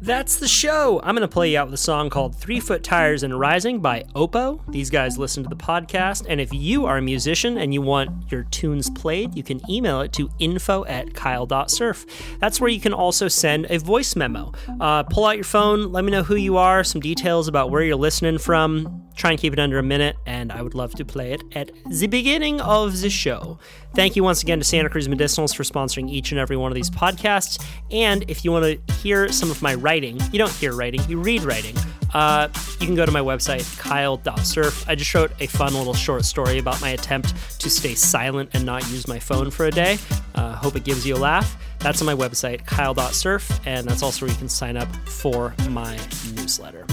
That's 0.00 0.36
the 0.36 0.46
show. 0.46 1.00
I'm 1.02 1.16
going 1.16 1.28
to 1.28 1.32
play 1.32 1.50
you 1.50 1.58
out 1.58 1.66
with 1.66 1.74
a 1.74 1.78
song 1.78 2.08
called 2.08 2.36
Three 2.36 2.60
Foot 2.60 2.84
Tires 2.84 3.24
and 3.24 3.38
Rising 3.38 3.80
by 3.80 4.04
Oppo. 4.14 4.60
These 4.70 4.90
guys 4.90 5.18
listen 5.18 5.42
to 5.42 5.48
the 5.48 5.56
podcast. 5.56 6.24
And 6.28 6.40
if 6.40 6.54
you 6.54 6.86
are 6.86 6.98
a 6.98 7.02
musician 7.02 7.58
and 7.58 7.74
you 7.74 7.82
want 7.82 8.30
your 8.30 8.44
tunes 8.44 8.90
played, 8.90 9.34
you 9.36 9.42
can 9.42 9.60
email 9.68 10.00
it 10.00 10.12
to 10.12 10.30
info 10.38 10.84
at 10.84 11.14
kyle.surf. 11.14 12.06
That's 12.38 12.60
where 12.60 12.70
you 12.70 12.80
can 12.80 12.92
also 12.92 13.26
send 13.26 13.66
a 13.70 13.78
voice 13.80 14.14
memo. 14.14 14.52
Uh, 14.78 15.02
pull 15.02 15.26
out 15.26 15.34
your 15.34 15.42
phone, 15.42 15.90
let 15.90 16.04
me 16.04 16.12
know 16.12 16.22
who 16.22 16.36
you 16.36 16.58
are, 16.58 16.84
some 16.84 17.00
details 17.00 17.48
about 17.48 17.72
where 17.72 17.82
you're 17.82 17.96
listening 17.96 18.38
from. 18.38 19.04
Try 19.16 19.30
and 19.30 19.40
keep 19.40 19.52
it 19.52 19.58
under 19.58 19.80
a 19.80 19.82
minute, 19.82 20.14
and 20.26 20.52
I 20.52 20.62
would 20.62 20.74
love 20.74 20.94
to 20.94 21.04
play 21.04 21.32
it 21.32 21.42
at 21.56 21.72
the 21.90 22.06
beginning 22.06 22.60
of 22.60 23.00
the 23.00 23.10
show. 23.10 23.58
Thank 23.96 24.14
you 24.14 24.22
once 24.22 24.44
again 24.44 24.60
to 24.60 24.64
Santa 24.64 24.88
Cruz 24.88 25.08
Medicinals 25.08 25.56
for 25.56 25.64
sponsoring 25.64 26.08
each 26.08 26.30
and 26.30 26.38
every 26.38 26.56
one 26.56 26.70
of 26.70 26.76
these 26.76 26.88
podcasts. 26.88 27.60
And 27.90 28.24
if 28.30 28.44
you 28.44 28.52
want 28.52 28.86
to 28.86 28.94
hear 28.94 29.32
some 29.32 29.50
of 29.50 29.60
my 29.60 29.74
writing, 29.88 30.20
you 30.30 30.38
don't 30.38 30.52
hear 30.52 30.74
writing, 30.74 31.00
you 31.08 31.18
read 31.18 31.42
writing. 31.44 31.74
Uh, 32.12 32.46
you 32.78 32.84
can 32.84 32.94
go 32.94 33.06
to 33.06 33.10
my 33.10 33.20
website, 33.20 33.64
kyle.surf. 33.78 34.86
I 34.86 34.94
just 34.94 35.14
wrote 35.14 35.32
a 35.40 35.46
fun 35.46 35.72
little 35.72 35.94
short 35.94 36.26
story 36.26 36.58
about 36.58 36.78
my 36.82 36.90
attempt 36.90 37.34
to 37.60 37.70
stay 37.70 37.94
silent 37.94 38.50
and 38.52 38.66
not 38.66 38.82
use 38.90 39.08
my 39.08 39.18
phone 39.18 39.50
for 39.50 39.64
a 39.64 39.70
day. 39.70 39.96
Uh, 40.34 40.52
hope 40.56 40.76
it 40.76 40.84
gives 40.84 41.06
you 41.06 41.16
a 41.16 41.16
laugh. 41.16 41.56
That's 41.78 42.02
on 42.02 42.06
my 42.06 42.14
website, 42.14 42.66
kyle.surf, 42.66 43.66
and 43.66 43.88
that's 43.88 44.02
also 44.02 44.26
where 44.26 44.30
you 44.30 44.36
can 44.36 44.50
sign 44.50 44.76
up 44.76 44.94
for 45.06 45.54
my 45.70 45.98
newsletter. 46.34 46.84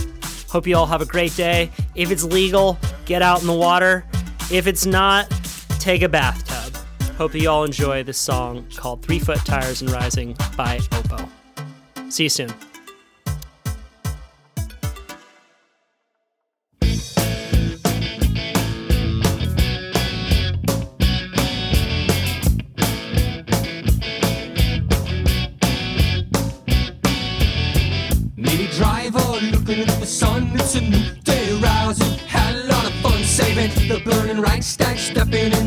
Hope 0.48 0.66
you 0.66 0.78
all 0.78 0.86
have 0.86 1.02
a 1.02 1.06
great 1.06 1.36
day. 1.36 1.72
If 1.96 2.12
it's 2.12 2.24
legal, 2.24 2.78
get 3.04 3.22
out 3.22 3.42
in 3.42 3.48
the 3.48 3.54
water. 3.54 4.06
If 4.50 4.68
it's 4.68 4.86
not, 4.86 5.30
take 5.80 6.02
a 6.02 6.08
bathtub. 6.08 6.78
Hope 7.18 7.36
you 7.36 7.50
all 7.50 7.66
enjoy 7.66 8.04
this 8.04 8.18
song 8.18 8.66
called 8.74 9.02
Three 9.02 9.20
Foot 9.20 9.40
Tires 9.40 9.82
and 9.82 9.92
Rising 9.92 10.38
by 10.56 10.78
Oppo. 10.78 11.30
See 12.10 12.24
you 12.24 12.30
soon. 12.30 12.54
Fun 33.56 33.70
saving 33.70 33.88
the 33.88 34.00
burning 34.00 34.42
Reichstag, 34.42 34.98
stepping 34.98 35.54
in 35.54 35.65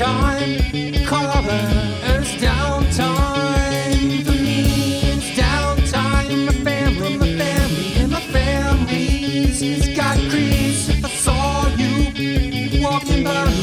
time 0.00 1.04
caller. 1.04 1.66
It's 2.12 2.32
downtime 2.42 4.24
for 4.24 4.32
me. 4.32 5.02
It's 5.12 5.38
downtime. 5.38 6.46
My 6.46 6.52
family, 6.64 7.18
my 7.18 7.36
family, 7.36 7.92
and 8.00 8.10
my 8.10 8.20
family's 8.32 9.94
got 9.94 10.16
crease. 10.30 10.88
If 10.88 11.04
I 11.04 11.08
saw 11.10 11.68
you 11.76 12.82
walking 12.82 13.24
by 13.24 13.59